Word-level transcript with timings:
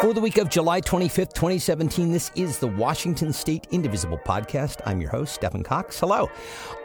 For 0.00 0.12
the 0.12 0.20
week 0.20 0.36
of 0.36 0.50
July 0.50 0.82
25th, 0.82 1.32
2017, 1.32 2.12
this 2.12 2.30
is 2.34 2.58
the 2.58 2.66
Washington 2.66 3.32
State 3.32 3.66
Indivisible 3.70 4.18
podcast. 4.18 4.82
I'm 4.84 5.00
your 5.00 5.08
host, 5.08 5.34
Stephan 5.34 5.62
Cox. 5.62 5.98
Hello. 5.98 6.28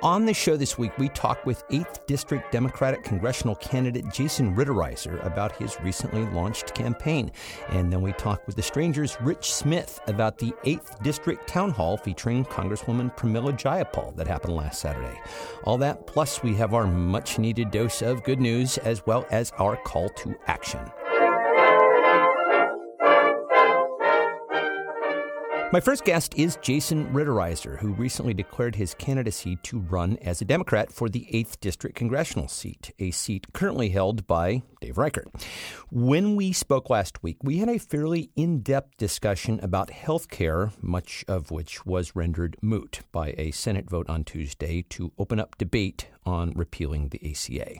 On 0.01 0.26
the 0.26 0.33
show 0.33 0.55
this 0.55 0.78
week, 0.78 0.97
we 0.97 1.10
talk 1.10 1.46
with 1.46 1.67
8th 1.67 2.05
District 2.05 2.49
Democratic 2.53 3.03
congressional 3.03 3.55
candidate 3.55 4.05
Jason 4.13 4.55
Rittereiser 4.55 5.24
about 5.26 5.53
his 5.58 5.79
recently 5.81 6.26
launched 6.28 6.74
campaign. 6.74 7.33
And 7.69 7.92
then 7.92 8.01
we 8.01 8.13
talk 8.13 8.47
with 8.47 8.55
the 8.55 8.63
Stranger's 8.63 9.17
Rich 9.19 9.53
Smith 9.53 9.99
about 10.07 10.37
the 10.37 10.53
8th 10.63 11.03
District 11.03 11.46
Town 11.47 11.71
Hall 11.71 11.97
featuring 11.97 12.46
Congresswoman 12.46 13.15
Pramila 13.17 13.51
Jayapal 13.59 14.15
that 14.15 14.28
happened 14.28 14.55
last 14.55 14.79
Saturday. 14.79 15.19
All 15.65 15.78
that, 15.79 16.07
plus 16.07 16.43
we 16.43 16.55
have 16.55 16.73
our 16.73 16.88
much 16.88 17.39
needed 17.39 17.71
dose 17.71 18.02
of 18.02 18.23
good 18.23 18.39
news 18.39 18.77
as 18.77 19.05
well 19.05 19.27
as 19.31 19.52
our 19.57 19.75
call 19.75 20.07
to 20.09 20.34
action. 20.48 20.80
My 25.73 25.80
first 25.80 26.03
guest 26.03 26.34
is 26.35 26.57
Jason 26.61 27.07
Rittereiser, 27.13 27.80
who 27.80 27.93
recently 27.93 28.34
declared 28.34 28.75
his 28.75 28.93
candidacy 28.93 29.55
to 29.63 29.80
run 29.80 30.17
as 30.21 30.41
a 30.41 30.45
Democrat 30.45 30.91
for 30.91 31.07
the 31.07 31.25
8th 31.31 31.61
District 31.61 31.95
congressional 31.95 32.49
seat, 32.49 32.91
a 32.99 33.11
seat 33.11 33.47
currently 33.53 33.88
held 33.88 34.27
by 34.27 34.63
Dave 34.81 34.97
Reichert. 34.97 35.30
When 35.89 36.35
we 36.35 36.52
spoke 36.52 36.89
last 36.89 37.23
week, 37.23 37.38
we 37.41 37.59
had 37.59 37.70
a 37.70 37.77
fairly 37.77 38.31
in 38.35 38.59
depth 38.59 38.97
discussion 38.97 39.61
about 39.63 39.91
health 39.91 40.30
care, 40.30 40.73
much 40.81 41.23
of 41.30 41.52
which 41.52 41.85
was 41.85 42.17
rendered 42.17 42.58
moot 42.61 42.99
by 43.13 43.33
a 43.38 43.52
Senate 43.52 43.89
vote 43.89 44.09
on 44.09 44.25
Tuesday 44.25 44.81
to 44.89 45.13
open 45.17 45.39
up 45.39 45.58
debate 45.58 46.08
on 46.25 46.52
repealing 46.52 47.08
the 47.09 47.31
ACA 47.31 47.80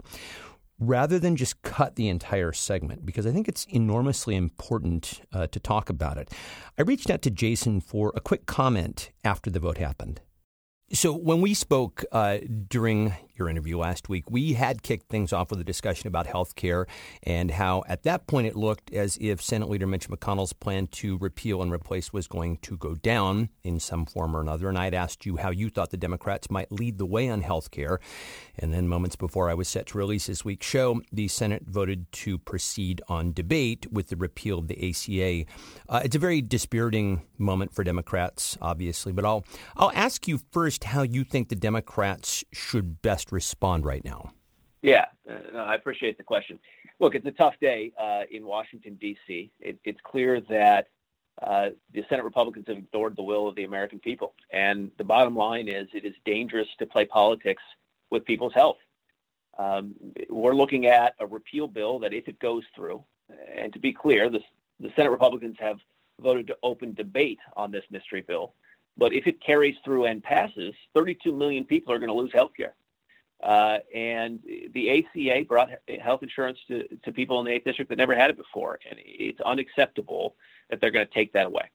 rather 0.82 1.20
than 1.20 1.36
just 1.36 1.62
cut 1.62 1.96
the 1.96 2.10
entire 2.10 2.52
segment, 2.52 3.06
because 3.06 3.26
I 3.28 3.32
think 3.32 3.48
it's 3.48 3.66
enormously 3.70 4.36
important 4.36 5.22
uh, 5.32 5.48
to 5.48 5.60
talk 5.60 5.90
about 5.90 6.18
it, 6.18 6.30
I 6.78 6.82
reached 6.82 7.10
out 7.10 7.22
to 7.22 7.30
Jason 7.30 7.80
for 7.80 8.12
a 8.16 8.20
quick 8.20 8.48
comment 8.48 9.12
after 9.24 9.50
the 9.50 9.60
vote 9.60 9.78
happened. 9.78 10.22
So, 10.92 11.14
when 11.14 11.40
we 11.40 11.54
spoke 11.54 12.04
uh, 12.12 12.40
during 12.68 13.14
your 13.38 13.50
interview 13.50 13.78
last 13.78 14.10
week, 14.10 14.30
we 14.30 14.54
had 14.54 14.84
kicked 14.84 15.10
things 15.10 15.34
off 15.34 15.50
with 15.50 15.60
a 15.60 15.64
discussion 15.64 16.08
about 16.08 16.28
health 16.28 16.56
care 16.56 16.88
and 17.24 17.52
how 17.52 17.84
at 17.88 18.04
that 18.04 18.28
point 18.28 18.48
it 18.48 18.56
looked 18.56 18.94
as 18.94 19.18
if 19.22 19.42
Senate 19.42 19.70
Leader 19.70 19.88
Mitch 19.88 20.10
McConnell's 20.10 20.54
plan 20.54 20.88
to 20.88 21.18
repeal 21.18 21.62
and 21.62 21.72
replace 21.72 22.14
was 22.14 22.28
going 22.28 22.58
to 22.58 22.78
go 22.78 22.96
down 22.96 23.50
in 23.64 23.80
some 23.80 24.06
form 24.06 24.36
or 24.36 24.42
another. 24.42 24.70
And 24.70 24.78
I'd 24.78 24.94
asked 24.94 25.26
you 25.26 25.38
how 25.38 25.50
you 25.50 25.70
thought 25.70 25.90
the 25.90 25.98
Democrats 25.98 26.50
might 26.50 26.72
lead 26.72 26.98
the 26.98 27.06
way 27.06 27.30
on 27.30 27.42
health 27.42 27.72
care. 27.72 28.00
And 28.58 28.74
then, 28.74 28.88
moments 28.88 29.16
before 29.16 29.50
I 29.50 29.54
was 29.54 29.68
set 29.68 29.88
to 29.88 29.98
release 29.98 30.28
this 30.28 30.44
week's 30.46 30.68
show, 30.68 31.02
the 31.12 31.28
Senate 31.28 31.64
voted 31.66 32.12
to 32.12 32.38
proceed 32.38 33.02
on 33.08 33.34
debate 33.34 33.92
with 33.92 34.10
the 34.10 34.16
repeal 34.16 34.60
of 34.60 34.68
the 34.68 34.90
ACA. 34.90 35.46
Uh, 35.88 36.02
it's 36.04 36.16
a 36.16 36.20
very 36.20 36.42
dispiriting 36.42 37.22
moment 37.38 37.74
for 37.74 37.84
Democrats, 37.84 38.58
obviously, 38.62 39.12
but 39.12 39.26
I'll, 39.26 39.46
I'll 39.76 39.92
ask 39.94 40.28
you 40.28 40.40
first 40.52 40.84
how 40.86 41.02
you 41.02 41.24
think 41.24 41.50
the 41.50 41.56
Democrats 41.56 42.44
should 42.52 43.02
best 43.02 43.21
respond 43.32 43.86
right 43.86 44.04
now? 44.04 44.32
Yeah, 44.82 45.06
uh, 45.30 45.58
I 45.58 45.76
appreciate 45.76 46.18
the 46.18 46.24
question. 46.24 46.60
Look, 47.00 47.16
it's 47.16 47.26
a 47.26 47.32
tough 47.32 47.56
day 47.62 47.92
uh, 48.00 48.24
in 48.32 48.46
Washington, 48.46 48.98
D.C. 49.00 49.52
It, 49.60 49.80
it's 49.84 50.00
clear 50.04 50.42
that 50.42 50.88
uh, 51.42 51.70
the 51.94 52.04
Senate 52.10 52.24
Republicans 52.24 52.66
have 52.68 52.78
ignored 52.78 53.16
the 53.16 53.24
will 53.24 53.48
of 53.48 53.56
the 53.56 53.64
American 53.64 54.00
people. 54.00 54.34
And 54.52 54.92
the 54.98 55.04
bottom 55.04 55.36
line 55.36 55.68
is 55.68 55.88
it 55.94 56.06
is 56.06 56.16
dangerous 56.26 56.68
to 56.80 56.86
play 56.86 57.06
politics 57.06 57.64
with 58.10 58.26
people's 58.26 58.54
health. 58.54 58.78
Um, 59.58 59.96
we're 60.30 60.56
looking 60.56 60.86
at 60.88 61.16
a 61.20 61.28
repeal 61.28 61.68
bill 61.68 62.00
that, 62.00 62.14
if 62.14 62.28
it 62.28 62.40
goes 62.40 62.64
through, 62.76 63.04
and 63.56 63.72
to 63.74 63.80
be 63.80 63.94
clear, 63.94 64.30
the, 64.30 64.40
the 64.80 64.92
Senate 64.96 65.12
Republicans 65.12 65.58
have 65.60 65.78
voted 66.20 66.48
to 66.48 66.58
open 66.64 66.94
debate 66.94 67.40
on 67.56 67.72
this 67.72 67.84
mystery 67.92 68.22
bill. 68.22 68.54
But 68.98 69.14
if 69.14 69.28
it 69.28 69.44
carries 69.44 69.76
through 69.84 70.06
and 70.06 70.22
passes, 70.22 70.74
32 70.94 71.32
million 71.32 71.66
people 71.66 71.94
are 71.94 72.00
going 72.00 72.10
to 72.10 72.14
lose 72.14 72.32
health 72.34 72.52
care. 72.56 72.76
Uh, 73.42 73.80
and 73.94 74.40
the 74.74 75.00
ACA 75.00 75.46
brought 75.48 75.70
health 76.02 76.22
insurance 76.22 76.60
to, 76.68 76.88
to 77.04 77.12
people 77.12 77.40
in 77.40 77.46
the 77.46 77.52
8th 77.52 77.66
District 77.66 77.90
that 77.90 77.98
never 77.98 78.16
had 78.16 78.30
it 78.30 78.38
before. 78.38 78.80
And 78.90 79.00
it's 79.04 79.42
unacceptable 79.42 80.36
that 80.70 80.80
they're 80.80 80.92
going 80.92 81.08
to 81.08 81.14
take 81.14 81.34
that 81.34 81.48
away. 81.48 81.70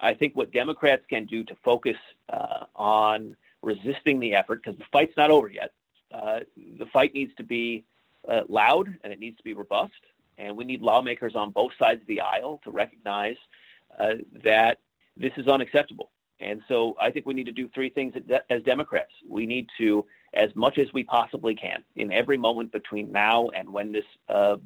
I 0.00 0.14
think 0.14 0.36
what 0.36 0.52
Democrats 0.52 1.04
can 1.08 1.26
do 1.26 1.44
to 1.44 1.56
focus 1.64 1.96
uh, 2.32 2.64
on 2.76 3.36
resisting 3.62 4.20
the 4.20 4.34
effort, 4.34 4.62
because 4.62 4.78
the 4.78 4.86
fight's 4.92 5.16
not 5.16 5.30
over 5.30 5.48
yet, 5.48 5.72
uh, 6.12 6.40
the 6.78 6.86
fight 6.86 7.14
needs 7.14 7.34
to 7.36 7.42
be 7.42 7.84
uh, 8.28 8.42
loud 8.48 8.88
and 9.02 9.12
it 9.12 9.18
needs 9.18 9.36
to 9.36 9.44
be 9.44 9.54
robust. 9.54 9.92
And 10.38 10.56
we 10.56 10.64
need 10.64 10.82
lawmakers 10.82 11.34
on 11.34 11.50
both 11.50 11.72
sides 11.78 12.00
of 12.00 12.06
the 12.06 12.20
aisle 12.20 12.60
to 12.64 12.70
recognize 12.70 13.36
uh, 13.98 14.14
that 14.44 14.78
this 15.16 15.32
is 15.36 15.46
unacceptable. 15.46 16.10
And 16.40 16.62
so 16.68 16.96
I 17.00 17.10
think 17.10 17.26
we 17.26 17.34
need 17.34 17.46
to 17.46 17.52
do 17.52 17.68
three 17.68 17.90
things 17.90 18.14
as 18.50 18.62
Democrats. 18.62 19.12
We 19.28 19.46
need 19.46 19.68
to 19.78 20.04
as 20.34 20.54
much 20.54 20.78
as 20.78 20.92
we 20.92 21.04
possibly 21.04 21.54
can 21.54 21.82
in 21.96 22.12
every 22.12 22.38
moment 22.38 22.72
between 22.72 23.12
now 23.12 23.48
and 23.50 23.68
when 23.68 23.92
this 23.92 24.04
uh, 24.28 24.56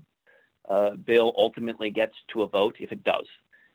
uh, 0.69 0.91
bill 0.91 1.33
ultimately 1.37 1.91
gets 1.91 2.15
to 2.29 2.43
a 2.43 2.47
vote, 2.47 2.77
if 2.79 2.93
it 2.93 3.03
does. 3.05 3.27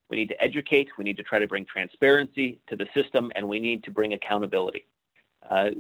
We 0.10 0.18
need 0.18 0.30
to 0.30 0.42
educate, 0.42 0.90
we 0.98 1.04
need 1.04 1.18
to 1.18 1.24
try 1.24 1.40
to 1.40 1.48
bring 1.48 1.66
transparency 1.66 2.60
to 2.68 2.76
the 2.76 2.88
system, 2.94 3.32
and 3.36 3.48
we 3.48 3.60
need 3.60 3.84
to 3.86 3.92
bring 3.92 4.14
accountability. 4.14 4.86
Uh, 5.50 5.72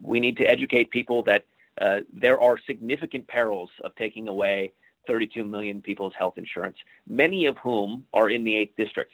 we 0.00 0.20
need 0.20 0.36
to 0.38 0.44
educate 0.44 0.90
people 0.90 1.22
that 1.24 1.44
uh, 1.80 2.00
there 2.12 2.40
are 2.40 2.58
significant 2.66 3.26
perils 3.26 3.70
of 3.82 3.94
taking 3.96 4.28
away 4.28 4.72
32 5.06 5.44
million 5.44 5.82
people's 5.82 6.12
health 6.16 6.34
insurance, 6.36 6.76
many 7.08 7.46
of 7.46 7.56
whom 7.58 8.04
are 8.12 8.30
in 8.30 8.44
the 8.44 8.52
8th 8.52 8.76
District. 8.76 9.12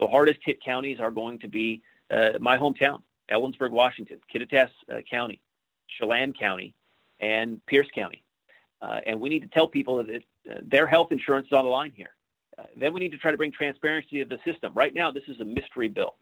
The 0.00 0.06
hardest 0.06 0.40
hit 0.44 0.62
counties 0.62 0.98
are 0.98 1.10
going 1.10 1.38
to 1.40 1.48
be 1.48 1.82
uh, 2.10 2.30
my 2.40 2.58
hometown, 2.58 3.02
Ellensburg, 3.30 3.70
Washington, 3.70 4.18
Kittitas 4.32 4.70
uh, 4.92 5.00
County, 5.08 5.40
Chelan 5.98 6.32
County, 6.32 6.74
and 7.20 7.64
Pierce 7.66 7.88
County. 7.94 8.22
Uh, 8.82 9.00
and 9.06 9.20
we 9.20 9.28
need 9.28 9.40
to 9.40 9.48
tell 9.48 9.66
people 9.66 10.02
that 10.02 10.22
uh, 10.50 10.54
their 10.62 10.86
health 10.86 11.12
insurance 11.12 11.46
is 11.46 11.52
on 11.52 11.64
the 11.64 11.70
line 11.70 11.92
here. 11.94 12.10
Uh, 12.58 12.64
then 12.76 12.92
we 12.92 13.00
need 13.00 13.12
to 13.12 13.18
try 13.18 13.30
to 13.30 13.36
bring 13.36 13.52
transparency 13.52 14.22
to 14.22 14.24
the 14.24 14.38
system. 14.50 14.72
Right 14.74 14.94
now, 14.94 15.10
this 15.10 15.24
is 15.28 15.40
a 15.40 15.44
mystery 15.44 15.88
bill. 15.88 16.14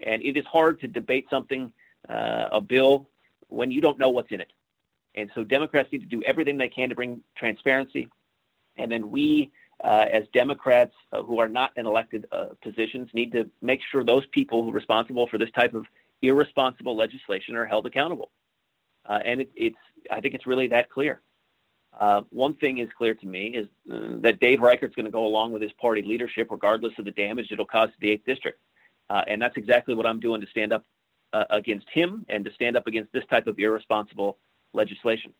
And 0.00 0.22
it 0.22 0.36
is 0.36 0.44
hard 0.46 0.80
to 0.80 0.88
debate 0.88 1.26
something, 1.30 1.72
uh, 2.08 2.48
a 2.52 2.60
bill, 2.60 3.08
when 3.48 3.70
you 3.70 3.80
don't 3.80 3.98
know 3.98 4.10
what's 4.10 4.30
in 4.30 4.40
it. 4.40 4.52
And 5.14 5.30
so 5.34 5.44
Democrats 5.44 5.90
need 5.92 6.00
to 6.00 6.06
do 6.06 6.22
everything 6.24 6.58
they 6.58 6.68
can 6.68 6.88
to 6.90 6.94
bring 6.94 7.22
transparency. 7.36 8.08
And 8.76 8.92
then 8.92 9.10
we, 9.10 9.50
uh, 9.82 10.06
as 10.12 10.24
Democrats 10.34 10.92
uh, 11.12 11.22
who 11.22 11.38
are 11.38 11.48
not 11.48 11.70
in 11.76 11.86
elected 11.86 12.26
positions, 12.62 13.08
need 13.14 13.32
to 13.32 13.48
make 13.62 13.80
sure 13.90 14.04
those 14.04 14.26
people 14.26 14.62
who 14.62 14.70
are 14.70 14.74
responsible 14.74 15.26
for 15.26 15.38
this 15.38 15.50
type 15.52 15.72
of 15.72 15.86
irresponsible 16.20 16.96
legislation 16.96 17.56
are 17.56 17.64
held 17.64 17.86
accountable. 17.86 18.30
Uh, 19.08 19.20
and 19.24 19.40
it, 19.42 19.50
it's 19.54 19.76
I 20.10 20.20
think 20.20 20.34
it's 20.34 20.46
really 20.46 20.68
that 20.68 20.90
clear. 20.90 21.20
Uh, 21.98 22.22
one 22.30 22.54
thing 22.54 22.78
is 22.78 22.88
clear 22.96 23.14
to 23.14 23.26
me 23.26 23.48
is 23.48 23.66
uh, 23.90 24.20
that 24.20 24.38
Dave 24.38 24.60
Reichert's 24.60 24.94
going 24.94 25.06
to 25.06 25.10
go 25.10 25.26
along 25.26 25.52
with 25.52 25.62
his 25.62 25.72
party 25.72 26.02
leadership, 26.02 26.48
regardless 26.50 26.92
of 26.98 27.06
the 27.06 27.10
damage 27.10 27.50
it'll 27.50 27.64
cause 27.64 27.88
to 27.88 27.96
the 28.00 28.10
eighth 28.10 28.26
district, 28.26 28.60
uh, 29.08 29.22
and 29.26 29.40
that's 29.40 29.56
exactly 29.56 29.94
what 29.94 30.06
I'm 30.06 30.20
doing 30.20 30.40
to 30.40 30.46
stand 30.48 30.72
up 30.72 30.84
uh, 31.32 31.44
against 31.50 31.88
him 31.90 32.26
and 32.28 32.44
to 32.44 32.52
stand 32.52 32.76
up 32.76 32.86
against 32.86 33.12
this 33.12 33.24
type 33.30 33.46
of 33.46 33.58
irresponsible 33.58 34.38
legislation. 34.74 35.32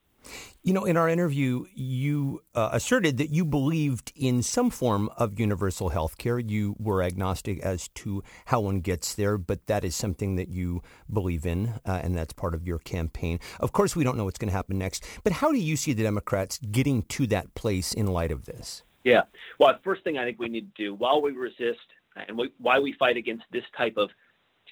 You 0.62 0.72
know, 0.72 0.84
in 0.84 0.96
our 0.96 1.08
interview, 1.08 1.64
you 1.74 2.42
uh, 2.54 2.70
asserted 2.72 3.18
that 3.18 3.30
you 3.30 3.44
believed 3.44 4.12
in 4.16 4.42
some 4.42 4.70
form 4.70 5.08
of 5.16 5.38
universal 5.38 5.90
health 5.90 6.18
care. 6.18 6.38
You 6.38 6.74
were 6.78 7.02
agnostic 7.02 7.60
as 7.60 7.88
to 7.88 8.22
how 8.46 8.60
one 8.60 8.80
gets 8.80 9.14
there, 9.14 9.38
but 9.38 9.66
that 9.66 9.84
is 9.84 9.94
something 9.94 10.36
that 10.36 10.48
you 10.48 10.82
believe 11.12 11.46
in, 11.46 11.74
uh, 11.84 12.00
and 12.02 12.16
that's 12.16 12.32
part 12.32 12.54
of 12.54 12.66
your 12.66 12.78
campaign. 12.78 13.38
Of 13.60 13.72
course, 13.72 13.94
we 13.94 14.02
don't 14.02 14.16
know 14.16 14.24
what's 14.24 14.38
going 14.38 14.50
to 14.50 14.56
happen 14.56 14.78
next, 14.78 15.04
but 15.22 15.34
how 15.34 15.52
do 15.52 15.58
you 15.58 15.76
see 15.76 15.92
the 15.92 16.02
Democrats 16.02 16.58
getting 16.58 17.02
to 17.02 17.26
that 17.28 17.54
place 17.54 17.92
in 17.92 18.06
light 18.08 18.32
of 18.32 18.46
this? 18.46 18.82
Yeah. 19.04 19.22
Well, 19.60 19.78
first 19.84 20.02
thing 20.02 20.18
I 20.18 20.24
think 20.24 20.40
we 20.40 20.48
need 20.48 20.74
to 20.74 20.82
do 20.82 20.94
while 20.94 21.22
we 21.22 21.30
resist 21.30 21.78
and 22.16 22.36
we, 22.36 22.50
why 22.58 22.80
we 22.80 22.92
fight 22.98 23.16
against 23.16 23.44
this 23.52 23.62
type 23.76 23.96
of 23.96 24.10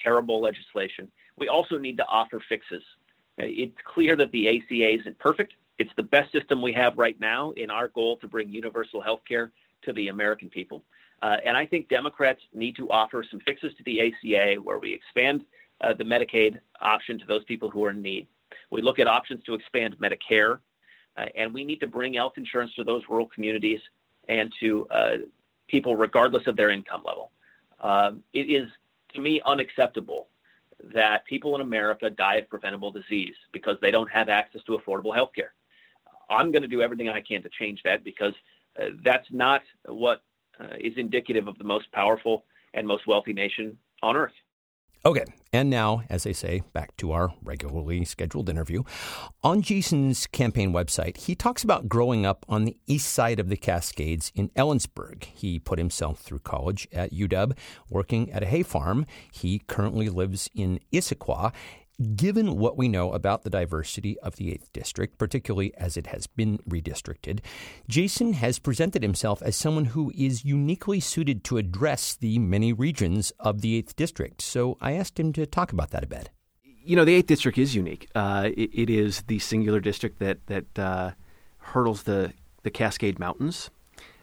terrible 0.02 0.40
legislation, 0.40 1.11
we 1.38 1.49
also 1.49 1.79
need 1.79 1.96
to 1.99 2.05
offer 2.06 2.43
fixes. 2.49 2.82
It's 3.38 3.76
clear 3.84 4.16
that 4.16 4.31
the 4.32 4.48
ACA 4.48 5.00
isn't 5.00 5.19
perfect. 5.19 5.54
It's 5.78 5.90
the 5.96 6.02
best 6.02 6.31
system 6.32 6.62
we 6.62 6.72
have 6.75 6.98
right 6.98 7.19
now 7.19 7.50
in 7.52 7.70
our 7.70 7.88
goal 7.88 8.16
to 8.19 8.28
bring 8.28 8.48
universal 8.48 9.00
health 9.00 9.22
care 9.26 9.52
to 9.82 9.92
the 9.92 10.08
American 10.08 10.48
people. 10.48 10.84
Uh, 11.22 11.36
and 11.44 11.56
I 11.56 11.66
think 11.66 11.88
Democrats 11.88 12.40
need 12.52 12.76
to 12.76 12.88
offer 12.90 13.25
some 13.28 13.40
fixes 13.40 13.72
to 13.76 13.82
the 13.84 14.00
ACA 14.00 14.60
where 14.62 14.78
we 14.78 14.92
expand 14.92 15.44
uh, 15.81 15.94
the 15.94 16.04
Medicaid 16.04 16.58
option 16.81 17.19
to 17.19 17.26
those 17.26 17.44
people 17.44 17.70
who 17.70 17.84
are 17.84 17.90
in 17.90 18.02
need. 18.02 18.26
We 18.70 18.82
look 18.82 18.98
at 18.98 19.06
options 19.06 19.42
to 19.44 19.54
expand 19.54 19.96
Medicare, 19.98 20.58
uh, 21.16 21.26
and 21.34 21.52
we 21.52 21.64
need 21.64 21.81
to 21.81 21.86
bring 21.86 22.14
health 22.14 22.34
insurance 22.36 22.75
to 22.75 22.84
those 22.84 23.02
rural 23.08 23.26
communities 23.26 23.81
and 24.28 24.52
to 24.60 24.86
uh, 24.88 25.16
people 25.69 25.96
regardless 25.96 26.46
of 26.46 26.56
their 26.56 26.70
income 26.70 27.02
level. 27.04 27.31
Um, 27.81 28.22
it 28.32 28.50
is, 28.50 28.69
to 29.14 29.20
me, 29.20 29.40
unacceptable 29.44 30.28
that 30.92 31.25
people 31.26 31.54
in 31.54 31.60
America 31.60 32.10
die 32.10 32.36
of 32.36 32.48
preventable 32.48 32.90
disease 32.90 33.34
because 33.52 33.76
they 33.81 33.90
don't 33.90 34.10
have 34.10 34.28
access 34.28 34.62
to 34.64 34.78
affordable 34.78 35.14
health 35.14 35.31
care. 35.34 35.54
I'm 36.31 36.52
going 36.52 36.62
to 36.62 36.69
do 36.69 36.82
everything 36.82 37.08
I 37.08 37.20
can 37.20 37.42
to 37.42 37.48
change 37.48 37.82
that 37.84 38.04
because 38.04 38.34
uh, 38.81 38.86
that's 39.04 39.26
not 39.31 39.62
what 39.86 40.22
uh, 40.60 40.76
is 40.81 40.94
indicative 40.96 41.48
of 41.48 41.58
the 41.58 41.64
most 41.64 41.90
powerful 41.92 42.44
and 42.75 42.86
most 42.86 43.06
wealthy 43.06 43.32
nation 43.32 43.76
on 44.02 44.16
earth. 44.16 44.32
Okay, 45.06 45.25
and 45.53 45.69
now, 45.69 46.03
as 46.09 46.23
they 46.23 46.33
say, 46.33 46.62
back 46.73 46.97
to 46.97 47.12
our 47.12 47.35
regularly 47.43 48.06
scheduled 48.06 48.49
interview. 48.49 48.85
On 49.43 49.61
Jason's 49.61 50.27
campaign 50.27 50.73
website, 50.73 51.19
he 51.19 51.35
talks 51.35 51.62
about 51.62 51.91
growing 51.91 52.25
up 52.25 52.47
on 52.49 52.65
the 52.65 52.79
east 52.87 53.12
side 53.12 53.39
of 53.39 53.51
the 53.51 53.56
Cascades 53.59 54.33
in 54.35 54.49
Ellensburg. 54.56 55.25
He 55.25 55.59
put 55.59 55.79
himself 55.79 56.21
through 56.21 56.39
college 56.39 56.89
at 56.91 57.12
UW, 57.12 57.55
working 57.91 58.33
at 58.33 58.43
a 58.43 58.47
hay 58.47 58.62
farm. 58.62 59.05
He 59.31 59.59
currently 59.67 60.09
lives 60.09 60.49
in 60.55 60.81
Issaquah. 60.91 61.53
Given 62.17 62.56
what 62.56 62.76
we 62.76 62.88
know 62.88 63.12
about 63.12 63.44
the 63.44 63.50
diversity 63.50 64.19
of 64.19 64.35
the 64.35 64.49
8th 64.49 64.73
District, 64.73 65.17
particularly 65.17 65.73
as 65.76 65.96
it 65.96 66.08
has 66.08 66.26
been 66.26 66.58
redistricted, 66.69 67.38
Jason 67.88 68.32
has 68.32 68.58
presented 68.58 69.05
himself 69.05 69.41
as 69.43 69.55
someone 69.55 69.85
who 69.87 70.11
is 70.17 70.44
uniquely 70.44 70.99
suited 70.99 71.44
to 71.44 71.56
address 71.56 72.17
the 72.17 72.41
many 72.41 72.73
regions 72.73 73.32
of 73.38 73.61
the 73.61 73.81
8th 73.81 73.94
District. 73.94 74.43
So 74.43 74.76
I 74.81 74.93
asked 74.93 75.20
him 75.20 75.32
to 75.35 75.46
talk 75.46 75.73
about 75.73 75.91
that 75.91 76.02
a 76.02 76.08
bit. 76.08 76.31
You 76.64 76.96
know, 76.96 77.05
the 77.05 77.23
8th 77.23 77.26
District 77.26 77.58
is 77.58 77.76
unique. 77.76 78.08
Uh, 78.12 78.50
it, 78.56 78.70
it 78.73 78.91
is 78.91 79.23
the 79.29 79.38
singular 79.38 79.79
district 79.79 80.19
that, 80.19 80.44
that 80.49 80.76
uh, 80.76 81.12
hurdles 81.58 82.02
the, 82.02 82.32
the 82.64 82.70
Cascade 82.70 83.20
Mountains. 83.20 83.70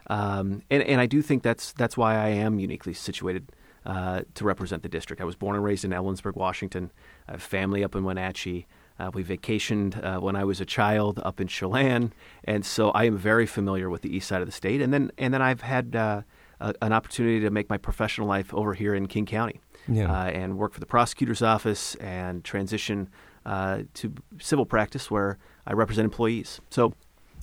Um, 0.07 0.61
and, 0.69 0.83
and 0.83 0.99
I 0.99 1.05
do 1.05 1.21
think 1.21 1.41
that's, 1.41 1.71
that's 1.71 1.95
why 1.95 2.15
I 2.15 2.29
am 2.29 2.59
uniquely 2.59 2.93
situated 2.93 3.49
uh, 3.85 4.21
to 4.35 4.43
represent 4.45 4.83
the 4.83 4.89
district. 4.89 5.21
I 5.21 5.25
was 5.25 5.35
born 5.35 5.55
and 5.55 5.63
raised 5.63 5.83
in 5.85 5.91
Ellensburg, 5.91 6.35
Washington. 6.35 6.91
I 7.27 7.33
have 7.33 7.41
family 7.41 7.83
up 7.83 7.95
in 7.95 8.03
Wenatchee. 8.03 8.67
Uh, 8.99 9.09
we 9.13 9.23
vacationed 9.23 10.03
uh, 10.03 10.19
when 10.19 10.35
I 10.35 10.43
was 10.43 10.61
a 10.61 10.65
child 10.65 11.19
up 11.23 11.41
in 11.41 11.47
Chelan, 11.47 12.13
and 12.43 12.63
so 12.63 12.91
I 12.91 13.05
am 13.05 13.17
very 13.17 13.47
familiar 13.47 13.89
with 13.89 14.03
the 14.03 14.15
east 14.15 14.27
side 14.27 14.41
of 14.41 14.47
the 14.47 14.51
state. 14.51 14.81
And 14.81 14.93
then, 14.93 15.11
and 15.17 15.33
then 15.33 15.41
I've 15.41 15.61
had 15.61 15.95
uh, 15.95 16.21
a, 16.59 16.75
an 16.81 16.93
opportunity 16.93 17.39
to 17.39 17.49
make 17.49 17.69
my 17.69 17.77
professional 17.77 18.27
life 18.27 18.53
over 18.53 18.73
here 18.73 18.93
in 18.93 19.07
King 19.07 19.25
County, 19.25 19.59
yeah. 19.87 20.11
Uh, 20.11 20.25
and 20.25 20.57
work 20.57 20.73
for 20.73 20.79
the 20.79 20.85
prosecutor's 20.85 21.41
office 21.41 21.95
and 21.95 22.43
transition 22.43 23.09
uh, 23.45 23.79
to 23.95 24.13
civil 24.39 24.65
practice 24.65 25.09
where 25.09 25.39
I 25.65 25.73
represent 25.73 26.05
employees. 26.05 26.61
So, 26.69 26.93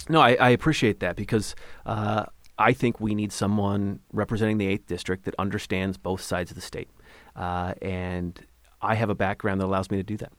no, 0.08 0.20
I, 0.20 0.35
I 0.35 0.50
appreciate 0.50 1.00
that 1.00 1.17
because 1.17 1.56
uh, 1.85 2.26
I 2.58 2.72
think 2.72 3.00
we 3.00 3.14
need 3.14 3.32
someone 3.32 4.00
representing 4.12 4.58
the 4.58 4.66
8th 4.66 4.87
District 4.87 5.25
that 5.25 5.34
understands 5.38 5.96
both 5.96 6.20
sides 6.20 6.50
of 6.50 6.56
the 6.56 6.60
state. 6.60 6.88
Uh, 7.37 7.75
and 7.81 8.44
I 8.82 8.96
have 8.96 9.10
a 9.10 9.14
background 9.14 9.60
that 9.60 9.66
allows 9.66 9.90
me 9.90 9.96
to 9.96 10.02
do 10.02 10.16
that. 10.16 10.32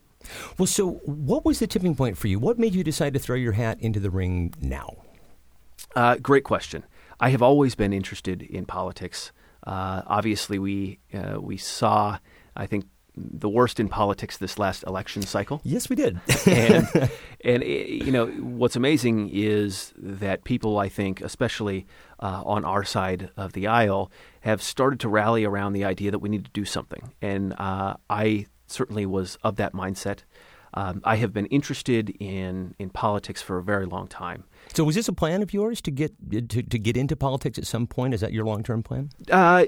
Well, 0.58 0.68
so 0.68 1.02
what 1.06 1.46
was 1.46 1.60
the 1.60 1.68
tipping 1.68 1.96
point 1.96 2.18
for 2.18 2.28
you? 2.28 2.40
What 2.40 2.60
made 2.60 2.76
you 2.76 2.84
decide 2.84 3.14
to 3.14 3.20
throw 3.20 3.38
your 3.38 3.54
hat 3.54 3.80
into 3.80 4.00
the 4.00 4.10
ring 4.10 4.54
now? 4.60 4.98
Uh, 5.96 6.18
great 6.18 6.44
question. 6.44 6.84
I 7.20 7.30
have 7.30 7.42
always 7.42 7.76
been 7.76 7.94
interested 7.94 8.42
in 8.42 8.66
politics. 8.66 9.32
Uh, 9.66 10.02
obviously, 10.08 10.60
we 10.60 11.00
uh, 11.14 11.40
we 11.40 11.58
saw, 11.58 12.18
I 12.56 12.66
think, 12.66 12.86
the 13.16 13.50
worst 13.50 13.80
in 13.80 13.90
politics 13.90 14.38
this 14.38 14.58
last 14.58 14.84
election 14.84 15.22
cycle. 15.22 15.62
Yes, 15.64 15.90
we 15.90 15.96
did. 15.96 16.20
and 16.46 16.88
and 17.44 17.64
eh, 17.64 17.86
you 17.88 18.12
know 18.12 18.28
what's 18.28 18.76
amazing 18.76 19.30
is 19.32 19.94
that 19.98 20.44
people, 20.44 20.78
I 20.78 20.90
think, 20.90 21.22
especially 21.22 21.86
uh, 22.20 22.44
on 22.46 22.66
our 22.66 22.84
side 22.84 23.30
of 23.38 23.54
the 23.54 23.68
aisle, 23.68 24.12
have 24.42 24.62
started 24.62 25.00
to 25.02 25.10
rally 25.10 25.44
around 25.44 25.74
the 25.74 25.86
idea 25.86 26.12
that 26.12 26.20
we 26.20 26.30
need 26.30 26.46
to 26.46 26.52
do 26.52 26.66
something. 26.66 27.12
And 27.22 27.54
uh, 27.60 27.96
I 28.10 28.48
certainly 28.68 29.06
was 29.06 29.38
of 29.44 29.58
that 29.58 29.74
mindset. 29.74 30.20
Um, 30.74 31.02
I 31.04 31.16
have 31.16 31.34
been 31.34 31.48
interested 31.48 32.10
in 32.20 32.76
in 32.78 32.90
politics 32.92 33.42
for 33.42 33.58
a 33.58 33.64
very 33.64 33.86
long 33.86 34.08
time. 34.08 34.44
So, 34.74 34.84
was 34.84 34.96
this 34.96 35.08
a 35.08 35.14
plan 35.14 35.42
of 35.42 35.54
yours 35.54 35.82
to 35.82 35.92
get 35.92 36.14
to, 36.30 36.62
to 36.62 36.80
get 36.80 36.96
into 36.96 37.16
politics 37.16 37.58
at 37.58 37.66
some 37.66 37.88
point? 37.88 38.14
Is 38.14 38.22
that 38.22 38.34
your 38.34 38.46
long 38.46 38.62
term 38.62 38.84
plan? 38.84 39.10
Uh, 39.32 39.66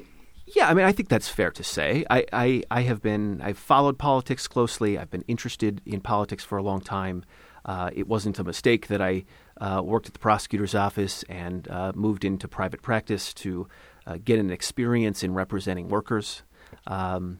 yeah, 0.56 0.68
I 0.68 0.74
mean, 0.74 0.86
I 0.86 0.92
think 0.92 1.09
that's 1.09 1.30
fair 1.30 1.51
to 1.51 1.63
say. 1.63 2.06
I, 2.09 2.25
I, 2.33 2.63
I, 2.69 2.81
have 2.81 3.01
been, 3.01 3.42
I've 3.42 3.57
followed 3.57 3.98
politics 3.98 4.48
closely. 4.48 4.98
I've 4.98 5.09
been 5.09 5.24
interested 5.27 5.81
in 5.86 6.01
politics 6.01 6.44
for 6.44 6.57
a 6.57 6.63
long 6.63 6.81
time. 6.81 7.24
Uh, 7.63 7.89
it 7.94 8.07
wasn't 8.07 8.39
a 8.39 8.44
mistake 8.44 8.88
that 8.88 9.01
I 9.01 9.25
uh, 9.59 9.81
worked 9.83 10.07
at 10.07 10.13
the 10.13 10.19
prosecutor's 10.19 10.75
office 10.75 11.24
and 11.30 11.68
uh, 11.69 11.92
moved 11.95 12.25
into 12.25 12.48
private 12.48 12.81
practice 12.81 13.33
to 13.36 13.68
uh, 14.07 14.18
get 14.24 14.39
an 14.39 14.50
experience 14.50 15.24
in 15.24 15.33
representing 15.33 15.89
workers. 15.89 16.44
Um, 16.88 17.39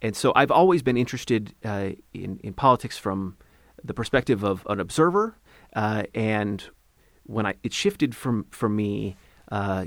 and 0.00 0.16
so 0.16 0.32
I've 0.34 0.50
always 0.50 0.82
been 0.82 0.96
interested 0.96 1.54
uh, 1.64 1.90
in, 2.14 2.38
in 2.42 2.54
politics 2.54 2.96
from 2.96 3.36
the 3.84 3.94
perspective 3.94 4.42
of 4.42 4.66
an 4.68 4.80
observer. 4.80 5.36
Uh, 5.76 6.04
and 6.14 6.64
when 7.24 7.46
I, 7.46 7.54
it 7.62 7.72
shifted 7.72 8.16
from, 8.16 8.46
for 8.50 8.68
me, 8.68 9.16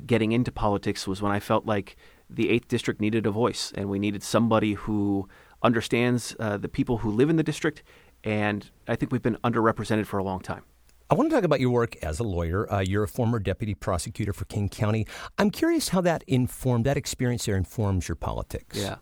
getting 0.06 0.32
into 0.32 0.52
politics 0.52 1.08
was 1.08 1.22
when 1.22 1.32
I 1.32 1.40
felt 1.40 1.66
like 1.66 1.96
the 2.32 2.48
8th 2.48 2.68
District 2.68 3.02
needed 3.02 3.26
a 3.26 3.32
voice, 3.32 3.72
and 3.76 3.90
we 3.90 4.00
needed 4.00 4.24
somebody 4.24 4.74
who 4.74 5.28
understands 5.62 6.36
uh, 6.40 6.58
the 6.58 6.70
people 6.70 6.98
who 6.98 7.12
live 7.12 7.30
in 7.30 7.36
the 7.36 7.44
district, 7.44 7.84
and 8.24 8.70
I 8.88 8.96
think 8.96 9.12
we've 9.12 9.22
been 9.22 9.38
underrepresented 9.44 10.06
for 10.06 10.18
a 10.18 10.24
long 10.24 10.40
time. 10.40 10.64
I 11.10 11.14
want 11.14 11.30
to 11.30 11.36
talk 11.36 11.44
about 11.44 11.60
your 11.60 11.72
work 11.72 11.98
as 12.02 12.20
a 12.20 12.24
lawyer. 12.24 12.72
Uh, 12.72 12.80
you're 12.80 13.04
a 13.04 13.08
former 13.08 13.38
deputy 13.38 13.74
prosecutor 13.74 14.32
for 14.32 14.46
King 14.46 14.70
County. 14.70 15.06
I'm 15.38 15.52
curious 15.52 15.90
how 15.90 16.00
that 16.02 16.24
informed, 16.26 16.86
that 16.86 16.96
experience 16.96 17.46
there 17.46 17.58
informs 17.58 18.08
your 18.08 18.16
politics. 18.16 18.78
Yeah. 18.78 18.96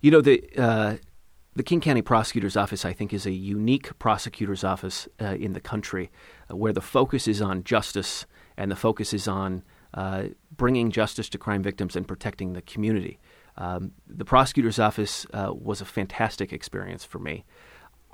You 0.00 0.10
know, 0.10 0.22
the, 0.22 0.48
uh, 0.56 0.96
the 1.54 1.62
King 1.62 1.82
County 1.82 2.00
Prosecutor's 2.00 2.56
Office, 2.56 2.86
I 2.86 2.94
think, 2.94 3.12
is 3.12 3.26
a 3.26 3.32
unique 3.32 3.98
prosecutor's 3.98 4.64
office 4.64 5.06
uh, 5.20 5.34
in 5.38 5.52
the 5.52 5.60
country 5.60 6.10
uh, 6.50 6.56
where 6.56 6.72
the 6.72 6.80
focus 6.80 7.28
is 7.28 7.42
on 7.42 7.62
justice 7.62 8.24
and 8.56 8.70
the 8.70 8.76
focus 8.76 9.12
is 9.12 9.28
on 9.28 9.64
uh, 9.94 10.24
bringing 10.56 10.90
justice 10.90 11.28
to 11.30 11.38
crime 11.38 11.62
victims 11.62 11.96
and 11.96 12.06
protecting 12.06 12.52
the 12.52 12.62
community. 12.62 13.18
Um, 13.56 13.92
the 14.06 14.24
prosecutor's 14.24 14.78
office 14.78 15.26
uh, 15.32 15.52
was 15.52 15.80
a 15.80 15.84
fantastic 15.84 16.52
experience 16.52 17.04
for 17.04 17.18
me. 17.18 17.44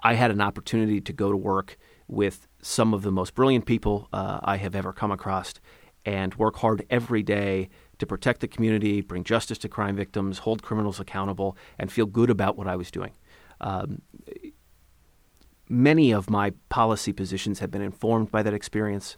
I 0.02 0.14
had 0.14 0.30
an 0.30 0.40
opportunity 0.40 1.00
to 1.00 1.12
go 1.12 1.30
to 1.30 1.36
work 1.36 1.76
with 2.08 2.46
some 2.60 2.94
of 2.94 3.02
the 3.02 3.12
most 3.12 3.34
brilliant 3.34 3.66
people 3.66 4.08
uh, 4.12 4.40
I 4.42 4.56
have 4.56 4.74
ever 4.74 4.92
come 4.92 5.10
across 5.10 5.54
and 6.04 6.34
work 6.34 6.56
hard 6.56 6.84
every 6.90 7.22
day 7.22 7.70
to 7.98 8.06
protect 8.06 8.40
the 8.40 8.48
community, 8.48 9.00
bring 9.00 9.24
justice 9.24 9.58
to 9.58 9.68
crime 9.68 9.96
victims, 9.96 10.38
hold 10.38 10.62
criminals 10.62 11.00
accountable, 11.00 11.56
and 11.78 11.90
feel 11.90 12.06
good 12.06 12.30
about 12.30 12.56
what 12.56 12.66
I 12.66 12.76
was 12.76 12.90
doing. 12.90 13.12
Um, 13.60 14.02
many 15.68 16.12
of 16.12 16.28
my 16.28 16.52
policy 16.68 17.12
positions 17.12 17.60
have 17.60 17.70
been 17.70 17.82
informed 17.82 18.30
by 18.30 18.42
that 18.42 18.52
experience. 18.52 19.16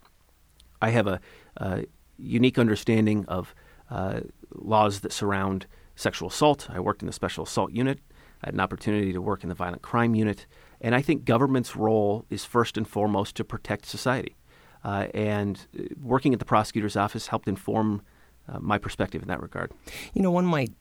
I 0.81 0.91
have 0.91 1.06
a, 1.06 1.20
a 1.56 1.87
unique 2.18 2.58
understanding 2.58 3.24
of 3.26 3.54
uh, 3.90 4.20
laws 4.54 5.00
that 5.00 5.12
surround 5.12 5.66
sexual 5.94 6.28
assault. 6.28 6.68
I 6.70 6.80
worked 6.80 7.02
in 7.02 7.06
the 7.06 7.12
special 7.12 7.44
assault 7.44 7.73
unit. 7.73 7.99
I 8.42 8.49
had 8.49 8.54
an 8.54 8.61
opportunity 8.61 9.12
to 9.12 9.23
work 9.23 9.42
in 9.42 9.49
the 9.49 9.54
violent 9.54 9.82
crime 9.82 10.14
unit. 10.14 10.46
And 10.80 10.94
I 10.94 11.02
think 11.02 11.25
government's 11.25 11.75
role 11.75 12.25
is 12.28 12.44
first 12.44 12.76
and 12.76 12.87
foremost 12.87 13.35
to 13.37 13.44
protect 13.44 13.87
society. 13.87 14.37
Uh, 14.85 15.08
and 15.14 15.66
uh, 15.78 15.85
working 16.00 16.32
at 16.32 16.38
the 16.38 16.44
prosecutor's 16.44 16.96
office 16.96 17.28
helped 17.28 17.49
inform 17.49 18.02
uh, 18.49 18.58
my 18.61 18.78
perspective 18.78 19.23
in 19.23 19.28
that 19.28 19.40
regard. 19.42 19.73
You 20.14 20.23
know, 20.23 20.30
one 20.30 20.46
might 20.46 20.73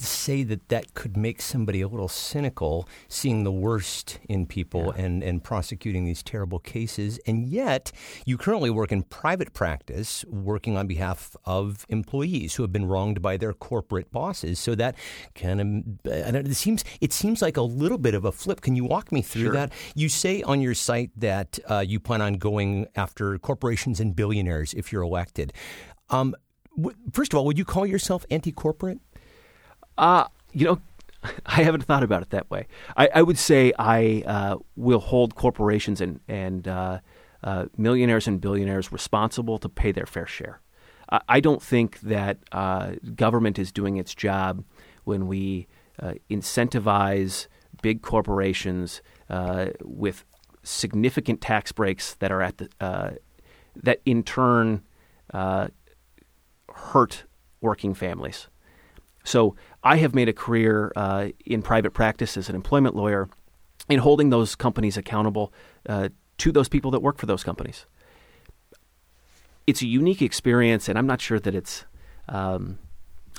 say 0.00 0.42
that 0.44 0.68
that 0.68 0.94
could 0.94 1.16
make 1.16 1.40
somebody 1.42 1.80
a 1.80 1.88
little 1.88 2.08
cynical, 2.08 2.88
seeing 3.08 3.44
the 3.44 3.52
worst 3.52 4.18
in 4.28 4.46
people 4.46 4.92
yeah. 4.96 5.04
and, 5.04 5.22
and 5.22 5.44
prosecuting 5.44 6.04
these 6.04 6.22
terrible 6.22 6.58
cases. 6.58 7.18
And 7.26 7.46
yet, 7.48 7.92
you 8.26 8.36
currently 8.38 8.70
work 8.70 8.92
in 8.92 9.02
private 9.02 9.52
practice, 9.52 10.24
working 10.28 10.76
on 10.76 10.86
behalf 10.86 11.36
of 11.44 11.86
employees 11.88 12.54
who 12.54 12.62
have 12.62 12.72
been 12.72 12.86
wronged 12.86 13.22
by 13.22 13.36
their 13.36 13.52
corporate 13.52 14.10
bosses. 14.10 14.58
So 14.58 14.74
that 14.74 14.96
kind 15.34 15.60
of 16.04 16.46
it 16.46 16.54
seems 16.54 16.84
it 17.00 17.12
seems 17.12 17.42
like 17.42 17.56
a 17.56 17.62
little 17.62 17.98
bit 17.98 18.14
of 18.14 18.24
a 18.24 18.32
flip. 18.32 18.60
Can 18.60 18.76
you 18.76 18.84
walk 18.84 19.12
me 19.12 19.22
through 19.22 19.44
sure. 19.44 19.52
that? 19.52 19.72
You 19.94 20.08
say 20.08 20.42
on 20.42 20.60
your 20.60 20.74
site 20.74 21.10
that 21.16 21.58
uh, 21.68 21.84
you 21.86 22.00
plan 22.00 22.20
on 22.20 22.34
going 22.34 22.88
after 22.96 23.38
corporations 23.38 24.00
and 24.00 24.14
billionaires 24.14 24.74
if 24.74 24.92
you're 24.92 25.02
elected. 25.02 25.52
Um, 26.10 26.34
first 27.12 27.32
of 27.32 27.38
all, 27.38 27.44
would 27.46 27.58
you 27.58 27.64
call 27.64 27.86
yourself 27.86 28.24
anti-corporate? 28.30 28.98
Uh, 30.00 30.26
you 30.52 30.64
know, 30.64 30.80
I 31.46 31.62
haven't 31.62 31.84
thought 31.84 32.02
about 32.02 32.22
it 32.22 32.30
that 32.30 32.50
way. 32.50 32.66
I, 32.96 33.10
I 33.16 33.22
would 33.22 33.38
say 33.38 33.72
I 33.78 34.24
uh, 34.26 34.56
will 34.74 34.98
hold 34.98 35.34
corporations 35.34 36.00
and, 36.00 36.20
and 36.26 36.66
uh, 36.66 37.00
uh, 37.44 37.66
millionaires 37.76 38.26
and 38.26 38.40
billionaires 38.40 38.90
responsible 38.90 39.58
to 39.58 39.68
pay 39.68 39.92
their 39.92 40.06
fair 40.06 40.26
share. 40.26 40.62
I, 41.10 41.20
I 41.28 41.40
don't 41.40 41.62
think 41.62 42.00
that 42.00 42.38
uh, 42.50 42.92
government 43.14 43.58
is 43.58 43.70
doing 43.70 43.98
its 43.98 44.14
job 44.14 44.64
when 45.04 45.26
we 45.26 45.68
uh, 46.00 46.14
incentivize 46.30 47.46
big 47.82 48.00
corporations 48.00 49.02
uh, 49.28 49.66
with 49.84 50.24
significant 50.62 51.42
tax 51.42 51.72
breaks 51.72 52.14
that 52.14 52.32
are 52.32 52.42
at 52.42 52.58
the 52.58 53.18
that 53.76 54.00
in 54.04 54.22
turn 54.22 54.82
hurt 55.32 57.24
working 57.60 57.94
families. 57.94 58.48
So 59.24 59.54
I 59.82 59.96
have 59.96 60.14
made 60.14 60.28
a 60.28 60.32
career 60.32 60.92
uh, 60.96 61.28
in 61.46 61.62
private 61.62 61.92
practice 61.92 62.36
as 62.36 62.48
an 62.48 62.54
employment 62.54 62.94
lawyer 62.94 63.28
in 63.88 63.98
holding 64.00 64.30
those 64.30 64.54
companies 64.54 64.96
accountable 64.96 65.52
uh, 65.88 66.08
to 66.38 66.52
those 66.52 66.68
people 66.68 66.90
that 66.90 67.00
work 67.00 67.18
for 67.18 67.26
those 67.26 67.42
companies. 67.42 67.86
It's 69.66 69.82
a 69.82 69.86
unique 69.86 70.22
experience, 70.22 70.88
and 70.88 70.98
I'm 70.98 71.06
not 71.06 71.20
sure 71.20 71.40
that 71.40 71.54
it's 71.54 71.84
Um, 72.28 72.78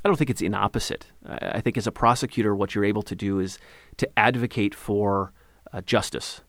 I 0.03 0.09
don't 0.09 0.17
think 0.17 0.29
it's 0.29 0.41
inopposite. 0.41 1.03
opposite. 1.23 1.55
I 1.57 1.61
think 1.61 1.77
as 1.77 1.87
a 1.87 1.91
prosecutor, 1.91 2.55
what 2.55 2.73
you're 2.73 2.89
able 2.89 3.03
to 3.03 3.15
do 3.15 3.39
is 3.39 3.59
to 3.97 4.07
advocate 4.17 4.75
for 4.75 5.31
uh, 5.71 5.81
justice, 5.81 6.41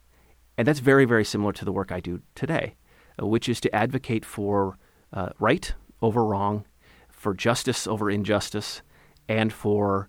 and 0.56 0.66
that's 0.66 0.80
very, 0.80 1.04
very 1.04 1.24
similar 1.24 1.52
to 1.52 1.64
the 1.64 1.72
work 1.72 1.92
I 1.92 2.00
do 2.00 2.20
today, 2.34 2.74
uh, 3.20 3.26
which 3.26 3.48
is 3.48 3.60
to 3.60 3.74
advocate 3.74 4.24
for 4.24 4.78
uh, 5.12 5.30
right 5.38 5.74
over 6.00 6.24
wrong, 6.24 6.64
for 7.10 7.34
justice 7.34 7.86
over 7.86 8.10
injustice, 8.10 8.82
and 9.28 9.52
for 9.52 10.08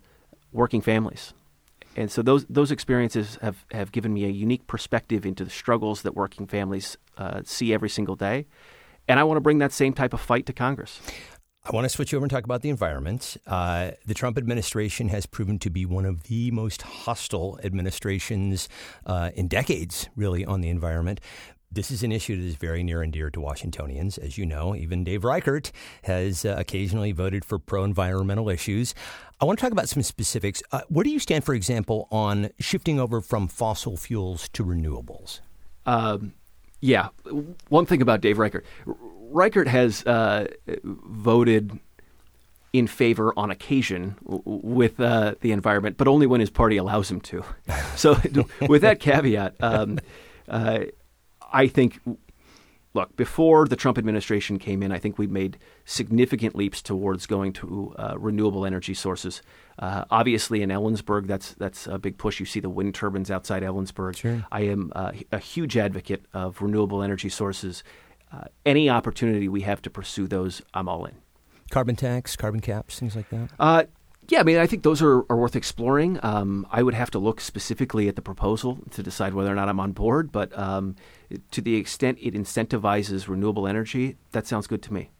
working 0.52 0.80
families. 0.80 1.34
And 1.96 2.10
so 2.10 2.22
those 2.22 2.44
those 2.46 2.70
experiences 2.70 3.38
have, 3.40 3.64
have 3.70 3.92
given 3.92 4.12
me 4.12 4.24
a 4.24 4.28
unique 4.28 4.66
perspective 4.66 5.24
into 5.24 5.44
the 5.44 5.50
struggles 5.50 6.02
that 6.02 6.14
working 6.14 6.46
families 6.46 6.96
uh, 7.16 7.42
see 7.44 7.72
every 7.72 7.88
single 7.88 8.16
day. 8.16 8.46
And 9.06 9.20
I 9.20 9.24
want 9.24 9.36
to 9.36 9.40
bring 9.40 9.58
that 9.58 9.72
same 9.72 9.92
type 9.92 10.12
of 10.12 10.20
fight 10.20 10.46
to 10.46 10.52
Congress. 10.52 11.00
I 11.66 11.70
want 11.70 11.86
to 11.86 11.88
switch 11.88 12.12
over 12.12 12.22
and 12.22 12.30
talk 12.30 12.44
about 12.44 12.60
the 12.60 12.68
environment. 12.68 13.38
Uh, 13.46 13.92
the 14.04 14.12
Trump 14.12 14.36
administration 14.36 15.08
has 15.08 15.24
proven 15.24 15.58
to 15.60 15.70
be 15.70 15.86
one 15.86 16.04
of 16.04 16.24
the 16.24 16.50
most 16.50 16.82
hostile 16.82 17.58
administrations 17.64 18.68
uh, 19.06 19.30
in 19.34 19.48
decades, 19.48 20.10
really, 20.14 20.44
on 20.44 20.60
the 20.60 20.68
environment. 20.68 21.22
This 21.74 21.90
is 21.90 22.04
an 22.04 22.12
issue 22.12 22.36
that 22.36 22.46
is 22.46 22.54
very 22.54 22.84
near 22.84 23.02
and 23.02 23.12
dear 23.12 23.30
to 23.30 23.40
Washingtonians. 23.40 24.16
As 24.16 24.38
you 24.38 24.46
know, 24.46 24.76
even 24.76 25.02
Dave 25.02 25.24
Reichert 25.24 25.72
has 26.04 26.44
uh, 26.44 26.54
occasionally 26.56 27.10
voted 27.10 27.44
for 27.44 27.58
pro 27.58 27.82
environmental 27.82 28.48
issues. 28.48 28.94
I 29.40 29.44
want 29.44 29.58
to 29.58 29.64
talk 29.64 29.72
about 29.72 29.88
some 29.88 30.02
specifics. 30.04 30.62
Uh, 30.70 30.82
where 30.88 31.02
do 31.02 31.10
you 31.10 31.18
stand, 31.18 31.42
for 31.42 31.52
example, 31.52 32.06
on 32.12 32.50
shifting 32.60 33.00
over 33.00 33.20
from 33.20 33.48
fossil 33.48 33.96
fuels 33.96 34.48
to 34.50 34.64
renewables? 34.64 35.40
Um, 35.84 36.34
yeah. 36.80 37.08
One 37.68 37.86
thing 37.86 38.00
about 38.00 38.20
Dave 38.20 38.38
Reichert 38.38 38.64
Reichert 38.86 39.66
has 39.66 40.06
uh, 40.06 40.46
voted 40.84 41.80
in 42.72 42.86
favor 42.86 43.32
on 43.36 43.50
occasion 43.50 44.16
with 44.22 45.00
uh, 45.00 45.34
the 45.40 45.50
environment, 45.50 45.96
but 45.96 46.06
only 46.06 46.26
when 46.26 46.40
his 46.40 46.50
party 46.50 46.76
allows 46.76 47.10
him 47.10 47.20
to. 47.22 47.44
So, 47.96 48.20
with 48.68 48.82
that 48.82 48.98
caveat, 48.98 49.54
um, 49.60 50.00
uh, 50.48 50.80
I 51.54 51.68
think, 51.68 52.00
look, 52.92 53.16
before 53.16 53.66
the 53.66 53.76
Trump 53.76 53.96
administration 53.96 54.58
came 54.58 54.82
in, 54.82 54.92
I 54.92 54.98
think 54.98 55.18
we 55.18 55.26
made 55.26 55.56
significant 55.84 56.54
leaps 56.54 56.82
towards 56.82 57.26
going 57.26 57.52
to 57.54 57.94
uh, 57.98 58.14
renewable 58.18 58.66
energy 58.66 58.92
sources. 58.92 59.40
Uh, 59.78 60.04
obviously, 60.10 60.62
in 60.62 60.68
Ellensburg, 60.68 61.26
that's 61.26 61.54
that's 61.54 61.86
a 61.86 61.98
big 61.98 62.18
push. 62.18 62.40
You 62.40 62.46
see 62.46 62.60
the 62.60 62.68
wind 62.68 62.94
turbines 62.94 63.30
outside 63.30 63.62
Ellensburg. 63.62 64.16
Sure. 64.16 64.44
I 64.52 64.62
am 64.62 64.92
uh, 64.94 65.12
a 65.32 65.38
huge 65.38 65.76
advocate 65.76 66.26
of 66.34 66.60
renewable 66.60 67.02
energy 67.02 67.30
sources 67.30 67.82
uh, 68.34 68.44
any 68.66 68.90
opportunity 68.90 69.48
we 69.48 69.60
have 69.62 69.80
to 69.82 69.90
pursue 69.90 70.26
those, 70.26 70.62
I'm 70.72 70.88
all 70.88 71.04
in. 71.04 71.14
Carbon 71.70 71.96
tax, 71.96 72.36
carbon 72.36 72.60
caps, 72.60 72.98
things 72.98 73.14
like 73.16 73.28
that? 73.30 73.50
Yeah, 74.28 74.40
I 74.40 74.42
mean, 74.42 74.56
I 74.56 74.66
think 74.66 74.82
those 74.82 75.02
are, 75.02 75.24
are 75.28 75.36
worth 75.36 75.54
exploring. 75.54 76.18
Um, 76.22 76.66
I 76.70 76.82
would 76.82 76.94
have 76.94 77.10
to 77.10 77.18
look 77.18 77.40
specifically 77.40 78.08
at 78.08 78.16
the 78.16 78.22
proposal 78.22 78.78
to 78.92 79.02
decide 79.02 79.34
whether 79.34 79.52
or 79.52 79.54
not 79.54 79.68
I'm 79.68 79.80
on 79.80 79.92
board, 79.92 80.32
but 80.32 80.56
um, 80.58 80.96
to 81.50 81.60
the 81.60 81.76
extent 81.76 82.18
it 82.22 82.34
incentivizes 82.34 83.28
renewable 83.28 83.66
energy, 83.66 84.16
that 84.32 84.46
sounds 84.46 84.66
good 84.66 84.82
to 84.84 84.94
me. 84.94 85.10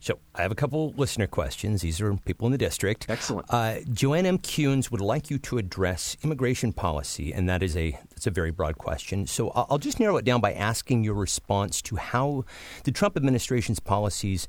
So 0.00 0.18
I 0.34 0.42
have 0.42 0.52
a 0.52 0.56
couple 0.56 0.92
listener 0.96 1.26
questions. 1.26 1.82
These 1.82 2.00
are 2.00 2.14
people 2.18 2.46
in 2.46 2.52
the 2.52 2.58
district. 2.58 3.06
Excellent. 3.08 3.46
Uh, 3.50 3.76
Joanne 3.92 4.26
M. 4.26 4.38
Kuhns 4.38 4.90
would 4.90 5.00
like 5.00 5.30
you 5.30 5.38
to 5.38 5.58
address 5.58 6.16
immigration 6.22 6.72
policy, 6.72 7.32
and 7.32 7.48
that 7.48 7.62
is 7.62 7.76
a 7.76 7.98
that's 8.10 8.26
a 8.26 8.30
very 8.30 8.50
broad 8.50 8.78
question. 8.78 9.26
So 9.26 9.50
I'll 9.50 9.78
just 9.78 9.98
narrow 9.98 10.16
it 10.16 10.24
down 10.24 10.40
by 10.40 10.52
asking 10.52 11.04
your 11.04 11.14
response 11.14 11.82
to 11.82 11.96
how 11.96 12.44
the 12.84 12.92
Trump 12.92 13.16
administration's 13.16 13.80
policies 13.80 14.46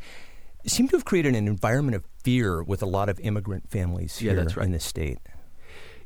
seem 0.65 0.87
to 0.87 0.95
have 0.95 1.05
created 1.05 1.35
an 1.35 1.47
environment 1.47 1.95
of 1.95 2.03
fear 2.23 2.63
with 2.63 2.81
a 2.81 2.85
lot 2.85 3.09
of 3.09 3.19
immigrant 3.19 3.69
families 3.69 4.21
yeah, 4.21 4.31
here 4.31 4.43
right. 4.43 4.65
in 4.65 4.71
this 4.71 4.85
state. 4.85 5.19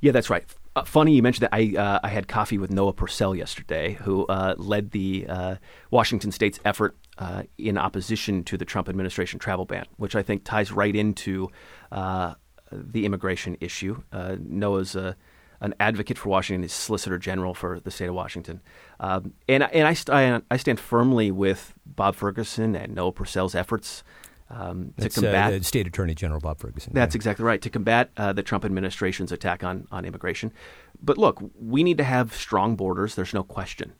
Yeah, 0.02 0.12
that's 0.12 0.30
right. 0.30 0.46
Uh, 0.76 0.84
funny 0.84 1.16
you 1.16 1.24
mentioned 1.24 1.44
that. 1.44 1.56
I 1.56 1.76
uh, 1.76 2.00
I 2.04 2.10
had 2.10 2.28
coffee 2.28 2.60
with 2.60 2.70
Noah 2.72 2.94
Purcell 2.94 3.36
yesterday, 3.36 3.94
who 3.94 4.28
uh, 4.28 4.54
led 4.58 4.92
the 4.92 5.26
uh, 5.28 5.56
Washington 5.90 6.32
State's 6.32 6.60
effort 6.66 6.96
uh, 7.18 7.44
in 7.58 7.80
opposition 7.80 8.44
to 8.44 8.58
the 8.58 8.66
Trump 8.66 8.88
administration 8.88 9.40
travel 9.40 9.66
ban, 9.66 9.86
which 9.98 10.16
I 10.16 10.22
think 10.22 10.44
ties 10.44 10.72
right 10.72 10.96
into 10.96 11.50
uh, 11.92 12.36
the 12.72 13.06
immigration 13.06 13.58
issue. 13.60 14.04
Noah's 14.40 14.96
a 14.96 15.16
an 15.60 15.74
advocate 15.80 16.20
for 16.20 16.30
Washington, 16.30 16.62
he's 16.62 16.74
Solicitor 16.74 17.18
General 17.18 17.56
for 17.56 17.80
the 17.80 17.90
state 17.90 18.10
of 18.10 18.14
Washington, 18.14 18.62
um, 19.00 19.34
and 19.50 19.64
and 19.64 19.88
I, 19.88 19.94
st- 19.94 20.44
I 20.52 20.58
stand 20.58 20.80
firmly 20.80 21.32
with 21.32 21.74
Bob 21.88 22.14
Ferguson 22.14 22.76
and 22.76 22.94
Noah 22.94 23.14
Purcell's 23.14 23.56
efforts 23.56 24.04
um, 24.50 24.94
to 25.00 25.10
combat 25.10 25.54
uh, 25.54 25.62
State 25.62 25.88
Attorney 25.88 26.16
General 26.16 26.40
Bob 26.40 26.60
Ferguson. 26.60 26.94
That's 26.94 27.16
yeah. 27.16 27.18
exactly 27.18 27.46
right 27.46 27.62
to 27.62 27.70
combat 27.70 28.12
uh, 28.18 28.34
the 28.34 28.44
Trump 28.44 28.66
administration's 28.66 29.32
attack 29.32 29.64
on 29.64 29.88
on 29.92 30.06
immigration. 30.06 30.54
But 31.02 31.18
look, 31.18 31.42
we 31.60 31.84
need 31.84 31.98
to 31.98 32.04
have 32.04 32.34
strong 32.34 32.76
borders. 32.76 33.16
There's 33.16 33.34
no 33.34 33.44
question. 33.44 33.94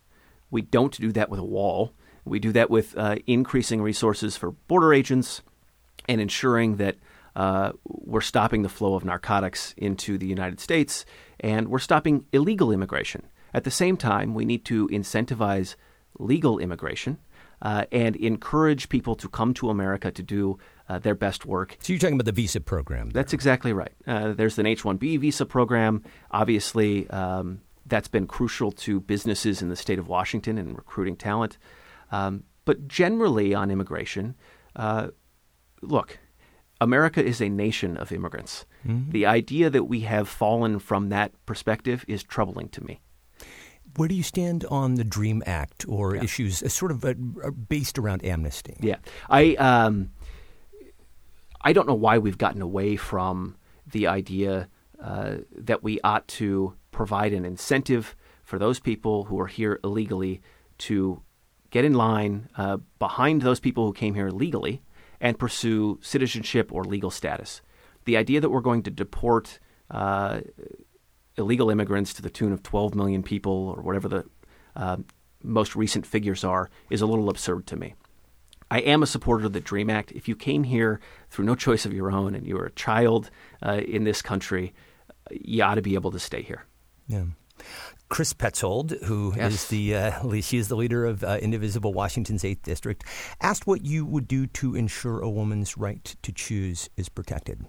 We 0.50 0.62
don't 0.62 0.98
do 0.98 1.12
that 1.12 1.30
with 1.30 1.40
a 1.40 1.46
wall. 1.46 1.94
We 2.26 2.40
do 2.40 2.52
that 2.54 2.70
with 2.70 2.98
uh, 2.98 3.18
increasing 3.26 3.82
resources 3.82 4.38
for 4.38 4.52
border 4.52 4.94
agents 4.94 5.42
and 6.08 6.22
ensuring 6.22 6.78
that 6.78 6.96
uh, 7.36 7.74
we're 7.86 8.22
stopping 8.22 8.64
the 8.64 8.70
flow 8.70 8.96
of 8.96 9.06
narcotics 9.06 9.74
into 9.78 10.18
the 10.18 10.26
United 10.26 10.60
States 10.60 11.06
and 11.40 11.68
we're 11.68 11.80
stopping 11.80 12.26
illegal 12.32 12.72
immigration. 12.72 13.28
At 13.54 13.64
the 13.64 13.72
same 13.72 13.98
time, 13.98 14.34
we 14.34 14.46
need 14.46 14.66
to 14.66 14.88
incentivize 14.90 15.76
legal 16.20 16.60
immigration 16.60 17.20
uh, 17.62 17.86
and 17.92 18.16
encourage 18.16 18.90
people 18.90 19.16
to 19.16 19.28
come 19.30 19.54
to 19.56 19.70
America 19.70 20.12
to 20.12 20.24
do 20.24 20.58
uh, 20.90 21.00
their 21.00 21.16
best 21.16 21.46
work. 21.46 21.78
So 21.80 21.94
you're 21.94 22.00
talking 22.00 22.16
about 22.16 22.26
the 22.26 22.32
visa 22.32 22.62
program? 22.62 23.10
There. 23.10 23.22
That's 23.22 23.34
exactly 23.34 23.74
right. 23.74 23.94
Uh, 24.06 24.34
there's 24.34 24.58
an 24.60 24.66
H-1B 24.66 25.20
visa 25.20 25.46
program. 25.46 26.04
Obviously, 26.32 27.10
um, 27.10 27.62
that's 27.86 28.08
been 28.08 28.28
crucial 28.28 28.72
to 28.72 29.00
businesses 29.00 29.62
in 29.62 29.70
the 29.70 29.76
state 29.76 30.00
of 30.00 30.08
Washington 30.08 30.58
and 30.58 30.76
recruiting 30.76 31.16
talent. 31.16 31.58
Um, 32.12 32.44
but 32.66 32.88
generally 32.88 33.54
on 33.54 33.72
immigration, 33.72 34.36
uh, 34.76 35.08
look, 35.82 36.20
America 36.80 37.24
is 37.24 37.42
a 37.42 37.50
nation 37.50 37.98
of 37.98 38.12
immigrants. 38.12 38.66
Mm-hmm. 38.86 39.12
The 39.12 39.26
idea 39.26 39.70
that 39.70 39.86
we 39.86 40.02
have 40.02 40.30
fallen 40.30 40.80
from 40.80 41.10
that 41.10 41.32
perspective 41.46 42.06
is 42.08 42.24
troubling 42.24 42.70
to 42.70 42.84
me. 42.84 43.02
Where 43.98 44.08
do 44.08 44.14
you 44.14 44.24
stand 44.24 44.64
on 44.70 44.94
the 44.94 45.04
Dream 45.04 45.42
Act 45.48 45.84
or 45.88 46.16
yeah. 46.16 46.24
issues 46.24 46.62
uh, 46.62 46.70
sort 46.70 46.92
of 46.92 47.04
uh, 47.04 47.16
based 47.68 47.98
around 47.98 48.24
amnesty? 48.24 48.78
Yeah, 48.80 48.98
I 49.28 49.56
um, 49.56 50.12
I 51.62 51.74
don't 51.74 51.88
know 51.88 51.96
why 51.96 52.20
we've 52.20 52.38
gotten 52.38 52.62
away 52.62 52.96
from 52.96 53.58
the 53.92 54.06
idea 54.06 54.70
uh, 55.02 55.38
that 55.52 55.84
we 55.84 56.00
ought 56.02 56.28
to 56.28 56.76
provide 56.92 57.34
an 57.34 57.44
incentive 57.44 58.16
for 58.44 58.60
those 58.60 58.80
people 58.80 59.26
who 59.26 59.40
are 59.40 59.48
here 59.48 59.80
illegally 59.84 60.42
to 60.78 61.24
get 61.72 61.84
in 61.84 61.94
line 61.94 62.50
uh, 62.56 62.78
behind 63.00 63.42
those 63.42 63.60
people 63.60 63.88
who 63.88 63.94
came 63.94 64.14
here 64.14 64.30
legally 64.30 64.84
and 65.20 65.40
pursue 65.40 66.00
citizenship 66.04 66.72
or 66.72 66.84
legal 66.84 67.10
status. 67.10 67.62
The 68.06 68.16
idea 68.16 68.42
that 68.42 68.50
we're 68.52 68.62
going 68.62 68.84
to 68.84 68.92
deport 68.92 69.60
uh, 69.90 70.42
illegal 71.38 71.70
immigrants 71.70 72.14
to 72.16 72.22
the 72.22 72.30
tune 72.30 72.52
of 72.52 72.64
12 72.64 72.96
million 72.96 73.24
people 73.24 73.74
or 73.76 73.82
whatever 73.82 74.08
the 74.08 74.26
uh, 74.76 74.98
most 75.44 75.76
recent 75.76 76.06
figures 76.06 76.44
are 76.44 76.70
is 76.90 77.02
a 77.02 77.06
little 77.06 77.30
absurd 77.30 77.68
to 77.68 77.76
me. 77.76 77.96
I 78.70 78.80
am 78.80 79.02
a 79.02 79.08
supporter 79.08 79.46
of 79.46 79.54
the 79.54 79.62
DREAM 79.62 79.90
Act. 79.90 80.12
If 80.12 80.28
you 80.28 80.36
came 80.36 80.64
here 80.64 81.00
through 81.30 81.46
no 81.46 81.56
choice 81.56 81.86
of 81.86 81.94
your 81.94 82.12
own 82.12 82.36
and 82.36 82.46
you 82.46 82.56
were 82.56 82.66
a 82.66 82.72
child 82.72 83.30
uh, 83.66 83.82
in 83.88 84.04
this 84.04 84.22
country, 84.22 84.74
you 85.32 85.64
ought 85.64 85.76
to 85.76 85.82
be 85.82 85.96
able 85.96 86.12
to 86.12 86.20
stay 86.20 86.42
here. 86.42 86.66
Yeah. 87.08 87.24
Chris 88.10 88.34
Petzold, 88.34 89.04
who 89.04 89.34
yes. 89.36 89.54
is 89.54 89.68
the 89.68 89.96
uh, 89.96 90.42
she 90.42 90.58
is 90.58 90.68
the 90.68 90.76
leader 90.76 91.06
of 91.06 91.24
uh, 91.24 91.40
Indivisible 91.42 91.94
Washington's 91.94 92.44
Eighth 92.44 92.64
District, 92.64 93.04
asked 93.42 93.68
what 93.68 93.86
you 93.86 94.06
would 94.06 94.28
do 94.28 94.48
to 94.48 94.76
ensure 94.76 95.20
a 95.20 95.30
woman's 95.30 95.78
right 95.78 96.16
to 96.22 96.32
choose 96.32 96.90
is 96.98 97.10
protected. 97.10 97.66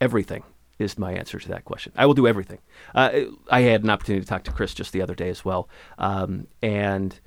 Everything 0.00 0.42
is 0.80 0.98
my 0.98 1.12
answer 1.12 1.38
to 1.38 1.48
that 1.48 1.64
question. 1.64 1.92
I 1.96 2.06
will 2.06 2.14
do 2.14 2.26
everything. 2.26 2.58
Uh, 2.94 3.20
I 3.50 3.60
had 3.60 3.84
an 3.84 3.90
opportunity 3.90 4.24
to 4.24 4.28
talk 4.28 4.44
to 4.44 4.52
Chris 4.52 4.74
just 4.74 4.92
the 4.92 5.02
other 5.02 5.14
day 5.14 5.28
as 5.28 5.44
well, 5.44 5.68
um, 5.98 6.46
and 6.62 7.18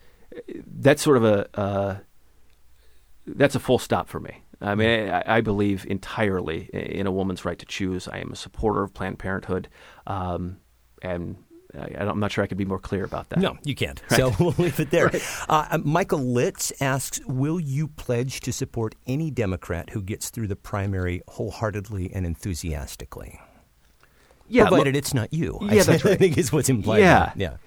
that's 0.66 1.02
sort 1.02 1.18
of 1.18 1.24
a 1.24 1.60
uh, 1.60 1.98
that's 3.26 3.56
a 3.56 3.60
full 3.60 3.80
stop 3.80 4.10
for 4.10 4.20
me. 4.20 4.44
I 4.60 4.76
mean, 4.76 5.10
I, 5.10 5.24
I, 5.38 5.42
believe 5.42 5.86
entirely 5.88 6.70
in 6.74 7.06
a 7.06 7.12
woman's 7.12 7.44
right 7.44 7.60
to 7.60 7.66
choose. 7.66 8.08
I 8.08 8.20
am 8.20 8.32
a 8.32 8.36
supporter 8.36 8.82
of 8.82 8.94
Planned 8.94 9.20
Parenthood, 9.20 9.68
um, 10.08 10.58
and 11.02 11.36
I, 11.78 12.04
am 12.04 12.20
not 12.20 12.32
sure 12.32 12.44
I 12.44 12.48
could 12.48 12.58
be 12.58 12.66
more 12.66 12.80
clear 12.80 13.04
about 13.04 13.30
that. 13.30 13.40
No, 13.40 13.58
you 13.64 13.76
can't. 13.76 14.02
Right. 14.10 14.18
So 14.18 14.34
we'll 14.40 14.56
leave 14.58 14.80
it 14.80 14.92
there. 14.92 15.08
right. 15.14 15.46
uh, 15.50 15.80
Michael 15.84 16.20
Litz 16.20 16.72
asks 16.82 17.20
Will 17.26 17.60
you 17.60 17.88
pledge 17.88 18.42
to 18.42 18.54
support 18.54 18.96
any 19.08 19.32
Democrat 19.32 19.92
who 19.92 20.02
gets 20.02 20.30
through 20.30 20.48
the 20.48 20.56
primary 20.56 21.22
wholeheartedly 21.28 22.12
and 22.14 22.26
enthusiastically? 22.26 23.40
Yeah, 24.48 24.68
Provided 24.68 24.94
look, 24.94 25.00
it's 25.00 25.14
not 25.14 25.34
you. 25.34 25.58
Yeah, 25.62 25.84
that's 25.84 26.06
right. 26.06 26.14
I 26.14 26.18
think 26.18 26.38
is 26.38 26.52
what's 26.52 26.70
implied. 26.70 27.00
Yeah. 27.00 27.34
Yeah. 27.36 27.58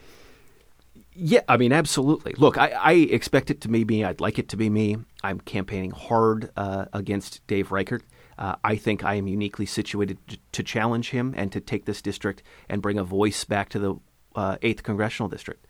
Yeah, 1.19 1.41
I 1.49 1.57
mean, 1.57 1.73
absolutely. 1.73 2.35
Look, 2.37 2.59
I, 2.59 2.69
I, 2.69 2.93
expect 2.93 3.51
it 3.51 3.63
to 3.63 3.69
be 3.69 3.87
me. 3.87 4.05
I'd 4.05 4.21
like 4.21 4.39
it 4.39 4.51
to 4.51 4.57
be 4.59 4.69
me. 4.69 4.99
I'm 5.23 5.41
campaigning 5.41 5.91
hard 5.91 6.51
uh, 6.59 6.85
against 6.93 7.45
Dave 7.47 7.73
Reichert. 7.73 8.03
Uh, 8.39 8.57
I 8.63 8.77
think 8.77 9.05
I 9.05 9.15
am 9.15 9.27
uniquely 9.27 9.67
situated 9.67 10.19
to, 10.53 10.63
challenge 10.63 11.11
him 11.11 11.35
and 11.37 11.51
to 11.53 11.61
take 11.61 11.87
this 11.87 12.03
district 12.03 12.43
and 12.69 12.83
bring 12.83 12.99
a 12.99 13.05
voice 13.05 13.45
back 13.45 13.69
to 13.71 13.79
the 13.79 13.95
uh, 14.35 14.57
8th 14.59 14.83
Congressional 14.83 15.29
District. 15.29 15.67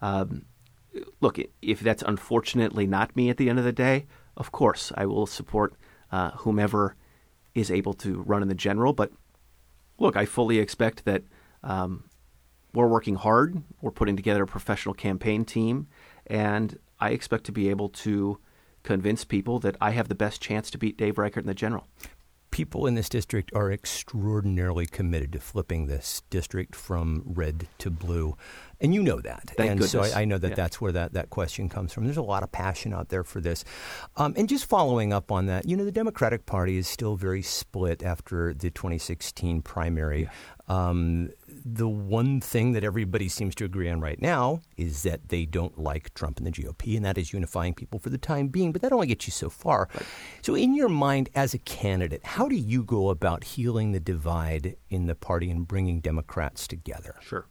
Um, 0.00 0.46
look, 1.20 1.38
if 1.60 1.80
that's 1.80 2.02
unfortunately 2.06 2.86
not 2.86 3.14
me 3.16 3.28
at 3.28 3.36
the 3.36 3.50
end 3.50 3.58
of 3.58 3.64
the 3.64 3.72
day, 3.72 4.06
of 4.36 4.52
course, 4.52 4.92
I 4.96 5.06
will 5.06 5.26
support 5.26 5.74
uh, 6.10 6.30
whomever 6.32 6.96
is 7.54 7.70
able 7.70 7.94
to 7.94 8.22
run 8.22 8.42
in 8.42 8.48
the 8.48 8.54
general. 8.54 8.92
But 8.92 9.12
look, 9.98 10.16
I 10.16 10.24
fully 10.24 10.58
expect 10.58 11.04
that 11.04 11.24
um, 11.62 12.04
we're 12.72 12.86
working 12.86 13.16
hard. 13.16 13.62
We're 13.80 13.90
putting 13.90 14.16
together 14.16 14.44
a 14.44 14.46
professional 14.46 14.94
campaign 14.94 15.44
team, 15.44 15.88
and 16.26 16.78
I 17.00 17.10
expect 17.10 17.44
to 17.44 17.52
be 17.52 17.70
able 17.70 17.88
to 17.90 18.38
convince 18.86 19.24
people 19.24 19.58
that 19.58 19.76
I 19.80 19.90
have 19.90 20.08
the 20.08 20.14
best 20.14 20.40
chance 20.40 20.70
to 20.70 20.78
beat 20.78 20.96
Dave 20.96 21.18
Reichert 21.18 21.44
in 21.44 21.48
the 21.48 21.54
general 21.54 21.86
people 22.56 22.86
in 22.86 22.94
this 22.94 23.10
district 23.10 23.50
are 23.54 23.70
extraordinarily 23.70 24.86
committed 24.86 25.30
to 25.30 25.38
flipping 25.38 25.86
this 25.86 26.22
district 26.30 26.74
from 26.74 27.22
red 27.26 27.68
to 27.76 27.90
blue. 27.90 28.34
And 28.80 28.94
you 28.94 29.02
know 29.02 29.20
that. 29.20 29.52
Thank 29.58 29.72
and 29.72 29.80
goodness. 29.80 29.90
so 29.90 30.18
I, 30.18 30.22
I 30.22 30.24
know 30.24 30.38
that 30.38 30.48
yeah. 30.48 30.54
that's 30.54 30.80
where 30.80 30.92
that, 30.92 31.12
that 31.12 31.28
question 31.28 31.68
comes 31.68 31.92
from. 31.92 32.04
There's 32.04 32.16
a 32.16 32.22
lot 32.22 32.42
of 32.42 32.50
passion 32.50 32.94
out 32.94 33.10
there 33.10 33.24
for 33.24 33.42
this. 33.42 33.62
Um, 34.16 34.32
and 34.38 34.48
just 34.48 34.64
following 34.64 35.12
up 35.12 35.30
on 35.30 35.44
that, 35.46 35.66
you 35.68 35.76
know, 35.76 35.84
the 35.84 35.92
Democratic 35.92 36.46
Party 36.46 36.78
is 36.78 36.88
still 36.88 37.14
very 37.14 37.42
split 37.42 38.02
after 38.02 38.54
the 38.54 38.70
2016 38.70 39.60
primary. 39.60 40.22
Yeah. 40.22 40.88
Um, 40.88 41.28
the 41.64 41.88
one 41.88 42.40
thing 42.40 42.72
that 42.72 42.84
everybody 42.84 43.28
seems 43.28 43.54
to 43.56 43.64
agree 43.64 43.88
on 43.88 44.00
right 44.00 44.20
now 44.20 44.60
is 44.76 45.02
that 45.02 45.28
they 45.28 45.44
don't 45.44 45.78
like 45.78 46.12
Trump 46.14 46.38
and 46.38 46.46
the 46.46 46.50
GOP, 46.50 46.96
and 46.96 47.04
that 47.04 47.18
is 47.18 47.32
unifying 47.32 47.74
people 47.74 47.98
for 47.98 48.10
the 48.10 48.18
time 48.18 48.48
being. 48.48 48.72
But 48.72 48.82
that 48.82 48.92
only 48.92 49.06
gets 49.06 49.26
you 49.26 49.32
so 49.32 49.48
far. 49.48 49.88
Right. 49.94 50.06
So, 50.42 50.54
in 50.54 50.74
your 50.74 50.88
mind 50.88 51.28
as 51.34 51.54
a 51.54 51.58
candidate, 51.58 52.24
how 52.24 52.48
do 52.48 52.56
you 52.56 52.82
go 52.82 53.10
about 53.10 53.44
healing 53.44 53.92
the 53.92 54.00
divide 54.00 54.76
in 54.88 55.06
the 55.06 55.14
party 55.14 55.50
and 55.50 55.66
bringing 55.66 56.00
Democrats 56.00 56.66
together? 56.66 57.16
Sure. 57.20 57.46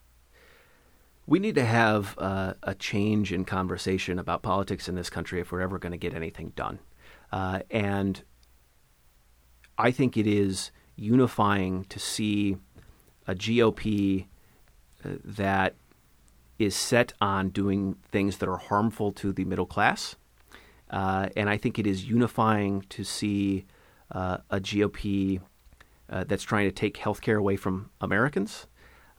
We 1.27 1.39
need 1.39 1.55
to 1.55 1.65
have 1.65 2.15
uh, 2.19 2.53
a 2.61 2.75
change 2.75 3.33
in 3.33 3.45
conversation 3.45 4.19
about 4.19 4.43
politics 4.43 4.87
in 4.87 4.95
this 4.95 5.09
country 5.09 5.39
if 5.39 5.51
we're 5.51 5.61
ever 5.61 5.79
going 5.79 5.91
to 5.91 5.97
get 5.97 6.13
anything 6.13 6.53
done. 6.55 6.79
Uh, 7.31 7.61
and 7.71 8.23
I 9.77 9.91
think 9.91 10.17
it 10.17 10.27
is 10.27 10.71
unifying 10.95 11.85
to 11.85 11.99
see 11.99 12.57
a 13.27 13.35
GOP 13.35 14.25
uh, 15.03 15.09
that 15.23 15.75
is 16.57 16.75
set 16.75 17.13
on 17.19 17.49
doing 17.49 17.95
things 18.11 18.37
that 18.37 18.49
are 18.49 18.57
harmful 18.57 19.11
to 19.11 19.33
the 19.33 19.45
middle 19.45 19.65
class. 19.65 20.15
Uh, 20.89 21.27
and 21.35 21.49
I 21.49 21.57
think 21.57 21.77
it 21.77 21.87
is 21.87 22.05
unifying 22.05 22.81
to 22.89 23.03
see 23.03 23.65
uh, 24.11 24.37
a 24.49 24.59
GOP 24.59 25.41
uh, 26.09 26.23
that's 26.23 26.43
trying 26.43 26.67
to 26.67 26.71
take 26.71 26.97
health 26.97 27.21
care 27.21 27.37
away 27.37 27.55
from 27.55 27.89
Americans. 27.99 28.67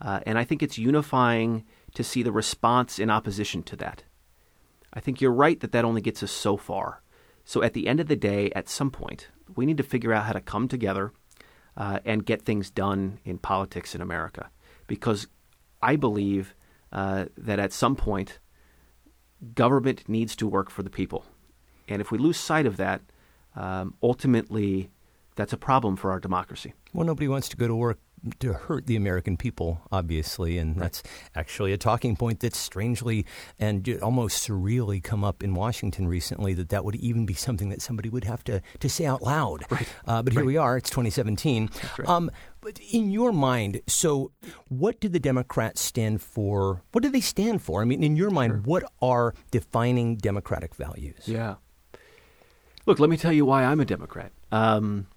Uh, 0.01 0.21
and 0.27 0.39
I 0.39 0.45
think 0.45 0.63
it's 0.63 0.79
unifying 0.79 1.65
to 1.95 2.05
see 2.05 2.23
the 2.23 2.33
response 2.33 2.99
in 2.99 3.11
opposition 3.11 3.63
to 3.65 3.77
that. 3.77 4.05
I 4.93 5.01
think 5.01 5.21
you're 5.21 5.33
right 5.33 5.59
that 5.61 5.73
that 5.73 5.85
only 5.85 6.01
gets 6.01 6.23
us 6.23 6.31
so 6.31 6.57
far. 6.57 7.03
So 7.45 7.63
at 7.63 7.75
the 7.75 7.87
end 7.87 8.01
of 8.01 8.09
the 8.09 8.17
day, 8.17 8.51
at 8.55 8.69
some 8.69 8.91
point, 8.91 9.29
we 9.55 9.67
need 9.67 9.77
to 9.77 9.83
figure 9.83 10.13
out 10.13 10.25
how 10.25 10.33
to 10.33 10.41
come 10.41 10.69
together 10.69 11.13
uh, 11.77 12.01
and 12.05 12.25
get 12.25 12.43
things 12.43 12.71
done 12.71 13.19
in 13.25 13.39
politics 13.39 13.95
in 13.95 14.01
America. 14.01 14.51
Because 14.87 15.27
I 15.83 15.97
believe 15.97 16.55
uh, 16.93 17.27
that 17.37 17.59
at 17.59 17.73
some 17.73 17.97
point, 17.97 18.39
government 19.55 20.09
needs 20.09 20.35
to 20.37 20.47
work 20.47 20.71
for 20.71 20.83
the 20.83 20.91
people. 20.91 21.25
And 21.89 22.01
if 22.01 22.11
we 22.11 22.19
lose 22.19 22.39
sight 22.39 22.67
of 22.67 22.77
that, 22.79 23.03
um, 23.55 23.95
ultimately, 24.03 24.91
that's 25.35 25.53
a 25.53 25.57
problem 25.59 25.97
for 25.97 26.11
our 26.11 26.21
democracy. 26.21 26.75
Well, 26.93 27.07
nobody 27.07 27.29
wants 27.29 27.49
to 27.51 27.57
go 27.57 27.69
to 27.69 27.75
work 27.75 27.99
to 28.41 28.53
hurt 28.53 28.87
the 28.87 28.97
American 28.97 29.37
people, 29.37 29.81
obviously, 29.93 30.59
and 30.59 30.77
right. 30.77 30.85
that's 30.85 31.03
actually 31.35 31.73
a 31.73 31.79
talking 31.79 32.17
point 32.17 32.41
that's 32.41 32.59
strangely 32.59 33.27
and 33.59 33.89
almost 34.03 34.47
surreally 34.47 35.03
come 35.03 35.25
up 35.25 35.43
in 35.43 35.55
Washington 35.55 36.09
recently. 36.09 36.55
That 36.55 36.69
that 36.71 36.85
would 36.85 36.97
even 36.97 37.27
be 37.27 37.35
something 37.35 37.69
that 37.69 37.83
somebody 37.83 38.09
would 38.09 38.25
have 38.25 38.43
to 38.45 38.61
to 38.81 38.89
say 38.89 39.07
out 39.07 39.23
loud. 39.23 39.65
Right. 39.71 39.89
Uh, 40.07 40.23
but 40.23 40.33
here 40.33 40.43
right. 40.43 40.47
we 40.47 40.57
are. 40.57 40.77
It's 40.77 40.91
2017. 40.91 41.71
Right. 41.99 42.09
Um, 42.09 42.31
but 42.61 42.81
in 42.93 43.11
your 43.11 43.33
mind, 43.33 43.81
so 43.87 44.33
what 44.69 44.99
do 45.01 45.09
the 45.09 45.21
Democrats 45.21 45.81
stand 45.81 46.21
for? 46.21 46.83
What 46.93 47.03
do 47.03 47.11
they 47.11 47.21
stand 47.21 47.63
for? 47.63 47.83
I 47.83 47.85
mean, 47.85 48.03
in 48.03 48.17
your 48.17 48.31
mind, 48.31 48.53
sure. 48.53 48.61
what 48.63 48.85
are 49.01 49.35
defining 49.51 50.17
Democratic 50.17 50.75
values? 50.75 51.23
Yeah. 51.27 51.57
Look, 52.87 52.99
let 53.01 53.11
me 53.11 53.17
tell 53.17 53.33
you 53.33 53.45
why 53.45 53.65
I'm 53.65 53.81
a 53.81 53.85
Democrat. 53.85 54.33
Um, 54.53 55.09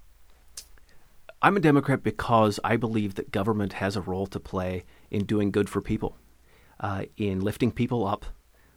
I'm 1.42 1.56
a 1.56 1.62
Democrat 1.62 2.04
because 2.04 2.60
I 2.66 2.76
believe 2.76 3.16
that 3.16 3.32
government 3.32 3.74
has 3.74 3.96
a 3.96 4.02
role 4.02 4.28
to 4.28 4.40
play 4.42 4.84
in 5.10 5.24
doing 5.24 5.52
good 5.52 5.70
for 5.70 5.82
people, 5.82 6.18
uh, 6.82 7.06
in 7.16 7.40
lifting 7.40 7.72
people 7.72 8.06
up. 8.06 8.26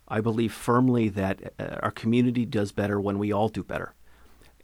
I 0.06 0.20
believe 0.20 0.52
firmly 0.52 1.08
that 1.08 1.54
uh, 1.58 1.78
our 1.82 1.90
community 1.90 2.46
does 2.46 2.70
better 2.70 3.00
when 3.00 3.18
we 3.18 3.32
all 3.32 3.48
do 3.48 3.64
better. 3.64 3.94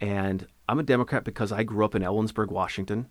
And 0.00 0.46
I'm 0.68 0.78
a 0.78 0.84
Democrat 0.84 1.24
because 1.24 1.50
I 1.50 1.64
grew 1.64 1.84
up 1.84 1.96
in 1.96 2.02
Ellensburg, 2.02 2.50
Washington, 2.50 3.08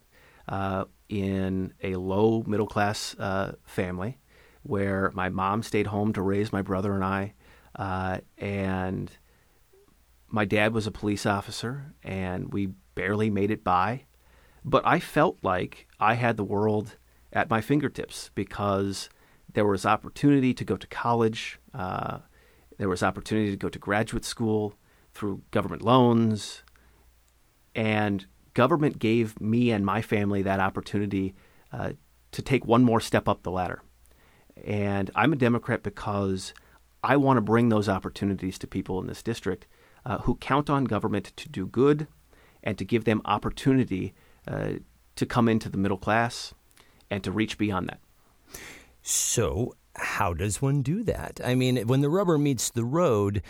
uh, 0.47 0.85
in 1.09 1.73
a 1.83 1.95
low 1.95 2.43
middle 2.47 2.67
class 2.67 3.13
uh, 3.19 3.55
family 3.65 4.19
where 4.63 5.11
my 5.13 5.27
mom 5.27 5.63
stayed 5.63 5.87
home 5.87 6.13
to 6.13 6.21
raise 6.21 6.53
my 6.53 6.61
brother 6.61 6.93
and 6.93 7.03
I. 7.03 7.33
Uh, 7.75 8.19
and 8.37 9.11
my 10.29 10.45
dad 10.45 10.73
was 10.73 10.87
a 10.87 10.91
police 10.91 11.25
officer, 11.25 11.93
and 12.03 12.53
we 12.53 12.67
barely 12.95 13.29
made 13.29 13.51
it 13.51 13.63
by. 13.63 14.03
But 14.63 14.85
I 14.85 14.99
felt 14.99 15.37
like 15.41 15.87
I 15.99 16.15
had 16.15 16.37
the 16.37 16.43
world 16.43 16.97
at 17.31 17.49
my 17.49 17.61
fingertips 17.61 18.31
because 18.35 19.09
there 19.53 19.65
was 19.65 19.85
opportunity 19.85 20.53
to 20.53 20.65
go 20.65 20.77
to 20.77 20.87
college, 20.87 21.59
uh, 21.73 22.19
there 22.77 22.89
was 22.89 23.03
opportunity 23.03 23.51
to 23.51 23.57
go 23.57 23.69
to 23.69 23.79
graduate 23.79 24.25
school 24.25 24.73
through 25.13 25.41
government 25.51 25.81
loans, 25.81 26.63
and 27.73 28.25
government 28.53 28.99
gave 28.99 29.39
me 29.39 29.71
and 29.71 29.85
my 29.85 30.01
family 30.01 30.41
that 30.41 30.59
opportunity 30.59 31.33
uh, 31.71 31.91
to 32.31 32.41
take 32.41 32.65
one 32.65 32.83
more 32.83 32.99
step 32.99 33.27
up 33.27 33.43
the 33.43 33.51
ladder. 33.51 33.81
And 34.65 35.11
I'm 35.15 35.33
a 35.33 35.37
Democrat 35.37 35.83
because 35.83 36.53
I 37.03 37.17
want 37.17 37.37
to 37.37 37.41
bring 37.41 37.69
those 37.69 37.87
opportunities 37.87 38.57
to 38.59 38.67
people 38.67 38.99
in 38.99 39.07
this 39.07 39.23
district 39.23 39.67
uh, 40.05 40.19
who 40.19 40.35
count 40.35 40.69
on 40.69 40.85
government 40.85 41.33
to 41.35 41.49
do 41.49 41.67
good 41.67 42.07
and 42.63 42.77
to 42.77 42.85
give 42.85 43.05
them 43.05 43.21
opportunity 43.25 44.13
uh, 44.47 44.73
to 45.15 45.25
come 45.25 45.49
into 45.49 45.69
the 45.69 45.77
middle 45.77 45.97
class 45.97 46.53
and 47.09 47.23
to 47.23 47.31
reach 47.31 47.57
beyond 47.57 47.89
that. 47.89 47.99
So, 49.01 49.75
how 49.95 50.33
does 50.33 50.61
one 50.61 50.81
do 50.81 51.03
that? 51.03 51.39
I 51.43 51.55
mean, 51.55 51.87
when 51.87 52.01
the 52.01 52.09
rubber 52.09 52.37
meets 52.37 52.69
the 52.69 52.83
road, 52.85 53.41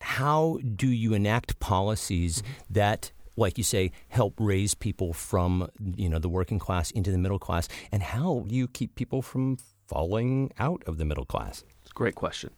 how 0.00 0.58
do 0.76 0.88
you 0.88 1.14
enact 1.14 1.58
policies 1.58 2.42
mm-hmm. 2.42 2.74
that 2.74 3.12
like 3.36 3.56
you 3.56 3.64
say, 3.64 3.90
help 4.08 4.34
raise 4.38 4.74
people 4.74 5.12
from 5.12 5.68
you 5.96 6.08
know 6.08 6.18
the 6.18 6.28
working 6.28 6.58
class 6.58 6.90
into 6.90 7.10
the 7.10 7.18
middle 7.18 7.38
class, 7.38 7.68
and 7.90 8.02
how 8.02 8.44
do 8.46 8.54
you 8.54 8.68
keep 8.68 8.94
people 8.94 9.22
from 9.22 9.56
falling 9.86 10.52
out 10.58 10.82
of 10.86 10.98
the 10.98 11.04
middle 11.04 11.24
class? 11.24 11.64
It's 11.82 11.90
a 11.90 11.94
great 11.94 12.14
question. 12.14 12.50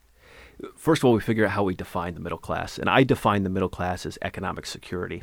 First 0.77 1.01
of 1.01 1.07
all, 1.07 1.13
we 1.13 1.21
figure 1.21 1.45
out 1.47 1.53
how 1.53 1.63
we 1.63 1.75
define 1.75 2.15
the 2.15 2.21
middle 2.21 2.39
class, 2.39 2.79
and 2.79 2.91
I 2.91 3.05
define 3.05 3.45
the 3.45 3.51
middle 3.51 3.69
class 3.69 4.05
as 4.05 4.19
economic 4.23 4.67
security 4.67 5.23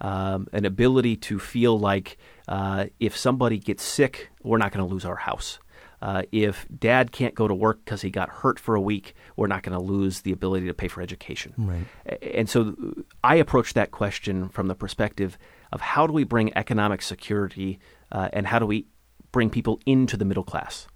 um, 0.00 0.48
an 0.52 0.64
ability 0.64 1.16
to 1.16 1.38
feel 1.38 1.78
like 1.78 2.18
uh, 2.48 2.86
if 3.00 3.16
somebody 3.16 3.58
gets 3.58 3.82
sick, 3.82 4.30
we're 4.42 4.58
not 4.58 4.72
going 4.72 4.86
to 4.86 4.92
lose 4.92 5.04
our 5.04 5.16
house. 5.16 5.58
Uh, 6.02 6.22
if 6.32 6.66
dad 6.78 7.12
can't 7.12 7.34
go 7.34 7.48
to 7.48 7.54
work 7.54 7.82
because 7.82 8.02
he 8.02 8.10
got 8.10 8.28
hurt 8.28 8.58
for 8.58 8.74
a 8.74 8.80
week, 8.80 9.14
we're 9.36 9.46
not 9.46 9.62
going 9.62 9.76
to 9.76 9.82
lose 9.82 10.20
the 10.20 10.32
ability 10.32 10.66
to 10.66 10.74
pay 10.74 10.86
for 10.86 11.00
education. 11.00 11.54
Right. 11.56 11.86
And 12.34 12.48
so 12.48 12.74
I 13.22 13.36
approach 13.36 13.72
that 13.72 13.90
question 13.90 14.50
from 14.50 14.66
the 14.66 14.74
perspective 14.74 15.38
of 15.72 15.80
how 15.80 16.06
do 16.06 16.12
we 16.12 16.24
bring 16.24 16.54
economic 16.56 17.00
security 17.00 17.78
uh, 18.12 18.28
and 18.34 18.46
how 18.46 18.58
do 18.58 18.66
we 18.66 18.86
bring 19.32 19.48
people 19.48 19.80
into 19.86 20.18
the 20.18 20.26
middle 20.26 20.44
class? 20.44 20.86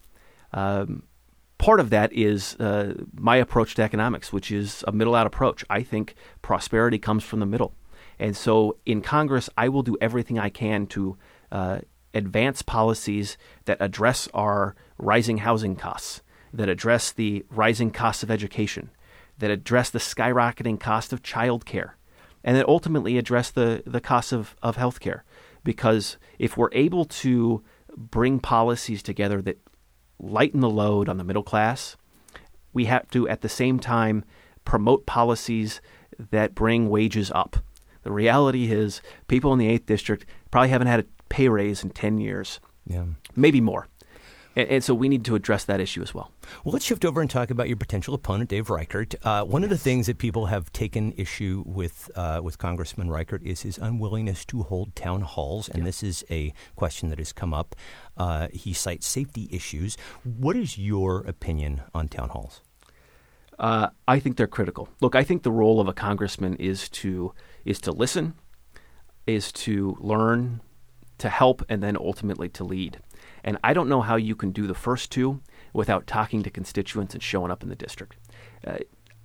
Um, 0.52 1.04
part 1.56 1.80
of 1.80 1.90
that 1.90 2.12
is 2.12 2.54
uh, 2.56 2.94
my 3.14 3.36
approach 3.36 3.74
to 3.76 3.82
economics, 3.82 4.32
which 4.32 4.50
is 4.50 4.84
a 4.86 4.92
middle 4.92 5.14
out 5.14 5.26
approach. 5.26 5.64
I 5.70 5.82
think 5.82 6.16
prosperity 6.42 6.98
comes 6.98 7.24
from 7.24 7.40
the 7.40 7.46
middle. 7.46 7.74
And 8.18 8.36
so 8.36 8.78
in 8.84 9.00
Congress, 9.00 9.48
I 9.56 9.68
will 9.68 9.82
do 9.82 9.96
everything 10.00 10.38
I 10.38 10.48
can 10.48 10.86
to 10.88 11.16
uh, 11.52 11.78
advance 12.14 12.62
policies 12.62 13.36
that 13.66 13.78
address 13.80 14.28
our 14.34 14.74
rising 14.98 15.38
housing 15.38 15.76
costs, 15.76 16.22
that 16.52 16.68
address 16.68 17.12
the 17.12 17.44
rising 17.50 17.90
costs 17.90 18.22
of 18.22 18.30
education, 18.30 18.90
that 19.38 19.50
address 19.50 19.90
the 19.90 19.98
skyrocketing 19.98 20.80
cost 20.80 21.12
of 21.12 21.22
childcare, 21.22 21.92
and 22.42 22.56
that 22.56 22.68
ultimately 22.68 23.18
address 23.18 23.50
the, 23.50 23.82
the 23.86 24.00
cost 24.00 24.32
of, 24.32 24.56
of 24.62 24.76
health 24.76 25.00
care. 25.00 25.24
Because 25.62 26.16
if 26.38 26.56
we're 26.56 26.72
able 26.72 27.04
to 27.04 27.62
bring 27.96 28.40
policies 28.40 29.02
together 29.02 29.42
that 29.42 29.60
lighten 30.18 30.60
the 30.60 30.70
load 30.70 31.08
on 31.08 31.18
the 31.18 31.24
middle 31.24 31.42
class 31.42 31.96
we 32.72 32.84
have 32.84 33.10
to 33.10 33.28
at 33.28 33.40
the 33.40 33.48
same 33.48 33.78
time 33.78 34.24
promote 34.64 35.06
policies 35.06 35.80
that 36.30 36.54
bring 36.54 36.88
wages 36.88 37.30
up. 37.34 37.56
The 38.08 38.14
reality 38.14 38.72
is, 38.72 39.02
people 39.26 39.52
in 39.52 39.58
the 39.58 39.68
8th 39.68 39.84
District 39.84 40.24
probably 40.50 40.70
haven't 40.70 40.86
had 40.86 41.00
a 41.00 41.04
pay 41.28 41.50
raise 41.50 41.84
in 41.84 41.90
10 41.90 42.16
years. 42.16 42.58
Yeah. 42.86 43.04
Maybe 43.36 43.60
more. 43.60 43.86
And, 44.56 44.66
and, 44.70 44.82
so 44.82 44.94
we 44.94 45.10
need 45.10 45.26
to 45.26 45.34
address 45.34 45.66
that 45.66 45.78
issue 45.78 46.00
as 46.00 46.14
well. 46.14 46.32
Well, 46.64 46.72
let's 46.72 46.86
shift 46.86 47.04
over 47.04 47.20
and 47.20 47.28
talk 47.28 47.50
about 47.50 47.68
your 47.68 47.76
potential 47.76 48.14
opponent, 48.14 48.48
Dave 48.48 48.70
Reichert. 48.70 49.14
Uh, 49.22 49.44
one 49.44 49.60
yes. 49.60 49.70
of 49.70 49.76
the 49.76 49.84
things 49.84 50.06
that 50.06 50.16
people 50.16 50.46
have 50.46 50.72
taken 50.72 51.12
issue 51.18 51.62
with 51.66 52.10
uh, 52.16 52.40
with 52.42 52.56
Congressman 52.56 53.10
Reichert 53.10 53.42
is 53.42 53.60
his 53.60 53.76
unwillingness 53.76 54.46
to 54.46 54.62
hold 54.62 54.96
town 54.96 55.20
halls, 55.20 55.68
and 55.68 55.80
yeah. 55.80 55.84
this 55.84 56.02
is 56.02 56.24
a 56.30 56.54
question 56.76 57.10
that 57.10 57.18
has 57.18 57.34
come 57.34 57.52
up. 57.52 57.76
Uh, 58.16 58.48
he 58.54 58.72
cites 58.72 59.06
safety 59.06 59.50
issues. 59.52 59.98
What 60.24 60.56
is 60.56 60.78
your 60.78 61.18
opinion 61.26 61.82
on 61.92 62.08
town 62.08 62.30
halls? 62.30 62.62
Uh, 63.58 63.88
I 64.06 64.20
think 64.20 64.36
they're 64.36 64.46
critical. 64.46 64.88
Look, 65.00 65.16
I 65.16 65.24
think 65.24 65.42
the 65.42 65.50
role 65.50 65.80
of 65.80 65.88
a 65.88 65.92
congressman 65.92 66.54
is 66.56 66.88
to 66.90 67.32
is 67.64 67.80
to 67.82 67.92
listen, 67.92 68.34
is 69.26 69.52
to 69.52 69.96
learn, 70.00 70.60
to 71.18 71.28
help, 71.28 71.62
and 71.68 71.82
then 71.82 71.96
ultimately 71.96 72.48
to 72.50 72.64
lead. 72.64 72.98
And 73.44 73.58
I 73.62 73.72
don't 73.72 73.88
know 73.88 74.02
how 74.02 74.16
you 74.16 74.34
can 74.34 74.50
do 74.50 74.66
the 74.66 74.74
first 74.74 75.10
two 75.10 75.40
without 75.72 76.06
talking 76.06 76.42
to 76.42 76.50
constituents 76.50 77.14
and 77.14 77.22
showing 77.22 77.50
up 77.50 77.62
in 77.62 77.68
the 77.68 77.76
district. 77.76 78.16
Uh, 78.66 78.78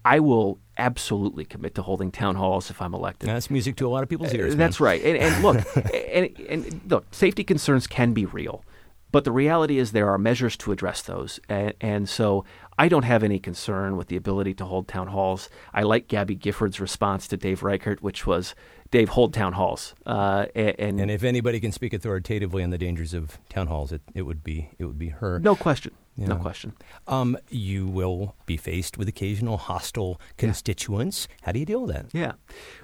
I 0.06 0.20
will 0.20 0.60
absolutely 0.78 1.46
commit 1.46 1.76
to 1.76 1.82
holding 1.82 2.12
town 2.12 2.36
halls 2.36 2.70
if 2.70 2.82
I'm 2.82 2.94
elected. 2.94 3.30
That's 3.30 3.50
music 3.50 3.78
to 3.78 3.88
a 3.88 3.90
lot 3.90 4.04
of 4.04 4.10
people's 4.10 4.34
ears. 4.34 4.54
Uh, 4.54 4.58
that's 4.58 4.80
right. 4.80 5.02
And, 5.02 5.18
and 5.18 5.44
look, 5.44 5.58
and, 5.94 6.30
and, 6.50 6.82
look, 6.88 7.14
safety 7.14 7.44
concerns 7.44 7.88
can 7.88 8.14
be 8.14 8.26
real, 8.26 8.66
but 9.12 9.24
the 9.24 9.32
reality 9.32 9.78
is 9.78 9.92
there 9.92 10.10
are 10.10 10.18
measures 10.18 10.58
to 10.58 10.72
address 10.72 11.02
those. 11.02 11.40
And, 11.48 11.74
and 11.80 12.10
so 12.10 12.44
I 12.78 12.88
don't 12.88 13.04
have 13.04 13.24
any 13.24 13.40
concern 13.40 13.98
with 13.98 14.08
the 14.08 14.16
ability 14.16 14.54
to 14.56 14.66
hold 14.66 14.88
town 14.88 15.08
halls. 15.08 15.50
I 15.74 15.84
like 15.84 16.08
Gabby 16.08 16.36
Giffords' 16.36 16.80
response 16.80 17.28
to 17.28 17.38
Dave 17.38 17.64
Reichert, 17.64 18.02
which 18.02 18.26
was, 18.26 18.56
Dave, 18.92 19.10
hold 19.10 19.34
town 19.34 19.54
halls. 19.54 19.96
Uh, 20.06 20.46
and, 20.56 21.00
and 21.00 21.12
if 21.12 21.24
anybody 21.24 21.60
can 21.60 21.72
speak 21.72 21.94
authoritatively 21.94 22.64
on 22.64 22.70
the 22.70 22.78
dangers 22.78 23.14
of 23.14 23.40
town 23.50 23.68
halls, 23.68 23.92
it, 23.92 24.02
it 24.14 24.24
would 24.24 24.44
be 24.44 24.70
it 24.80 24.86
would 24.86 25.00
be 25.00 25.10
her. 25.10 25.40
No 25.40 25.56
question. 25.56 25.94
Yeah. 26.16 26.28
No 26.28 26.36
question. 26.36 26.74
Um, 27.08 27.38
you 27.50 27.88
will 27.88 28.36
be 28.46 28.56
faced 28.56 29.00
with 29.00 29.08
occasional 29.08 29.58
hostile 29.58 30.22
constituents. 30.38 31.28
Yeah. 31.28 31.36
How 31.42 31.52
do 31.54 31.60
you 31.60 31.66
deal 31.66 31.82
with 31.82 31.96
that? 31.96 32.06
Yeah. 32.14 32.34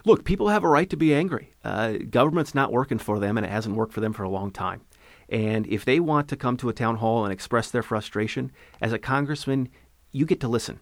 Look, 0.04 0.26
people 0.26 0.50
have 0.50 0.64
a 0.64 0.68
right 0.68 0.90
to 0.90 0.98
be 0.98 1.14
angry. 1.14 1.54
Uh, 1.64 1.94
government's 2.10 2.56
not 2.56 2.72
working 2.72 2.98
for 2.98 3.20
them, 3.20 3.38
and 3.38 3.46
it 3.46 3.52
hasn't 3.52 3.76
worked 3.76 3.94
for 3.94 4.02
them 4.02 4.14
for 4.14 4.24
a 4.24 4.30
long 4.30 4.50
time. 4.50 4.82
And 5.30 5.68
if 5.68 5.86
they 5.86 6.00
want 6.00 6.28
to 6.30 6.36
come 6.36 6.58
to 6.58 6.70
a 6.70 6.74
town 6.74 6.96
hall 6.96 7.24
and 7.24 7.32
express 7.32 7.70
their 7.70 7.84
frustration, 7.84 8.52
as 8.82 8.94
a 8.94 8.98
congressman, 8.98 9.70
you 10.12 10.26
get 10.26 10.40
to 10.42 10.48
listen. 10.48 10.80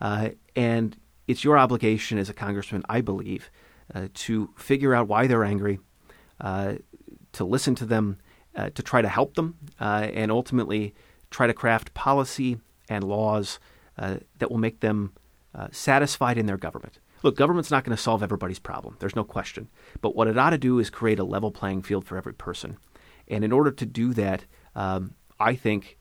Uh, 0.00 0.30
and 0.54 0.96
it's 1.26 1.44
your 1.44 1.58
obligation 1.58 2.18
as 2.18 2.28
a 2.28 2.34
congressman, 2.34 2.82
I 2.88 3.00
believe, 3.00 3.50
uh, 3.94 4.08
to 4.12 4.50
figure 4.56 4.94
out 4.94 5.08
why 5.08 5.26
they're 5.26 5.44
angry, 5.44 5.80
uh, 6.40 6.74
to 7.32 7.44
listen 7.44 7.74
to 7.76 7.86
them, 7.86 8.18
uh, 8.54 8.70
to 8.70 8.82
try 8.82 9.02
to 9.02 9.08
help 9.08 9.34
them, 9.34 9.56
uh, 9.80 10.08
and 10.12 10.30
ultimately 10.30 10.94
try 11.30 11.46
to 11.46 11.54
craft 11.54 11.94
policy 11.94 12.58
and 12.88 13.04
laws 13.04 13.58
uh, 13.98 14.16
that 14.38 14.50
will 14.50 14.58
make 14.58 14.80
them 14.80 15.12
satisfied 15.70 16.36
in 16.36 16.44
their 16.44 16.58
government. 16.58 16.98
Look, 17.22 17.34
government's 17.34 17.70
not 17.70 17.82
going 17.82 17.96
to 17.96 18.02
solve 18.02 18.22
everybody's 18.22 18.58
problem. 18.58 18.96
There's 19.00 19.16
no 19.16 19.24
question. 19.24 19.68
But 20.02 20.14
what 20.14 20.28
it 20.28 20.36
ought 20.36 20.50
to 20.50 20.58
do 20.58 20.78
is 20.78 20.90
create 20.90 21.18
a 21.18 21.24
level 21.24 21.50
playing 21.50 21.82
field 21.82 22.04
for 22.04 22.18
every 22.18 22.34
person. 22.34 22.76
And 23.26 23.42
in 23.42 23.52
order 23.52 23.70
to 23.70 23.86
do 23.86 24.12
that, 24.12 24.44
um, 24.74 25.14
I 25.40 25.54
think 25.54 25.98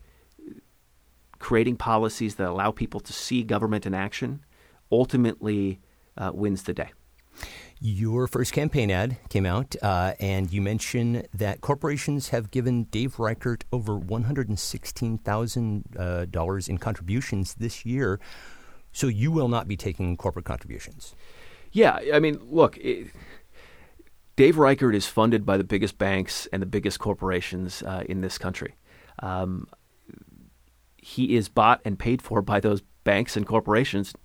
creating 1.46 1.76
policies 1.76 2.36
that 2.38 2.50
allow 2.50 2.72
people 2.72 3.00
to 3.00 3.14
see 3.14 3.44
government 3.44 3.86
in 3.86 3.94
action 3.94 4.44
ultimately 4.92 5.80
uh, 6.18 6.32
wins 6.34 6.64
the 6.64 6.74
day. 6.74 6.90
Your 7.80 8.26
first 8.26 8.52
campaign 8.52 8.90
ad 8.90 9.18
came 9.30 9.46
out, 9.46 9.76
uh, 9.84 10.14
and 10.20 10.52
you 10.52 10.60
mentioned 10.60 11.28
that 11.36 11.62
corporations 11.62 12.30
have 12.30 12.50
given 12.50 12.86
Dave 12.86 13.20
Reichert 13.20 13.64
over 13.72 14.00
$116,000 14.00 16.00
uh, 16.00 16.26
in 16.72 16.80
contributions 16.80 17.54
this 17.54 17.86
year. 17.86 18.20
So 18.92 19.06
you 19.06 19.32
will 19.32 19.48
not 19.48 19.68
be 19.68 19.78
taking 19.78 20.18
corporate 20.18 20.46
contributions. 20.46 21.14
Yeah, 21.72 22.00
I 22.12 22.20
mean, 22.20 22.40
look, 22.50 22.76
it, 22.78 23.12
Dave 24.36 24.58
Reichert 24.58 24.96
is 24.96 25.06
funded 25.06 25.46
by 25.46 25.58
the 25.58 25.64
biggest 25.64 26.00
banks 26.00 26.48
and 26.52 26.60
the 26.60 26.66
biggest 26.66 26.98
corporations 26.98 27.84
uh, 27.84 28.04
in 28.10 28.22
this 28.22 28.40
country. 28.40 28.74
Um, 29.20 29.68
he 31.06 31.36
is 31.36 31.50
bought 31.50 31.82
and 31.86 32.00
paid 32.00 32.20
for 32.20 32.42
by 32.42 32.60
those 32.60 32.82
banks 33.04 33.38
and 33.38 33.46
corporations, 33.46 34.16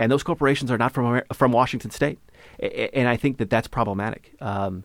and 0.00 0.10
those 0.10 0.22
corporations 0.22 0.70
are 0.70 0.78
not 0.78 0.92
from 0.92 1.20
from 1.34 1.52
Washington 1.52 1.90
State, 1.90 2.18
and 2.58 3.06
I 3.06 3.18
think 3.18 3.36
that 3.36 3.50
that's 3.50 3.68
problematic. 3.68 4.34
Um, 4.40 4.84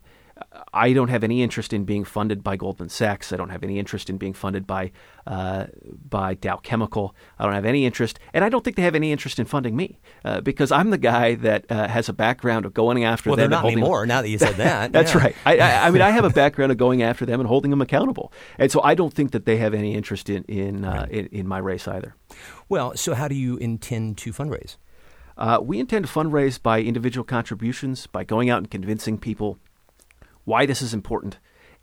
I 0.73 0.93
don't 0.93 1.09
have 1.09 1.23
any 1.23 1.43
interest 1.43 1.73
in 1.73 1.85
being 1.85 2.03
funded 2.03 2.43
by 2.43 2.55
Goldman 2.55 2.89
Sachs. 2.89 3.31
I 3.31 3.37
don't 3.37 3.49
have 3.49 3.63
any 3.63 3.79
interest 3.79 4.09
in 4.09 4.17
being 4.17 4.33
funded 4.33 4.65
by 4.65 4.91
uh, 5.27 5.67
by 6.09 6.33
Dow 6.33 6.57
Chemical. 6.57 7.15
I 7.37 7.45
don't 7.45 7.53
have 7.53 7.65
any 7.65 7.85
interest, 7.85 8.19
and 8.33 8.43
I 8.43 8.49
don't 8.49 8.63
think 8.63 8.75
they 8.75 8.83
have 8.83 8.95
any 8.95 9.11
interest 9.11 9.39
in 9.39 9.45
funding 9.45 9.75
me 9.75 9.99
uh, 10.25 10.41
because 10.41 10.71
I'm 10.71 10.89
the 10.89 10.97
guy 10.97 11.35
that 11.35 11.65
uh, 11.71 11.87
has 11.87 12.09
a 12.09 12.13
background 12.13 12.65
of 12.65 12.73
going 12.73 13.03
after 13.03 13.29
well, 13.29 13.37
them. 13.37 13.51
Well, 13.51 13.61
they're 13.61 13.71
not 13.71 13.71
anymore. 13.71 14.05
now 14.05 14.21
that 14.21 14.29
you 14.29 14.37
said 14.37 14.55
that, 14.55 14.91
that's 14.93 15.13
yeah. 15.13 15.21
right. 15.21 15.35
I, 15.45 15.57
I, 15.57 15.87
I, 15.87 15.91
mean, 15.91 16.01
I 16.01 16.09
have 16.09 16.25
a 16.25 16.29
background 16.29 16.71
of 16.71 16.77
going 16.77 17.01
after 17.01 17.25
them 17.25 17.39
and 17.39 17.47
holding 17.47 17.71
them 17.71 17.81
accountable, 17.81 18.31
and 18.57 18.71
so 18.71 18.81
I 18.83 18.95
don't 18.95 19.13
think 19.13 19.31
that 19.31 19.45
they 19.45 19.57
have 19.57 19.73
any 19.73 19.93
interest 19.93 20.29
in 20.29 20.43
in, 20.45 20.85
uh, 20.85 20.91
right. 20.91 21.09
in, 21.09 21.25
in 21.27 21.47
my 21.47 21.59
race 21.59 21.87
either. 21.87 22.15
Well, 22.69 22.95
so 22.95 23.13
how 23.13 23.27
do 23.27 23.35
you 23.35 23.57
intend 23.57 24.17
to 24.19 24.31
fundraise? 24.31 24.77
Uh, 25.37 25.59
we 25.61 25.79
intend 25.79 26.05
to 26.05 26.11
fundraise 26.11 26.61
by 26.61 26.81
individual 26.81 27.23
contributions, 27.23 28.07
by 28.07 28.23
going 28.23 28.49
out 28.49 28.59
and 28.59 28.69
convincing 28.69 29.17
people 29.17 29.57
why 30.45 30.65
this 30.65 30.81
is 30.81 30.93
important. 30.93 31.39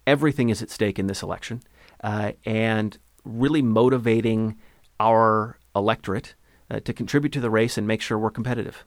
Everything 0.07 0.49
is 0.49 0.63
at 0.63 0.71
stake 0.71 0.99
in 0.99 1.07
this 1.07 1.23
election, 1.23 1.63
uh, 2.03 2.33
and 2.45 2.99
really 3.25 3.63
motivating 3.63 4.59
our 4.99 5.59
electorate 5.75 6.35
uh, 6.71 6.81
to 6.81 6.93
contribute 6.93 7.33
to 7.33 7.41
the 7.41 7.51
race 7.51 7.77
and 7.79 7.87
make 7.87 8.01
sure 8.01 8.19
we're 8.19 8.31
competitive. 8.31 8.85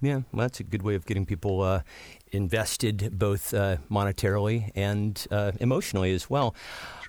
Yeah, 0.00 0.22
well, 0.32 0.42
that's 0.42 0.60
a 0.60 0.64
good 0.64 0.82
way 0.82 0.94
of 0.94 1.06
getting 1.06 1.24
people 1.24 1.62
uh, 1.62 1.82
invested 2.32 3.18
both 3.18 3.54
uh, 3.54 3.78
monetarily 3.90 4.70
and 4.74 5.26
uh, 5.30 5.52
emotionally 5.60 6.12
as 6.12 6.28
well. 6.28 6.54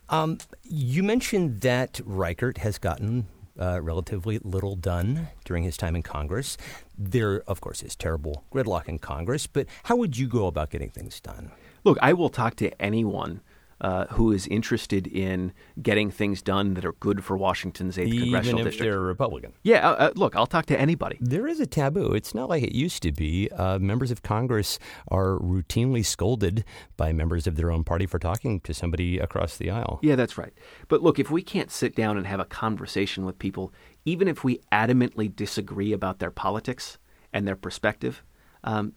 Um, 0.10 0.38
you 0.64 1.04
mentioned 1.04 1.62
that 1.62 2.00
Reichert 2.06 2.60
has 2.60 2.78
gotten 2.78 3.28
uh, 3.60 3.82
relatively 3.82 4.40
little 4.44 4.76
done 4.76 5.30
during 5.44 5.64
his 5.64 5.78
time 5.78 5.96
in 5.96 6.04
Congress. 6.04 6.58
There, 6.98 7.42
of 7.48 7.60
course, 7.62 7.84
is 7.84 7.96
terrible 7.96 8.46
gridlock 8.54 8.88
in 8.88 9.00
Congress, 9.00 9.48
but 9.48 9.68
how 9.84 9.96
would 9.96 10.18
you 10.18 10.28
go 10.28 10.48
about 10.48 10.70
getting 10.70 10.90
things 10.90 11.20
done? 11.20 11.52
Look, 11.86 12.00
I 12.02 12.14
will 12.14 12.30
talk 12.30 12.56
to 12.56 12.82
anyone 12.82 13.42
uh, 13.80 14.06
who 14.08 14.32
is 14.32 14.48
interested 14.48 15.06
in 15.06 15.54
getting 15.82 16.10
things 16.10 16.42
done 16.42 16.74
that 16.74 16.86
are 16.86 16.94
good 16.94 17.24
for 17.24 17.38
Washington's 17.38 17.98
8th 17.98 18.08
Even 18.08 18.20
congressional 18.22 18.60
if 18.62 18.66
district. 18.66 18.90
they're 18.90 18.98
a 18.98 19.06
Republican. 19.06 19.54
Yeah, 19.64 19.88
uh, 19.88 19.94
uh, 19.94 20.12
look, 20.16 20.36
I'll 20.36 20.48
talk 20.48 20.66
to 20.68 20.80
anybody. 20.80 21.18
There 21.22 21.46
is 21.46 21.60
a 21.60 21.68
taboo. 21.68 22.14
It's 22.14 22.34
not 22.34 22.50
like 22.50 22.64
it 22.64 22.74
used 22.74 23.04
to 23.04 23.12
be. 23.12 23.50
Uh, 23.52 23.78
members 23.78 24.10
of 24.10 24.24
Congress 24.24 24.80
are 25.10 25.38
routinely 25.38 26.04
scolded 26.04 26.64
by 26.98 27.14
members 27.14 27.46
of 27.46 27.56
their 27.56 27.70
own 27.70 27.84
party 27.84 28.08
for 28.08 28.18
talking 28.18 28.62
to 28.62 28.74
somebody 28.74 29.20
across 29.20 29.58
the 29.58 29.70
aisle. 29.70 30.00
Yeah, 30.02 30.16
that's 30.16 30.38
right. 30.40 30.54
But 30.88 31.04
look, 31.04 31.20
if 31.20 31.30
we 31.30 31.44
can't 31.44 31.70
sit 31.70 31.96
down 31.96 32.18
and 32.18 32.26
have 32.26 32.40
a 32.40 32.46
conversation 32.46 33.26
with 33.26 33.38
people, 33.38 33.74
even 34.06 34.28
if 34.28 34.44
we 34.44 34.62
adamantly 34.72 35.34
disagree 35.34 35.92
about 35.94 36.18
their 36.18 36.32
politics 36.32 36.98
and 37.32 37.48
their 37.48 37.56
perspective, 37.56 38.24
um, 38.64 38.94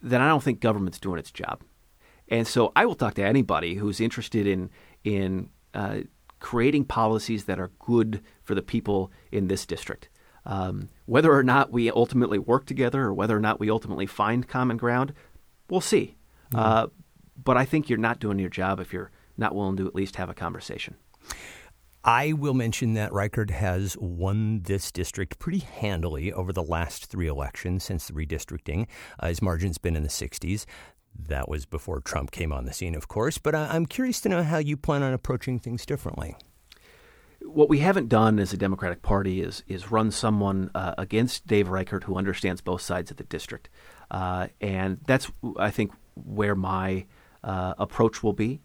then 0.00 0.22
I 0.22 0.28
don't 0.28 0.42
think 0.42 0.60
government's 0.60 1.00
doing 1.00 1.18
its 1.18 1.30
job. 1.30 1.62
And 2.28 2.46
so 2.46 2.72
I 2.74 2.86
will 2.86 2.94
talk 2.94 3.14
to 3.14 3.24
anybody 3.24 3.74
who's 3.74 4.00
interested 4.00 4.46
in 4.46 4.70
in 5.04 5.50
uh, 5.74 6.00
creating 6.40 6.84
policies 6.84 7.44
that 7.44 7.58
are 7.58 7.70
good 7.78 8.22
for 8.42 8.54
the 8.54 8.62
people 8.62 9.10
in 9.32 9.48
this 9.48 9.66
district. 9.66 10.08
Um, 10.46 10.90
whether 11.06 11.32
or 11.32 11.42
not 11.42 11.72
we 11.72 11.90
ultimately 11.90 12.38
work 12.38 12.66
together 12.66 13.02
or 13.02 13.14
whether 13.14 13.36
or 13.36 13.40
not 13.40 13.60
we 13.60 13.70
ultimately 13.70 14.06
find 14.06 14.46
common 14.46 14.76
ground, 14.76 15.14
we'll 15.70 15.80
see. 15.80 16.16
Mm-hmm. 16.52 16.58
Uh, 16.58 16.86
but 17.42 17.56
I 17.56 17.64
think 17.64 17.88
you're 17.88 17.98
not 17.98 18.20
doing 18.20 18.38
your 18.38 18.50
job 18.50 18.78
if 18.78 18.92
you're 18.92 19.10
not 19.36 19.54
willing 19.54 19.76
to 19.78 19.86
at 19.86 19.94
least 19.94 20.16
have 20.16 20.28
a 20.28 20.34
conversation. 20.34 20.96
I 22.06 22.34
will 22.34 22.52
mention 22.52 22.92
that 22.94 23.14
Reichert 23.14 23.50
has 23.50 23.96
won 23.98 24.60
this 24.64 24.92
district 24.92 25.38
pretty 25.38 25.60
handily 25.60 26.30
over 26.30 26.52
the 26.52 26.62
last 26.62 27.06
three 27.06 27.28
elections 27.28 27.82
since 27.82 28.06
the 28.06 28.12
redistricting. 28.12 28.86
Uh, 29.18 29.28
his 29.28 29.40
margin's 29.40 29.78
been 29.78 29.96
in 29.96 30.02
the 30.02 30.10
60s. 30.10 30.66
That 31.16 31.48
was 31.48 31.64
before 31.66 32.00
Trump 32.00 32.30
came 32.30 32.52
on 32.52 32.64
the 32.64 32.72
scene, 32.72 32.94
of 32.94 33.08
course, 33.08 33.38
but 33.38 33.54
I'm 33.54 33.86
curious 33.86 34.20
to 34.22 34.28
know 34.28 34.42
how 34.42 34.58
you 34.58 34.76
plan 34.76 35.02
on 35.02 35.12
approaching 35.12 35.58
things 35.58 35.86
differently. 35.86 36.36
What 37.40 37.68
we 37.68 37.78
haven't 37.78 38.08
done 38.08 38.38
as 38.38 38.52
a 38.52 38.56
Democratic 38.56 39.02
Party 39.02 39.40
is 39.40 39.62
is 39.66 39.90
run 39.90 40.10
someone 40.10 40.70
uh, 40.74 40.94
against 40.98 41.46
Dave 41.46 41.68
Reichert 41.68 42.04
who 42.04 42.16
understands 42.16 42.60
both 42.60 42.80
sides 42.80 43.10
of 43.10 43.16
the 43.16 43.24
district, 43.24 43.68
uh, 44.10 44.48
and 44.60 44.98
that's 45.06 45.30
I 45.58 45.70
think 45.70 45.92
where 46.14 46.54
my 46.54 47.06
uh, 47.42 47.74
approach 47.78 48.22
will 48.22 48.32
be. 48.32 48.60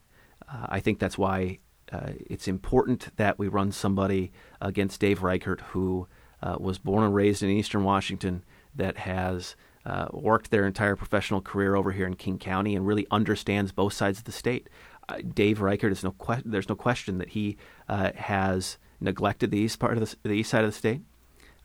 Uh, 0.47 0.67
I 0.69 0.79
think 0.79 0.99
that's 0.99 1.17
why 1.17 1.59
uh, 1.91 2.11
it's 2.27 2.47
important 2.47 3.15
that 3.17 3.37
we 3.37 3.47
run 3.47 3.71
somebody 3.71 4.31
against 4.61 5.01
Dave 5.01 5.23
Reichert 5.23 5.61
who 5.61 6.07
uh, 6.41 6.55
was 6.59 6.77
born 6.77 7.03
and 7.03 7.13
raised 7.13 7.43
in 7.43 7.49
Eastern 7.49 7.83
Washington, 7.83 8.43
that 8.75 8.97
has 8.97 9.55
uh, 9.85 10.07
worked 10.11 10.51
their 10.51 10.65
entire 10.65 10.95
professional 10.95 11.41
career 11.41 11.75
over 11.75 11.91
here 11.91 12.05
in 12.05 12.15
King 12.15 12.37
County 12.37 12.75
and 12.75 12.85
really 12.85 13.07
understands 13.11 13.71
both 13.71 13.93
sides 13.93 14.19
of 14.19 14.25
the 14.25 14.31
state. 14.31 14.69
Uh, 15.07 15.17
Dave 15.33 15.61
Reichert 15.61 15.91
is 15.91 16.03
no 16.03 16.11
que- 16.11 16.43
there's 16.45 16.69
no 16.69 16.75
question 16.75 17.17
that 17.17 17.29
he 17.29 17.57
uh, 17.87 18.11
has 18.15 18.77
neglected 18.99 19.51
the 19.51 19.59
east 19.59 19.79
part 19.79 19.97
of 19.97 20.07
the, 20.07 20.29
the 20.29 20.35
east 20.35 20.51
side 20.51 20.63
of 20.63 20.71
the 20.71 20.77
state. 20.77 21.01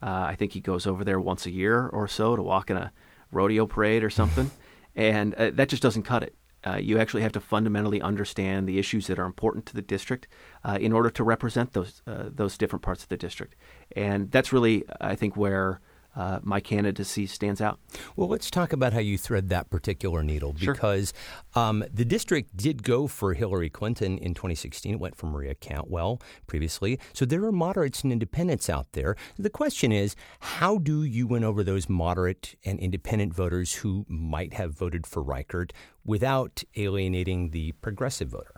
Uh, 0.03 0.27
I 0.29 0.35
think 0.35 0.53
he 0.53 0.61
goes 0.61 0.87
over 0.87 1.05
there 1.05 1.21
once 1.21 1.47
a 1.47 1.51
year 1.51 1.87
or 1.89 2.07
so 2.09 2.37
to 2.37 2.43
walk 2.43 2.71
in 2.71 2.77
a 2.77 2.93
rodeo 3.31 3.67
parade 3.67 4.05
or 4.05 4.11
something, 4.11 4.51
and 4.97 5.35
uh, 5.35 5.51
that 5.55 5.69
just 5.69 5.83
doesn't 5.83 6.03
cut 6.05 6.23
it. 6.23 6.35
Uh, 6.67 6.77
you 6.77 6.99
actually 6.99 7.23
have 7.23 7.33
to 7.33 7.41
fundamentally 7.41 8.01
understand 8.01 8.67
the 8.67 8.79
issues 8.79 9.07
that 9.07 9.19
are 9.19 9.27
important 9.27 9.67
to 9.67 9.75
the 9.75 9.83
district 9.83 10.27
uh, 10.65 10.79
in 10.81 10.93
order 10.93 11.11
to 11.11 11.23
represent 11.23 11.73
those 11.73 12.01
uh, 12.07 12.25
those 12.29 12.57
different 12.57 12.83
parts 12.83 13.03
of 13.03 13.09
the 13.09 13.17
district, 13.17 13.55
and 13.95 14.31
that's 14.31 14.53
really, 14.53 14.85
I 15.01 15.15
think, 15.15 15.37
where 15.37 15.81
uh, 16.17 16.41
my 16.43 16.61
candidacy 16.61 17.27
stands 17.27 17.61
out. 17.61 17.79
Well, 18.17 18.29
let's 18.29 18.51
talk 18.51 18.73
about 18.73 18.93
how 18.93 19.01
you 19.01 19.19
thread 19.19 19.49
that 19.49 19.71
particular 19.71 20.23
needle 20.23 20.53
because 20.53 21.13
sure. 21.55 21.63
um, 21.63 21.85
the 21.93 22.05
district 22.05 22.57
did 22.57 22.83
go 22.83 23.07
for 23.07 23.35
Hillary 23.35 23.71
Clinton 23.71 24.19
in 24.19 24.35
2016. 24.35 24.95
It 24.95 25.01
went 25.01 25.17
for 25.17 25.27
Maria 25.27 25.55
Cantwell 25.55 26.21
previously. 26.47 26.99
So 27.13 27.25
there 27.25 27.45
are 27.45 27.53
moderates 27.53 28.03
and 28.03 28.13
independents 28.13 28.71
out 28.71 28.93
there. 28.93 29.17
The 29.39 29.51
question 29.51 29.93
is, 29.93 30.15
how 30.41 30.79
do 30.79 31.03
you 31.03 31.27
win 31.27 31.45
over 31.45 31.65
those 31.65 31.89
moderate 31.89 32.57
and 32.65 32.79
independent 32.79 33.35
voters 33.35 33.75
who 33.75 34.05
might 34.09 34.55
have 34.55 34.73
voted 34.73 35.07
for 35.07 35.23
Reichert 35.23 35.73
without 36.05 36.63
alienating 36.77 37.51
the 37.51 37.73
progressive 37.73 38.29
voter? 38.29 38.55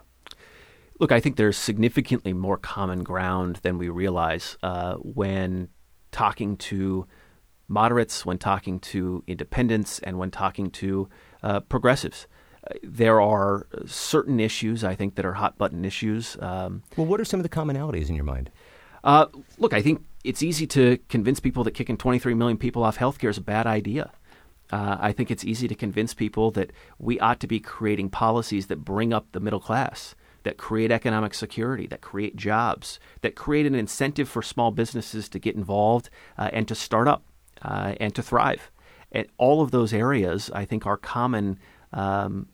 Look, 0.99 1.13
I 1.13 1.21
think 1.21 1.37
there's 1.37 1.59
significantly 1.59 2.33
more 2.33 2.57
common 2.57 3.03
ground 3.03 3.57
than 3.57 3.77
we 3.77 3.91
realize 3.91 4.57
uh, 4.63 4.95
when 4.95 5.69
talking 6.11 6.57
to 6.57 7.07
moderates, 7.69 8.25
when 8.25 8.39
talking 8.39 8.79
to 8.81 9.23
independents, 9.27 9.99
and 10.01 10.19
when 10.19 10.31
talking 10.31 10.71
to 10.71 11.09
uh, 11.43 11.61
progressives. 11.61 12.27
There 12.83 13.21
are 13.21 13.67
certain 13.87 14.41
issues, 14.41 14.83
I 14.83 14.95
think, 14.95 15.15
that 15.15 15.25
are 15.25 15.35
hot 15.35 15.57
button 15.57 15.85
issues. 15.85 16.37
Um, 16.41 16.83
well, 16.97 17.07
what 17.07 17.21
are 17.21 17.25
some 17.25 17.39
of 17.39 17.45
the 17.45 17.49
commonalities 17.49 18.09
in 18.09 18.17
your 18.17 18.25
mind? 18.25 18.51
Uh, 19.05 19.27
look, 19.59 19.73
I 19.73 19.83
think 19.83 20.05
it's 20.25 20.43
easy 20.43 20.67
to 20.69 20.99
convince 21.09 21.39
people 21.39 21.63
that 21.65 21.73
kicking 21.73 21.97
23 21.97 22.35
million 22.35 22.59
people 22.59 22.83
off 22.83 22.99
healthcare 22.99 23.31
is 23.31 23.39
a 23.39 23.43
bad 23.43 23.67
idea. 23.67 24.11
Uh, 24.71 24.97
I 24.99 25.13
think 25.13 25.31
it's 25.31 25.45
easy 25.45 25.69
to 25.69 25.77
convince 25.77 26.13
people 26.13 26.51
that 26.53 26.73
we 26.99 27.21
ought 27.21 27.39
to 27.41 27.47
be 27.47 27.61
creating 27.61 28.11
policies 28.11 28.67
that 28.67 28.85
bring 28.85 29.13
up 29.13 29.27
the 29.31 29.39
middle 29.39 29.61
class, 29.61 30.17
that 30.43 30.57
create 30.57 30.91
economic 30.91 31.35
security, 31.35 31.87
that 31.87 32.01
create 32.01 32.35
jobs, 32.35 32.99
that 33.21 33.37
create 33.37 33.67
an 33.67 33.77
incentive 33.77 34.29
for 34.29 34.43
small 34.43 34.73
businesses 34.73 35.29
to 35.29 35.39
get 35.39 35.55
involved 35.55 36.11
uh, 36.37 36.51
and 36.53 36.67
to 36.67 36.75
start 36.75 37.07
up 37.07 37.23
uh, 37.63 37.95
and 38.01 38.15
to 38.15 38.23
thrive. 38.23 38.71
And 39.13 39.27
all 39.39 39.63
of 39.63 39.71
those 39.71 39.93
areas, 39.93 40.51
I 40.53 40.65
think, 40.65 40.87
are 40.87 40.97
common, 40.97 41.59
um, 41.93 42.49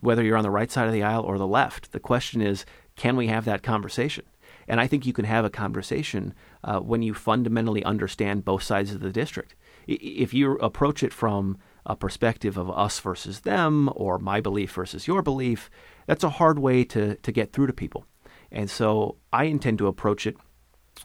whether 0.00 0.22
you're 0.22 0.36
on 0.36 0.44
the 0.44 0.50
right 0.50 0.70
side 0.70 0.86
of 0.86 0.92
the 0.92 1.02
aisle 1.02 1.22
or 1.22 1.38
the 1.38 1.46
left. 1.46 1.92
The 1.92 2.00
question 2.00 2.40
is, 2.40 2.64
can 2.96 3.16
we 3.16 3.26
have 3.28 3.44
that 3.44 3.62
conversation? 3.62 4.24
And 4.68 4.80
I 4.80 4.86
think 4.86 5.06
you 5.06 5.12
can 5.12 5.24
have 5.24 5.44
a 5.44 5.50
conversation 5.50 6.34
uh, 6.64 6.80
when 6.80 7.02
you 7.02 7.14
fundamentally 7.14 7.84
understand 7.84 8.44
both 8.44 8.62
sides 8.62 8.92
of 8.92 9.00
the 9.00 9.12
district. 9.12 9.54
If 9.86 10.34
you 10.34 10.58
approach 10.58 11.02
it 11.02 11.12
from 11.12 11.58
a 11.84 11.94
perspective 11.94 12.56
of 12.56 12.70
us 12.70 12.98
versus 12.98 13.40
them 13.40 13.88
or 13.94 14.18
my 14.18 14.40
belief 14.40 14.72
versus 14.72 15.06
your 15.06 15.22
belief, 15.22 15.70
that's 16.06 16.24
a 16.24 16.30
hard 16.30 16.58
way 16.58 16.84
to, 16.84 17.14
to 17.16 17.32
get 17.32 17.52
through 17.52 17.68
to 17.68 17.72
people. 17.72 18.06
And 18.50 18.68
so 18.68 19.16
I 19.32 19.44
intend 19.44 19.78
to 19.78 19.86
approach 19.86 20.26
it, 20.26 20.36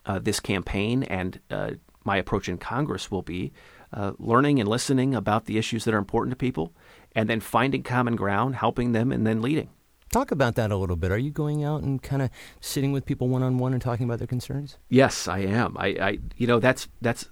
uh, 0.05 0.19
this 0.19 0.39
campaign, 0.39 1.03
and 1.03 1.39
uh, 1.51 1.71
my 2.03 2.17
approach 2.17 2.49
in 2.49 2.57
Congress 2.57 3.11
will 3.11 3.21
be 3.21 3.51
uh, 3.93 4.13
learning 4.17 4.59
and 4.59 4.69
listening 4.69 5.13
about 5.13 5.45
the 5.45 5.57
issues 5.57 5.83
that 5.85 5.93
are 5.93 5.97
important 5.97 6.31
to 6.31 6.37
people, 6.37 6.73
and 7.15 7.29
then 7.29 7.39
finding 7.39 7.83
common 7.83 8.15
ground, 8.15 8.55
helping 8.55 8.91
them, 8.93 9.11
and 9.11 9.27
then 9.27 9.41
leading. 9.41 9.69
Talk 10.11 10.31
about 10.31 10.55
that 10.55 10.71
a 10.71 10.75
little 10.75 10.97
bit. 10.97 11.11
Are 11.11 11.17
you 11.17 11.31
going 11.31 11.63
out 11.63 11.83
and 11.83 12.01
kind 12.01 12.21
of 12.21 12.29
sitting 12.59 12.91
with 12.91 13.05
people 13.05 13.29
one 13.29 13.43
on 13.43 13.57
one 13.57 13.73
and 13.73 13.81
talking 13.81 14.05
about 14.05 14.17
their 14.17 14.27
concerns? 14.27 14.77
Yes, 14.89 15.27
I 15.27 15.39
am. 15.39 15.77
I, 15.77 15.87
I 15.87 16.17
you 16.35 16.47
know, 16.47 16.59
that's 16.59 16.89
that's 17.01 17.29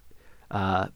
uh, 0.49 0.88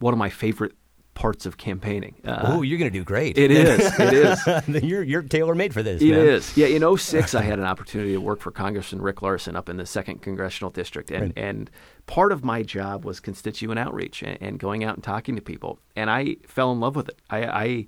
one 0.00 0.12
of 0.12 0.18
my 0.18 0.28
favorite 0.28 0.72
parts 1.14 1.46
of 1.46 1.56
campaigning. 1.56 2.14
Uh, 2.24 2.42
oh, 2.44 2.62
you're 2.62 2.78
going 2.78 2.90
to 2.90 2.98
do 2.98 3.04
great. 3.04 3.38
It 3.38 3.50
is. 3.50 3.92
It 4.04 4.12
is. 4.12 4.82
you're 4.84 5.02
you're 5.02 5.22
tailor 5.22 5.54
made 5.54 5.72
for 5.72 5.82
this. 5.82 6.02
It 6.02 6.10
man. 6.10 6.26
is. 6.26 6.56
Yeah. 6.56 6.66
In 6.66 6.96
06, 6.96 7.34
I 7.34 7.42
had 7.42 7.58
an 7.58 7.64
opportunity 7.64 8.12
to 8.12 8.20
work 8.20 8.40
for 8.40 8.50
Congressman 8.50 9.00
Rick 9.00 9.22
Larsen 9.22 9.56
up 9.56 9.68
in 9.68 9.76
the 9.76 9.86
second 9.86 10.20
congressional 10.20 10.70
district, 10.70 11.10
and 11.10 11.22
right. 11.22 11.32
and 11.36 11.70
part 12.06 12.32
of 12.32 12.44
my 12.44 12.62
job 12.62 13.04
was 13.04 13.20
constituent 13.20 13.78
outreach 13.78 14.22
and, 14.22 14.36
and, 14.40 14.58
going 14.58 14.84
out 14.84 14.94
and 14.94 15.04
talking 15.04 15.36
to 15.36 15.42
people, 15.42 15.78
and 15.96 16.10
I 16.10 16.36
fell 16.46 16.72
in 16.72 16.80
love 16.80 16.96
with 16.96 17.08
it. 17.08 17.18
I 17.30 17.44
I, 17.44 17.86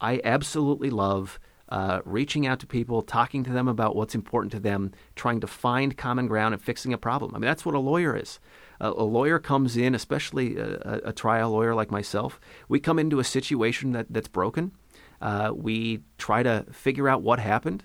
I 0.00 0.20
absolutely 0.24 0.90
love. 0.90 1.38
Uh, 1.68 2.00
reaching 2.04 2.46
out 2.46 2.60
to 2.60 2.66
people, 2.66 3.02
talking 3.02 3.42
to 3.42 3.50
them 3.50 3.66
about 3.66 3.96
what's 3.96 4.14
important 4.14 4.52
to 4.52 4.60
them, 4.60 4.92
trying 5.16 5.40
to 5.40 5.48
find 5.48 5.96
common 5.96 6.28
ground 6.28 6.54
and 6.54 6.62
fixing 6.62 6.92
a 6.92 6.98
problem. 6.98 7.34
I 7.34 7.38
mean, 7.38 7.46
that's 7.46 7.64
what 7.66 7.74
a 7.74 7.80
lawyer 7.80 8.16
is 8.16 8.38
a, 8.80 8.88
a 8.88 9.04
lawyer 9.04 9.38
comes 9.38 9.76
in, 9.76 9.94
especially 9.94 10.56
a, 10.56 11.00
a, 11.04 11.12
trial 11.12 11.50
lawyer 11.50 11.74
like 11.74 11.90
myself, 11.90 12.40
we 12.68 12.80
come 12.80 12.98
into 12.98 13.18
a 13.18 13.24
situation 13.24 13.92
that, 13.92 14.06
that's 14.10 14.28
broken. 14.28 14.72
Uh, 15.20 15.52
we 15.54 16.00
try 16.18 16.42
to 16.42 16.64
figure 16.72 17.08
out 17.08 17.22
what 17.22 17.38
happened, 17.38 17.84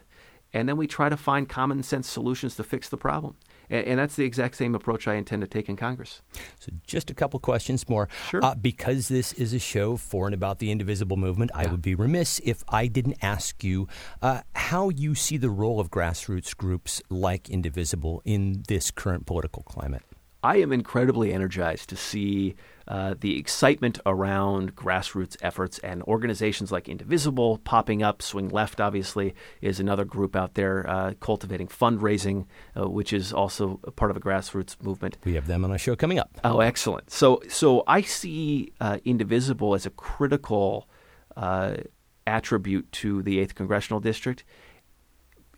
and 0.54 0.68
then 0.68 0.78
we 0.78 0.88
try 0.88 1.10
to 1.10 1.18
find 1.18 1.48
common 1.48 1.82
sense 1.84 2.10
solutions 2.10 2.56
to 2.56 2.64
fix 2.64 2.90
the 2.90 2.98
problem. 2.98 3.36
And, 3.70 3.88
and 3.88 4.00
that's 4.00 4.16
the 4.16 4.26
exact 4.26 4.58
same 4.58 4.76
approach 4.76 5.08
I 5.08 5.16
intend 5.16 5.42
to 5.42 5.48
take 5.48 5.70
in 5.70 5.78
Congress. 5.78 6.22
So, 6.60 6.72
just 6.86 7.10
a 7.10 7.14
couple 7.14 7.40
questions 7.40 7.88
more. 7.88 8.10
Sure. 8.30 8.44
Uh, 8.44 8.56
because 8.56 9.08
this 9.08 9.34
is 9.34 9.54
a 9.54 9.60
show 9.60 9.98
for 9.98 10.28
and 10.28 10.34
about 10.34 10.60
the 10.60 10.72
indivisible 10.72 11.18
movement, 11.18 11.52
yeah. 11.56 11.62
I 11.62 11.72
would 11.72 11.82
be 11.82 11.96
remiss 11.96 12.40
if 12.44 12.64
I 12.68 12.88
didn't 12.88 13.18
ask 13.22 13.64
you 13.64 13.88
uh, 14.22 14.42
how 14.54 14.90
you 14.90 15.16
see 15.16 15.38
the 15.38 15.50
role 15.50 15.80
of 15.80 15.90
grassroots 15.90 16.56
groups 16.56 17.02
like 17.10 17.50
Indivisible 17.50 18.22
in 18.26 18.64
this 18.68 18.92
current 18.92 19.26
political 19.26 19.64
climate. 19.64 20.04
I 20.44 20.58
am 20.58 20.72
incredibly 20.72 21.32
energized 21.32 21.90
to 21.90 21.96
see 21.96 22.56
uh, 22.88 23.14
the 23.20 23.38
excitement 23.38 24.00
around 24.06 24.76
grassroots 24.76 25.38
efforts 25.42 25.78
and 25.80 26.02
organizations 26.04 26.72
like 26.72 26.90
Indivisible 26.90 27.60
popping 27.60 28.02
up. 28.02 28.22
Swing 28.22 28.50
Left, 28.50 28.82
obviously, 28.82 29.36
is 29.62 29.80
another 29.80 30.04
group 30.04 30.36
out 30.36 30.56
there 30.56 30.90
uh, 30.90 31.14
cultivating 31.20 31.68
fundraising, 31.68 32.48
uh, 32.76 32.90
which 32.90 33.14
is 33.14 33.32
also 33.32 33.78
part 33.96 34.10
of 34.10 34.18
a 34.18 34.20
grassroots 34.20 34.82
movement. 34.82 35.18
We 35.24 35.36
have 35.36 35.48
them 35.48 35.64
on 35.64 35.72
our 35.72 35.78
show 35.78 35.96
coming 35.96 36.18
up. 36.18 36.32
Oh, 36.44 36.60
excellent! 36.60 37.12
So, 37.12 37.42
so 37.48 37.84
I 37.86 38.02
see 38.02 38.74
uh, 38.82 38.98
Indivisible 39.06 39.76
as 39.76 39.86
a 39.86 39.92
critical 39.92 40.90
uh, 41.38 41.78
attribute 42.26 42.92
to 42.94 43.22
the 43.22 43.40
Eighth 43.40 43.54
Congressional 43.56 44.00
District 44.00 44.44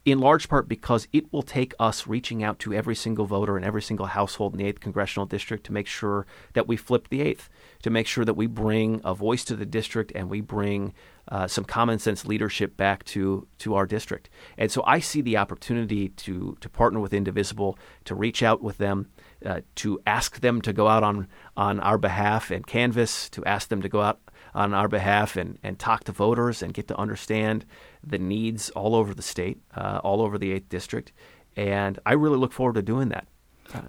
in 0.06 0.20
large 0.20 0.50
part 0.50 0.68
because 0.68 1.08
it 1.14 1.32
will 1.32 1.42
take 1.42 1.74
us 1.80 2.08
reaching 2.08 2.44
out 2.44 2.60
to 2.60 2.74
every 2.74 2.96
single 2.96 3.26
voter 3.26 3.58
in 3.58 3.64
every 3.64 3.82
single 3.82 4.08
household 4.08 4.54
in 4.54 4.58
the 4.58 4.72
8th 4.72 4.82
congressional 4.82 5.26
district 5.26 5.66
to 5.66 5.72
make 5.72 5.88
sure 5.88 6.26
that 6.54 6.68
we 6.68 6.76
flip 6.76 7.08
the 7.08 7.22
8th, 7.22 7.48
to 7.84 7.90
make 7.90 8.08
sure 8.08 8.26
that 8.26 8.34
we 8.34 8.46
bring 8.46 9.00
a 9.06 9.14
voice 9.14 9.46
to 9.46 9.56
the 9.56 9.66
district 9.66 10.12
and 10.14 10.30
we 10.30 10.42
bring 10.42 10.94
uh, 11.30 11.48
some 11.48 11.64
common 11.64 12.00
sense 12.00 12.26
leadership 12.26 12.76
back 12.76 13.06
to, 13.06 13.48
to 13.60 13.76
our 13.76 13.86
district. 13.86 14.30
And 14.58 14.70
so 14.70 14.84
I 14.86 15.00
see 15.00 15.22
the 15.22 15.38
opportunity 15.38 16.10
to, 16.10 16.58
to 16.60 16.70
partner 16.70 17.00
with 17.00 17.14
Indivisible, 17.14 17.80
to 18.04 18.14
reach 18.14 18.44
out 18.44 18.62
with 18.62 18.78
them, 18.78 19.08
uh, 19.46 19.62
to 19.76 20.02
ask 20.06 20.42
them 20.42 20.62
to 20.64 20.74
go 20.74 20.90
out 20.90 21.04
on, 21.04 21.30
on 21.56 21.80
our 21.80 21.98
behalf 21.98 22.52
and 22.52 22.68
canvass, 22.68 23.30
to 23.30 23.46
ask 23.46 23.70
them 23.70 23.82
to 23.82 23.90
go 23.90 24.02
out 24.02 24.20
on 24.54 24.74
our 24.74 24.88
behalf 24.88 25.38
and, 25.38 25.58
and 25.64 25.80
talk 25.80 26.04
to 26.04 26.12
voters 26.12 26.62
and 26.62 26.74
get 26.74 26.88
to 26.90 26.98
understand 26.98 27.66
the 28.04 28.18
needs 28.18 28.70
all 28.72 28.96
over 28.96 29.14
the 29.14 29.22
state, 29.22 29.60
uh, 29.76 30.00
all 30.04 30.22
over 30.22 30.38
the 30.38 30.52
8th 30.52 30.70
District. 30.70 31.12
And 31.56 32.00
I 32.06 32.14
really 32.14 32.38
look 32.38 32.52
forward 32.52 32.76
to 32.76 32.82
doing 32.82 33.10
that. 33.10 33.28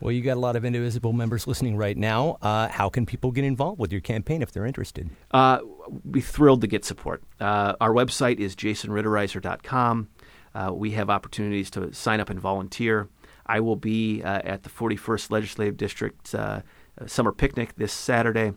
Well, 0.00 0.12
you 0.12 0.22
got 0.22 0.36
a 0.36 0.40
lot 0.40 0.56
of 0.56 0.64
Indivisible 0.64 1.12
members 1.12 1.46
listening 1.46 1.76
right 1.76 1.96
now. 1.96 2.38
Uh, 2.40 2.68
how 2.68 2.88
can 2.88 3.04
people 3.06 3.30
get 3.32 3.44
involved 3.44 3.78
with 3.78 3.92
your 3.92 4.00
campaign 4.00 4.40
if 4.40 4.52
they're 4.52 4.64
interested? 4.64 5.10
Uh, 5.30 5.58
be 6.10 6.20
thrilled 6.20 6.62
to 6.62 6.66
get 6.66 6.84
support. 6.84 7.22
Uh, 7.40 7.74
our 7.80 7.92
website 7.92 8.38
is 8.38 8.56
jasonrittereiser.com. 8.56 10.08
Uh, 10.54 10.70
we 10.72 10.92
have 10.92 11.10
opportunities 11.10 11.70
to 11.70 11.92
sign 11.92 12.20
up 12.20 12.30
and 12.30 12.40
volunteer. 12.40 13.08
I 13.46 13.60
will 13.60 13.76
be 13.76 14.22
uh, 14.22 14.40
at 14.44 14.62
the 14.62 14.70
41st 14.70 15.30
Legislative 15.30 15.76
District 15.76 16.34
uh, 16.34 16.62
summer 17.06 17.32
picnic 17.32 17.74
this 17.76 17.92
Saturday, 17.92 18.52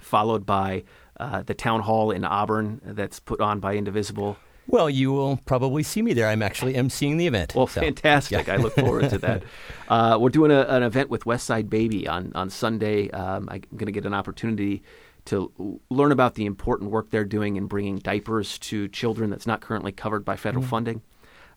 followed 0.00 0.44
by 0.46 0.84
uh, 1.20 1.42
the 1.42 1.54
town 1.54 1.82
hall 1.82 2.10
in 2.10 2.24
Auburn 2.24 2.80
that's 2.82 3.20
put 3.20 3.40
on 3.40 3.60
by 3.60 3.76
Indivisible. 3.76 4.36
Well, 4.68 4.90
you 4.90 5.12
will 5.12 5.38
probably 5.44 5.82
see 5.82 6.02
me 6.02 6.12
there. 6.12 6.28
I'm 6.28 6.42
actually 6.42 6.74
emceeing 6.74 7.18
the 7.18 7.26
event. 7.26 7.54
Well, 7.54 7.66
so. 7.66 7.80
fantastic. 7.80 8.46
Yeah. 8.46 8.54
I 8.54 8.56
look 8.56 8.74
forward 8.74 9.10
to 9.10 9.18
that. 9.18 9.42
Uh, 9.88 10.18
we're 10.20 10.30
doing 10.30 10.50
a, 10.50 10.62
an 10.62 10.82
event 10.82 11.10
with 11.10 11.26
West 11.26 11.46
Side 11.46 11.70
Baby 11.70 12.08
on, 12.08 12.32
on 12.34 12.50
Sunday. 12.50 13.08
Um, 13.10 13.48
I'm 13.48 13.62
going 13.76 13.86
to 13.86 13.92
get 13.92 14.04
an 14.04 14.14
opportunity 14.14 14.82
to 15.26 15.80
learn 15.90 16.10
about 16.10 16.34
the 16.34 16.44
important 16.44 16.90
work 16.90 17.10
they're 17.10 17.24
doing 17.24 17.54
in 17.54 17.66
bringing 17.66 17.98
diapers 17.98 18.58
to 18.58 18.88
children 18.88 19.30
that's 19.30 19.46
not 19.46 19.60
currently 19.60 19.92
covered 19.92 20.24
by 20.24 20.34
federal 20.34 20.64
mm 20.64 20.68
funding. 20.68 21.02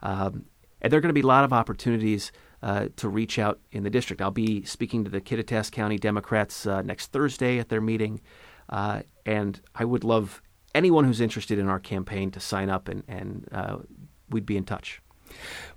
Um, 0.03 0.45
and 0.79 0.93
there 0.93 0.99
are 0.99 1.01
going 1.01 1.09
to 1.09 1.13
be 1.13 1.21
a 1.21 1.27
lot 1.27 1.43
of 1.43 1.51
opportunities 1.51 2.31
uh, 2.61 2.89
to 2.97 3.09
reach 3.09 3.39
out 3.39 3.59
in 3.71 3.83
the 3.83 3.89
district. 3.89 4.21
I'll 4.21 4.31
be 4.31 4.63
speaking 4.63 5.03
to 5.05 5.09
the 5.09 5.21
Kittitas 5.21 5.71
County 5.71 5.97
Democrats 5.97 6.65
uh, 6.65 6.81
next 6.81 7.11
Thursday 7.11 7.57
at 7.57 7.69
their 7.69 7.81
meeting, 7.81 8.21
uh, 8.69 9.01
and 9.25 9.59
I 9.75 9.85
would 9.85 10.03
love 10.03 10.41
anyone 10.75 11.05
who's 11.05 11.21
interested 11.21 11.59
in 11.59 11.67
our 11.67 11.79
campaign 11.79 12.31
to 12.31 12.39
sign 12.39 12.69
up, 12.69 12.87
and, 12.87 13.03
and 13.07 13.47
uh, 13.51 13.77
we'd 14.29 14.45
be 14.45 14.57
in 14.57 14.63
touch. 14.63 15.01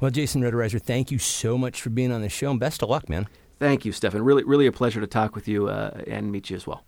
Well, 0.00 0.10
Jason 0.10 0.42
Rittereiser, 0.42 0.80
thank 0.80 1.10
you 1.10 1.18
so 1.18 1.58
much 1.58 1.80
for 1.80 1.90
being 1.90 2.12
on 2.12 2.22
the 2.22 2.28
show, 2.28 2.50
and 2.50 2.60
best 2.60 2.82
of 2.82 2.88
luck, 2.88 3.08
man. 3.08 3.28
Thank 3.58 3.84
you, 3.84 3.92
Stephan. 3.92 4.24
Really, 4.24 4.44
really 4.44 4.66
a 4.66 4.72
pleasure 4.72 5.00
to 5.00 5.06
talk 5.06 5.34
with 5.34 5.46
you 5.46 5.68
uh, 5.68 6.00
and 6.06 6.32
meet 6.32 6.50
you 6.50 6.56
as 6.56 6.66
well. 6.66 6.84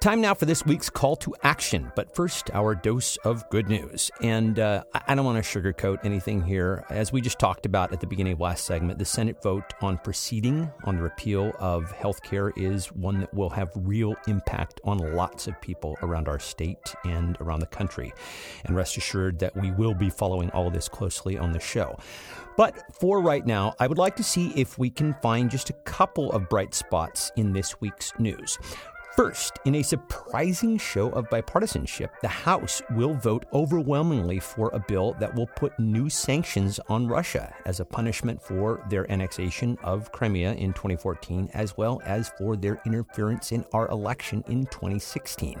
Time 0.00 0.20
now 0.20 0.32
for 0.32 0.44
this 0.44 0.64
week's 0.64 0.88
call 0.88 1.16
to 1.16 1.34
action. 1.42 1.90
But 1.96 2.14
first, 2.14 2.52
our 2.52 2.76
dose 2.76 3.16
of 3.24 3.50
good 3.50 3.68
news. 3.68 4.12
And 4.22 4.60
uh, 4.60 4.84
I 4.94 5.16
don't 5.16 5.24
want 5.24 5.44
to 5.44 5.60
sugarcoat 5.60 6.04
anything 6.04 6.40
here. 6.40 6.84
As 6.88 7.12
we 7.12 7.20
just 7.20 7.40
talked 7.40 7.66
about 7.66 7.92
at 7.92 7.98
the 7.98 8.06
beginning 8.06 8.34
of 8.34 8.40
last 8.40 8.64
segment, 8.64 9.00
the 9.00 9.04
Senate 9.04 9.42
vote 9.42 9.74
on 9.80 9.98
proceeding 9.98 10.70
on 10.84 10.98
the 10.98 11.02
repeal 11.02 11.52
of 11.58 11.90
health 11.90 12.22
care 12.22 12.50
is 12.50 12.92
one 12.92 13.18
that 13.18 13.34
will 13.34 13.50
have 13.50 13.72
real 13.74 14.14
impact 14.28 14.80
on 14.84 14.98
lots 15.16 15.48
of 15.48 15.60
people 15.60 15.98
around 16.00 16.28
our 16.28 16.38
state 16.38 16.94
and 17.04 17.36
around 17.40 17.58
the 17.58 17.66
country. 17.66 18.12
And 18.66 18.76
rest 18.76 18.96
assured 18.98 19.40
that 19.40 19.56
we 19.56 19.72
will 19.72 19.94
be 19.94 20.10
following 20.10 20.50
all 20.50 20.70
this 20.70 20.88
closely 20.88 21.36
on 21.36 21.50
the 21.50 21.58
show. 21.58 21.98
But 22.56 22.84
for 22.94 23.20
right 23.20 23.44
now, 23.44 23.74
I 23.80 23.88
would 23.88 23.98
like 23.98 24.14
to 24.16 24.22
see 24.22 24.52
if 24.54 24.78
we 24.78 24.90
can 24.90 25.16
find 25.22 25.50
just 25.50 25.70
a 25.70 25.74
couple 25.84 26.30
of 26.30 26.48
bright 26.48 26.72
spots 26.72 27.32
in 27.34 27.52
this 27.52 27.80
week's 27.80 28.12
news. 28.20 28.58
First, 29.18 29.58
in 29.64 29.74
a 29.74 29.82
surprising 29.82 30.78
show 30.78 31.08
of 31.08 31.28
bipartisanship, 31.28 32.10
the 32.22 32.28
House 32.28 32.80
will 32.92 33.14
vote 33.14 33.46
overwhelmingly 33.52 34.38
for 34.38 34.70
a 34.72 34.78
bill 34.78 35.16
that 35.18 35.34
will 35.34 35.48
put 35.56 35.76
new 35.80 36.08
sanctions 36.08 36.78
on 36.88 37.08
Russia 37.08 37.52
as 37.66 37.80
a 37.80 37.84
punishment 37.84 38.40
for 38.40 38.80
their 38.88 39.10
annexation 39.10 39.76
of 39.82 40.12
Crimea 40.12 40.52
in 40.52 40.72
2014, 40.72 41.50
as 41.52 41.76
well 41.76 42.00
as 42.04 42.28
for 42.38 42.54
their 42.54 42.80
interference 42.86 43.50
in 43.50 43.64
our 43.72 43.88
election 43.88 44.44
in 44.46 44.66
2016. 44.66 45.60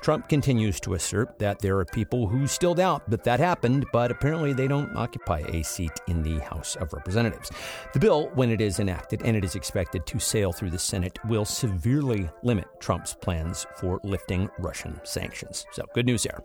Trump 0.00 0.28
continues 0.28 0.80
to 0.80 0.94
assert 0.94 1.38
that 1.38 1.58
there 1.58 1.78
are 1.78 1.84
people 1.84 2.26
who 2.28 2.46
still 2.46 2.74
doubt 2.74 3.08
that 3.10 3.24
that 3.24 3.40
happened, 3.40 3.86
but 3.92 4.10
apparently 4.10 4.52
they 4.52 4.68
don't 4.68 4.96
occupy 4.96 5.40
a 5.40 5.62
seat 5.62 5.92
in 6.06 6.22
the 6.22 6.38
House 6.40 6.76
of 6.76 6.92
Representatives. 6.92 7.50
The 7.92 7.98
bill, 7.98 8.30
when 8.34 8.50
it 8.50 8.60
is 8.60 8.80
enacted 8.80 9.22
and 9.22 9.36
it 9.36 9.44
is 9.44 9.54
expected 9.54 10.06
to 10.06 10.18
sail 10.18 10.52
through 10.52 10.70
the 10.70 10.78
Senate, 10.78 11.18
will 11.26 11.44
severely 11.44 12.28
limit 12.42 12.66
Trump's 12.80 13.14
plans 13.14 13.66
for 13.76 14.00
lifting 14.04 14.48
Russian 14.58 15.00
sanctions. 15.04 15.66
So, 15.72 15.84
good 15.94 16.06
news 16.06 16.22
there. 16.22 16.42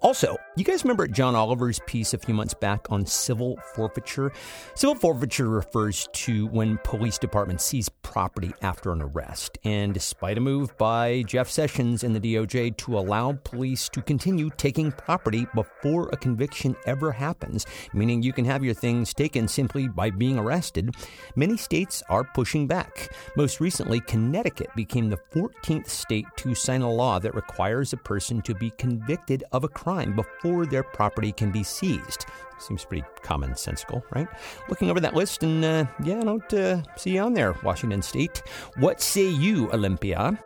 Also, 0.00 0.36
you 0.56 0.64
guys 0.64 0.84
remember 0.84 1.06
John 1.06 1.34
Oliver's 1.34 1.80
piece 1.86 2.14
a 2.14 2.18
few 2.18 2.34
months 2.34 2.54
back 2.54 2.90
on 2.90 3.06
civil 3.06 3.58
forfeiture? 3.74 4.32
Civil 4.74 4.94
forfeiture 4.94 5.48
refers 5.48 6.08
to 6.12 6.46
when 6.48 6.78
police 6.84 7.18
departments 7.18 7.64
seize 7.64 7.88
property 7.88 8.52
after 8.62 8.92
an 8.92 9.02
arrest. 9.02 9.58
And 9.64 9.94
despite 9.94 10.38
a 10.38 10.40
move 10.40 10.76
by 10.78 11.22
Jeff 11.22 11.48
Sessions 11.48 12.04
and 12.04 12.14
the 12.14 12.20
DOJ 12.20 12.76
to 12.78 12.91
allow 12.98 13.32
police 13.44 13.88
to 13.90 14.02
continue 14.02 14.50
taking 14.56 14.92
property 14.92 15.46
before 15.54 16.08
a 16.12 16.16
conviction 16.16 16.76
ever 16.86 17.12
happens, 17.12 17.66
meaning 17.92 18.22
you 18.22 18.32
can 18.32 18.44
have 18.44 18.64
your 18.64 18.74
things 18.74 19.14
taken 19.14 19.48
simply 19.48 19.88
by 19.88 20.10
being 20.10 20.38
arrested, 20.38 20.94
many 21.36 21.56
states 21.56 22.02
are 22.08 22.24
pushing 22.24 22.66
back. 22.66 23.14
Most 23.36 23.60
recently, 23.60 24.00
Connecticut 24.00 24.70
became 24.76 25.08
the 25.08 25.18
14th 25.34 25.88
state 25.88 26.26
to 26.36 26.54
sign 26.54 26.82
a 26.82 26.90
law 26.90 27.18
that 27.18 27.34
requires 27.34 27.92
a 27.92 27.96
person 27.96 28.42
to 28.42 28.54
be 28.54 28.70
convicted 28.78 29.44
of 29.52 29.64
a 29.64 29.68
crime 29.68 30.14
before 30.14 30.66
their 30.66 30.82
property 30.82 31.32
can 31.32 31.50
be 31.50 31.62
seized. 31.62 32.26
Seems 32.58 32.84
pretty 32.84 33.04
commonsensical, 33.22 34.02
right? 34.14 34.28
Looking 34.68 34.90
over 34.90 35.00
that 35.00 35.14
list, 35.14 35.42
and 35.42 35.64
uh, 35.64 35.86
yeah, 36.04 36.18
I 36.20 36.24
don't 36.24 36.54
uh, 36.54 36.82
see 36.96 37.14
you 37.14 37.20
on 37.20 37.34
there, 37.34 37.54
Washington 37.64 38.02
State. 38.02 38.42
What 38.76 39.00
say 39.00 39.28
you, 39.28 39.70
Olympia? 39.72 40.38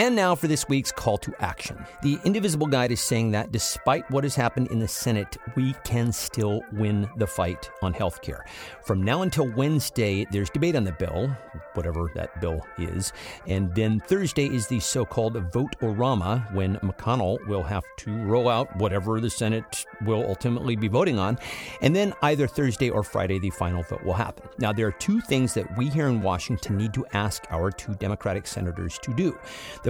And 0.00 0.14
now 0.14 0.36
for 0.36 0.46
this 0.46 0.68
week's 0.68 0.92
call 0.92 1.18
to 1.18 1.34
action. 1.40 1.84
The 2.02 2.20
Indivisible 2.24 2.68
Guide 2.68 2.92
is 2.92 3.00
saying 3.00 3.32
that 3.32 3.50
despite 3.50 4.08
what 4.12 4.22
has 4.22 4.36
happened 4.36 4.68
in 4.68 4.78
the 4.78 4.86
Senate, 4.86 5.36
we 5.56 5.74
can 5.82 6.12
still 6.12 6.62
win 6.72 7.10
the 7.16 7.26
fight 7.26 7.68
on 7.82 7.92
health 7.92 8.22
care. 8.22 8.44
From 8.84 9.02
now 9.02 9.22
until 9.22 9.50
Wednesday, 9.54 10.24
there's 10.30 10.50
debate 10.50 10.76
on 10.76 10.84
the 10.84 10.92
bill, 10.92 11.36
whatever 11.74 12.12
that 12.14 12.40
bill 12.40 12.64
is. 12.78 13.12
And 13.48 13.74
then 13.74 13.98
Thursday 13.98 14.46
is 14.46 14.68
the 14.68 14.78
so 14.78 15.04
called 15.04 15.34
vote-o-rama, 15.52 16.46
when 16.52 16.76
McConnell 16.76 17.44
will 17.48 17.64
have 17.64 17.82
to 17.96 18.16
roll 18.22 18.48
out 18.48 18.74
whatever 18.76 19.20
the 19.20 19.28
Senate 19.28 19.84
will 20.04 20.24
ultimately 20.28 20.76
be 20.76 20.86
voting 20.86 21.18
on. 21.18 21.40
And 21.82 21.94
then 21.94 22.14
either 22.22 22.46
Thursday 22.46 22.88
or 22.88 23.02
Friday, 23.02 23.40
the 23.40 23.50
final 23.50 23.82
vote 23.82 24.04
will 24.04 24.14
happen. 24.14 24.48
Now, 24.58 24.72
there 24.72 24.86
are 24.86 24.92
two 24.92 25.20
things 25.22 25.54
that 25.54 25.76
we 25.76 25.88
here 25.88 26.06
in 26.06 26.22
Washington 26.22 26.76
need 26.76 26.94
to 26.94 27.04
ask 27.14 27.42
our 27.50 27.72
two 27.72 27.94
Democratic 27.94 28.46
senators 28.46 28.96
to 29.00 29.12
do. 29.12 29.36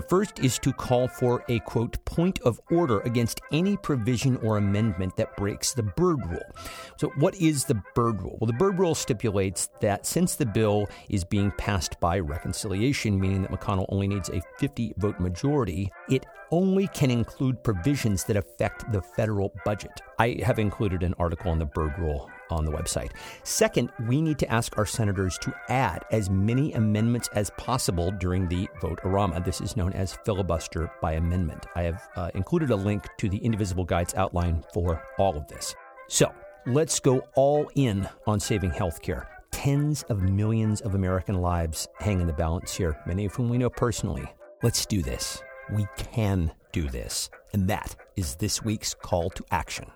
First 0.03 0.39
is 0.41 0.59
to 0.61 0.73
call 0.73 1.09
for 1.09 1.45
a 1.49 1.59
quote 1.61 2.05
point 2.05 2.41
of 2.43 2.61
order 2.71 3.01
against 3.01 3.41
any 3.53 3.77
provision 3.77 4.37
or 4.39 4.57
amendment 4.57 5.17
that 5.17 5.37
breaks 5.37 5.73
the 5.73 5.83
Byrd 5.83 6.27
rule. 6.27 6.55
So, 6.97 7.11
what 7.17 7.35
is 7.37 7.65
the 7.65 7.83
Byrd 7.95 8.23
rule? 8.23 8.39
Well, 8.41 8.47
the 8.47 8.53
Byrd 8.53 8.79
rule 8.79 8.95
stipulates 8.95 9.69
that 9.81 10.07
since 10.07 10.35
the 10.35 10.47
bill 10.47 10.87
is 11.09 11.25
being 11.25 11.51
passed 11.53 11.99
by 12.01 12.19
reconciliation, 12.19 13.19
meaning 13.19 13.43
that 13.43 13.51
McConnell 13.51 13.87
only 13.89 14.09
needs 14.09 14.29
a 14.29 14.43
50 14.59 14.95
vote 14.99 15.21
majority, 15.21 15.91
it 16.09 16.27
only 16.51 16.89
can 16.89 17.11
include 17.11 17.63
provisions 17.63 18.25
that 18.25 18.37
affect 18.37 18.91
the 18.93 19.03
federal 19.03 19.53
budget. 19.65 20.01
I 20.19 20.41
have 20.45 20.59
included 20.59 21.03
an 21.03 21.15
article 21.19 21.51
on 21.51 21.59
the 21.59 21.67
Byrd 21.67 21.99
rule 21.99 22.31
on 22.51 22.65
the 22.65 22.73
website. 22.73 23.13
Second, 23.43 23.91
we 24.07 24.21
need 24.21 24.39
to 24.39 24.51
ask 24.51 24.77
our 24.79 24.87
senators 24.87 25.39
to 25.39 25.55
add 25.69 26.05
as 26.11 26.31
many 26.31 26.73
amendments 26.73 27.29
as 27.35 27.51
possible 27.59 28.11
during 28.11 28.49
the 28.49 28.69
vote 28.81 29.01
orama. 29.03 29.45
This 29.45 29.61
is 29.61 29.77
known 29.77 29.93
as 29.93 30.19
filibuster 30.25 30.91
by 31.01 31.13
amendment. 31.15 31.67
I 31.75 31.83
have 31.83 32.09
uh, 32.17 32.31
included 32.35 32.71
a 32.71 32.77
link 32.77 33.07
to 33.19 33.29
the 33.29 33.39
Indivisible 33.39 33.85
Guide's 33.85 34.15
outline 34.15 34.65
for 34.73 35.03
all 35.19 35.37
of 35.37 35.49
this. 35.49 35.75
So 36.09 36.33
let's 36.67 37.01
go 37.01 37.23
all 37.35 37.71
in 37.75 38.09
on 38.27 38.41
saving 38.41 38.71
health 38.71 39.03
care. 39.03 39.29
Tens 39.51 40.03
of 40.05 40.23
millions 40.23 40.81
of 40.83 40.95
American 40.95 41.41
lives 41.41 41.89
hang 41.99 42.21
in 42.21 42.27
the 42.27 42.33
balance 42.33 42.77
here, 42.77 42.99
many 43.07 43.25
of 43.25 43.35
whom 43.35 43.49
we 43.49 43.59
know 43.59 43.71
personally. 43.71 44.27
Let's 44.63 44.87
do 44.87 45.03
this. 45.03 45.43
We 45.73 45.87
can 45.97 46.53
do 46.73 46.89
this. 46.89 47.31
And 47.53 47.69
that 47.69 47.97
is 48.17 48.37
this 48.37 48.63
week's 48.63 48.95
call 48.95 49.31
to 49.31 49.45
action. 49.51 49.87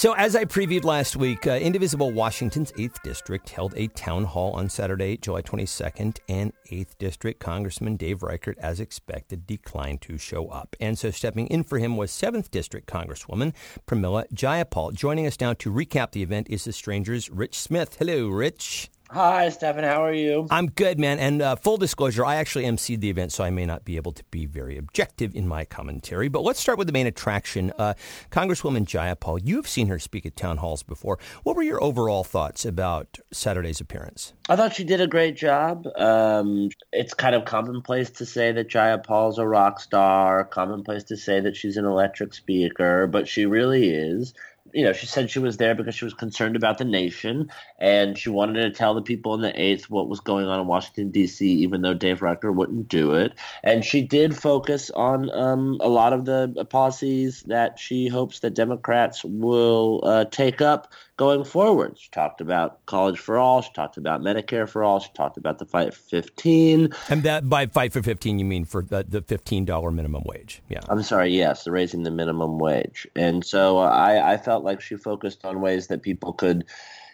So, 0.00 0.14
as 0.14 0.34
I 0.34 0.46
previewed 0.46 0.84
last 0.84 1.14
week, 1.14 1.46
uh, 1.46 1.50
Indivisible 1.50 2.10
Washington's 2.10 2.72
8th 2.72 3.02
District 3.02 3.46
held 3.50 3.74
a 3.76 3.88
town 3.88 4.24
hall 4.24 4.52
on 4.52 4.70
Saturday, 4.70 5.18
July 5.18 5.42
22nd, 5.42 6.20
and 6.26 6.54
8th 6.72 6.96
District 6.98 7.38
Congressman 7.38 7.96
Dave 7.96 8.22
Reichert, 8.22 8.56
as 8.60 8.80
expected, 8.80 9.46
declined 9.46 10.00
to 10.00 10.16
show 10.16 10.48
up. 10.48 10.74
And 10.80 10.98
so, 10.98 11.10
stepping 11.10 11.48
in 11.48 11.64
for 11.64 11.78
him 11.78 11.98
was 11.98 12.10
7th 12.12 12.50
District 12.50 12.88
Congresswoman 12.88 13.52
Pramila 13.86 14.24
Jayapal. 14.32 14.94
Joining 14.94 15.26
us 15.26 15.38
now 15.38 15.52
to 15.52 15.70
recap 15.70 16.12
the 16.12 16.22
event 16.22 16.46
is 16.48 16.64
the 16.64 16.72
Stranger's 16.72 17.28
Rich 17.28 17.58
Smith. 17.58 17.96
Hello, 17.98 18.28
Rich. 18.28 18.88
Hi, 19.12 19.48
Stephan. 19.48 19.82
How 19.82 20.04
are 20.04 20.12
you? 20.12 20.46
I'm 20.52 20.68
good, 20.68 21.00
man. 21.00 21.18
And 21.18 21.42
uh, 21.42 21.56
full 21.56 21.76
disclosure, 21.76 22.24
I 22.24 22.36
actually 22.36 22.64
emceed 22.64 23.00
the 23.00 23.10
event, 23.10 23.32
so 23.32 23.42
I 23.42 23.50
may 23.50 23.66
not 23.66 23.84
be 23.84 23.96
able 23.96 24.12
to 24.12 24.22
be 24.30 24.46
very 24.46 24.78
objective 24.78 25.34
in 25.34 25.48
my 25.48 25.64
commentary. 25.64 26.28
But 26.28 26.44
let's 26.44 26.60
start 26.60 26.78
with 26.78 26.86
the 26.86 26.92
main 26.92 27.08
attraction. 27.08 27.72
Uh, 27.76 27.94
Congresswoman 28.30 28.84
Jayapal, 28.84 29.40
you 29.42 29.56
have 29.56 29.66
seen 29.66 29.88
her 29.88 29.98
speak 29.98 30.26
at 30.26 30.36
town 30.36 30.58
halls 30.58 30.84
before. 30.84 31.18
What 31.42 31.56
were 31.56 31.64
your 31.64 31.82
overall 31.82 32.22
thoughts 32.22 32.64
about 32.64 33.18
Saturday's 33.32 33.80
appearance? 33.80 34.32
I 34.48 34.54
thought 34.54 34.76
she 34.76 34.84
did 34.84 35.00
a 35.00 35.08
great 35.08 35.36
job. 35.36 35.88
Um, 35.96 36.70
it's 36.92 37.12
kind 37.12 37.34
of 37.34 37.44
commonplace 37.44 38.10
to 38.10 38.26
say 38.26 38.52
that 38.52 38.68
Jayapal's 38.68 39.38
a 39.38 39.46
rock 39.46 39.80
star, 39.80 40.44
commonplace 40.44 41.02
to 41.04 41.16
say 41.16 41.40
that 41.40 41.56
she's 41.56 41.76
an 41.76 41.84
electric 41.84 42.32
speaker, 42.32 43.08
but 43.08 43.26
she 43.26 43.44
really 43.44 43.90
is 43.90 44.34
you 44.72 44.84
know, 44.84 44.92
she 44.92 45.06
said 45.06 45.30
she 45.30 45.38
was 45.38 45.56
there 45.56 45.74
because 45.74 45.94
she 45.94 46.04
was 46.04 46.14
concerned 46.14 46.56
about 46.56 46.78
the 46.78 46.84
nation 46.84 47.50
and 47.78 48.16
she 48.16 48.30
wanted 48.30 48.60
to 48.62 48.70
tell 48.70 48.94
the 48.94 49.02
people 49.02 49.34
in 49.34 49.40
the 49.40 49.52
8th 49.52 49.84
what 49.84 50.08
was 50.08 50.20
going 50.20 50.46
on 50.46 50.60
in 50.60 50.66
Washington, 50.66 51.10
D.C., 51.10 51.46
even 51.46 51.82
though 51.82 51.94
Dave 51.94 52.22
Reichert 52.22 52.54
wouldn't 52.54 52.88
do 52.88 53.14
it. 53.14 53.32
And 53.62 53.84
she 53.84 54.02
did 54.02 54.36
focus 54.36 54.90
on 54.90 55.30
um, 55.30 55.78
a 55.80 55.88
lot 55.88 56.12
of 56.12 56.24
the 56.24 56.66
policies 56.70 57.42
that 57.46 57.78
she 57.78 58.08
hopes 58.08 58.40
that 58.40 58.54
Democrats 58.54 59.24
will 59.24 60.00
uh, 60.04 60.24
take 60.26 60.60
up 60.60 60.92
going 61.20 61.44
forward. 61.44 61.98
She 61.98 62.08
talked 62.08 62.40
about 62.40 62.86
college 62.86 63.18
for 63.18 63.36
all. 63.36 63.60
She 63.60 63.70
talked 63.74 63.98
about 63.98 64.22
Medicare 64.22 64.66
for 64.66 64.82
all. 64.82 65.00
She 65.00 65.10
talked 65.12 65.36
about 65.36 65.58
the 65.58 65.66
fight 65.66 65.92
for 65.92 66.00
15. 66.00 66.94
And 67.10 67.22
that 67.24 67.46
by 67.46 67.66
fight 67.66 67.92
for 67.92 68.02
15, 68.02 68.38
you 68.38 68.44
mean 68.46 68.64
for 68.64 68.82
the, 68.82 69.04
the 69.06 69.20
$15 69.20 69.92
minimum 69.92 70.22
wage. 70.24 70.62
Yeah. 70.70 70.80
I'm 70.88 71.02
sorry. 71.02 71.28
Yes, 71.28 71.64
the 71.64 71.72
raising 71.72 72.04
the 72.04 72.10
minimum 72.10 72.58
wage. 72.58 73.06
And 73.14 73.44
so 73.44 73.80
uh, 73.80 73.90
I, 73.90 74.32
I 74.32 74.36
felt 74.38 74.64
like 74.64 74.80
she 74.80 74.96
focused 74.96 75.44
on 75.44 75.60
ways 75.60 75.88
that 75.88 76.00
people 76.00 76.32
could 76.32 76.64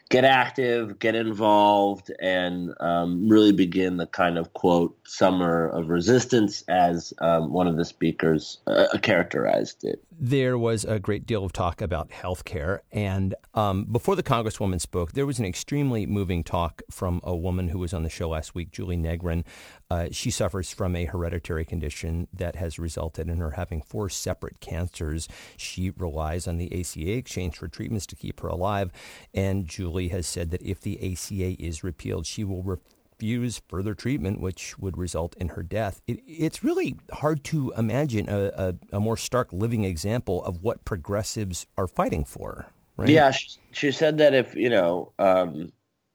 get 0.09 0.25
active, 0.25 0.99
get 0.99 1.15
involved, 1.17 2.13
and 2.21 2.73
um, 2.81 3.29
really 3.29 3.53
begin 3.53 3.97
the 3.97 4.07
kind 4.07 4.39
of 4.39 4.53
quote 4.53 4.97
summer 5.05 5.69
of 5.69 5.89
resistance 5.89 6.63
as 6.69 7.13
um, 7.21 7.53
one 7.53 7.67
of 7.67 7.77
the 7.77 7.85
speakers 7.85 8.59
uh, 8.67 8.87
characterized 9.03 9.85
it. 9.85 10.03
There 10.19 10.57
was 10.57 10.85
a 10.85 10.99
great 10.99 11.27
deal 11.27 11.45
of 11.45 11.53
talk 11.53 11.83
about 11.83 12.13
health 12.13 12.45
care. 12.45 12.83
And 12.93 13.35
um, 13.55 13.85
before 13.85 14.17
the 14.17 14.23
Congresswoman 14.23 14.81
spoke, 14.81 15.13
there 15.13 15.27
was 15.27 15.39
an 15.39 15.45
extremely 15.45 16.07
moving 16.07 16.43
talk 16.43 16.83
from 16.91 17.21
a 17.23 17.37
woman 17.37 17.69
who 17.69 17.79
was 17.79 17.93
on 17.93 18.03
the 18.03 18.09
show 18.09 18.29
last 18.31 18.55
week, 18.55 18.71
Julie 18.71 18.97
Negrin. 18.97 19.45
Uh, 19.91 20.09
she 20.11 20.31
suffers 20.31 20.73
from 20.73 20.97
a 20.97 21.05
hereditary 21.05 21.65
condition 21.65 22.29
that 22.33 22.57
has 22.57 22.79
resulted 22.79 23.29
in 23.29 23.39
her 23.39 23.53
having 23.53 23.83
four 23.83 24.09
separate 24.09 24.61
cancers. 24.61 25.29
She 25.57 25.91
relies 25.91 26.49
on 26.49 26.57
the 26.57 26.73
ACA 26.81 27.13
exchange 27.13 27.57
for 27.57 27.69
treatments 27.69 28.07
to 28.07 28.17
keep 28.17 28.41
her 28.41 28.49
alive. 28.49 28.91
And 29.35 29.67
Julie 29.67 29.96
has 30.09 30.27
said 30.27 30.51
that 30.51 30.63
if 30.63 30.81
the 30.81 30.99
ACA 30.99 31.63
is 31.63 31.83
repealed, 31.83 32.27
she 32.27 32.45
will 32.45 32.63
refuse 32.63 33.63
further 33.69 33.95
treatment, 33.95 34.41
which 34.41 34.79
would 34.79 34.97
result 34.97 35.35
in 35.37 35.49
her 35.49 35.63
death. 35.63 36.01
It, 36.07 36.21
it's 36.27 36.63
really 36.63 36.97
hard 37.13 37.45
to 37.45 37.73
imagine 37.77 38.29
a, 38.29 38.53
a, 38.57 38.75
a, 38.97 39.01
more 39.01 39.17
stark 39.17 39.53
living 39.53 39.85
example 39.85 40.45
of 40.45 40.63
what 40.63 40.85
progressives 40.85 41.67
are 41.77 41.87
fighting 41.87 42.25
for. 42.25 42.67
Right? 42.97 43.09
Yeah, 43.09 43.31
she, 43.31 43.59
she 43.73 43.93
said 43.93 44.19
that 44.19 44.35
if 44.35 44.55
you 44.55 44.71
know 44.71 45.13
um, 45.19 45.73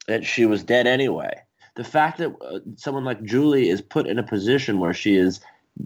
that 0.08 0.26
she 0.26 0.46
was 0.46 0.64
dead 0.64 0.88
anyway 0.88 1.44
the 1.76 1.84
fact 1.84 2.18
that 2.18 2.36
uh, 2.42 2.60
someone 2.76 3.06
like 3.06 3.24
Julie 3.24 3.70
is 3.70 3.82
put 3.82 4.08
in 4.08 4.20
a 4.20 4.24
position 4.24 4.80
where 4.80 4.94
she 4.94 5.16
is 5.16 5.40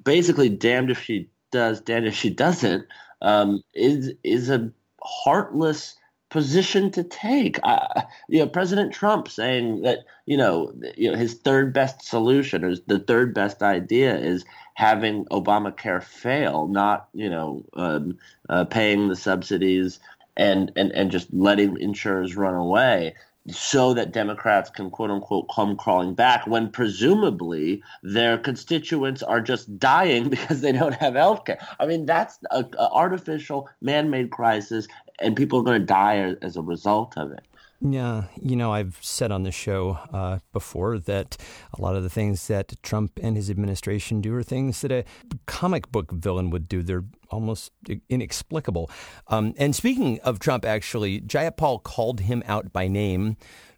basically 0.04 0.50
damned 0.50 0.90
if 0.90 1.02
she 1.02 1.30
does, 1.52 1.80
damned 1.82 2.08
if 2.08 2.16
she 2.16 2.30
doesn't, 2.30 2.86
um, 3.22 3.62
is 3.74 4.12
is 4.24 4.50
a 4.50 4.72
heartless 5.02 5.96
position 6.36 6.92
to 6.92 7.02
take. 7.02 7.58
Uh, 7.64 8.02
you 8.28 8.40
know, 8.40 8.48
President 8.48 8.94
Trump 8.94 9.30
saying 9.30 9.84
that 9.84 10.00
you 10.26 10.36
know, 10.36 10.74
you 10.98 11.10
know, 11.10 11.18
his 11.18 11.36
third 11.36 11.72
best 11.72 12.02
solution 12.02 12.66
or 12.66 12.76
the 12.88 13.00
third 13.00 13.34
best 13.34 13.64
idea 13.64 14.18
is 14.18 14.44
having 14.74 15.24
Obamacare 15.28 16.04
fail, 16.04 16.68
not 16.68 17.08
you 17.14 17.30
know, 17.30 17.64
um, 17.76 18.18
uh, 18.50 18.66
paying 18.66 19.08
the 19.08 19.16
subsidies 19.16 20.02
and, 20.36 20.74
and 20.76 20.92
and 20.92 21.10
just 21.10 21.34
letting 21.34 21.80
insurers 21.80 22.36
run 22.36 22.56
away 22.56 23.16
so 23.48 23.94
that 23.94 24.12
Democrats 24.12 24.70
can 24.70 24.90
quote 24.90 25.12
unquote 25.12 25.48
come 25.54 25.78
crawling 25.78 26.16
back 26.16 26.48
when 26.48 26.70
presumably 26.70 27.82
their 28.02 28.38
constituents 28.38 29.22
are 29.22 29.40
just 29.40 29.78
dying 29.78 30.30
because 30.36 30.62
they 30.62 30.72
don't 30.72 30.96
have 30.96 31.14
health 31.14 31.46
care. 31.46 31.60
I 31.80 31.86
mean, 31.86 32.06
that's 32.06 32.40
an 32.52 32.70
artificial, 32.78 33.70
man 33.82 34.10
made 34.10 34.32
crisis, 34.32 34.88
and 35.20 35.36
people 35.36 35.60
are 35.60 35.64
going 35.64 35.80
to 35.80 35.86
die 35.86 36.36
as 36.42 36.58
a 36.58 36.62
result 36.62 37.18
of 37.18 37.32
it. 37.32 37.42
Yeah, 37.82 38.24
you 38.42 38.56
know, 38.56 38.72
I've 38.72 38.98
said 39.02 39.32
on 39.32 39.44
the 39.44 39.52
show 39.52 40.00
uh, 40.12 40.40
before 40.54 40.98
that 40.98 41.38
a 41.78 41.82
lot 41.82 41.96
of 41.96 42.04
the 42.04 42.10
things 42.10 42.48
that 42.48 42.74
Trump 42.84 43.20
and 43.22 43.36
his 43.36 43.50
administration 43.50 44.22
do 44.22 44.34
are 44.36 44.44
things 44.44 44.82
that 44.82 44.92
a 44.92 45.04
comic 45.46 45.92
book 45.92 46.12
villain 46.12 46.50
would 46.52 46.70
do. 46.70 46.82
They're 46.82 47.04
almost 47.30 47.72
inexplicable. 48.10 48.90
Um, 49.28 49.54
and 49.58 49.76
speaking 49.76 50.20
of 50.22 50.40
Trump, 50.40 50.64
actually, 50.66 51.20
Jayapal 51.22 51.84
called 51.84 52.22
him 52.22 52.44
out 52.48 52.72
by 52.72 52.88
name 52.88 53.36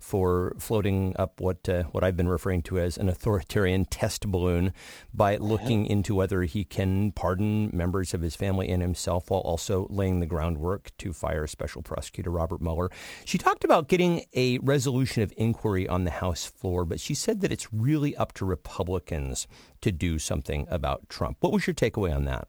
for 0.07 0.55
floating 0.57 1.13
up 1.19 1.41
what 1.41 1.67
uh, 1.67 1.83
what 1.91 2.01
I've 2.01 2.15
been 2.15 2.29
referring 2.29 2.61
to 2.63 2.79
as 2.79 2.97
an 2.97 3.09
authoritarian 3.09 3.83
test 3.83 4.25
balloon 4.25 4.71
by 5.13 5.35
looking 5.35 5.85
into 5.85 6.15
whether 6.15 6.43
he 6.43 6.63
can 6.63 7.11
pardon 7.11 7.69
members 7.73 8.13
of 8.13 8.21
his 8.21 8.33
family 8.33 8.69
and 8.69 8.81
himself 8.81 9.29
while 9.29 9.41
also 9.41 9.85
laying 9.89 10.21
the 10.21 10.25
groundwork 10.25 10.95
to 10.99 11.11
fire 11.11 11.45
Special 11.45 11.81
Prosecutor 11.81 12.29
Robert 12.29 12.61
Mueller. 12.61 12.89
She 13.25 13.37
talked 13.37 13.65
about 13.65 13.89
getting 13.89 14.23
a 14.33 14.59
resolution 14.59 15.23
of 15.23 15.33
inquiry 15.35 15.89
on 15.89 16.05
the 16.05 16.11
House 16.11 16.45
floor, 16.45 16.85
but 16.85 17.01
she 17.01 17.13
said 17.13 17.41
that 17.41 17.51
it's 17.51 17.73
really 17.73 18.15
up 18.15 18.31
to 18.35 18.45
Republicans 18.45 19.45
to 19.81 19.91
do 19.91 20.19
something 20.19 20.67
about 20.69 21.09
Trump. 21.09 21.35
What 21.41 21.51
was 21.51 21.67
your 21.67 21.73
takeaway 21.73 22.15
on 22.15 22.23
that? 22.23 22.47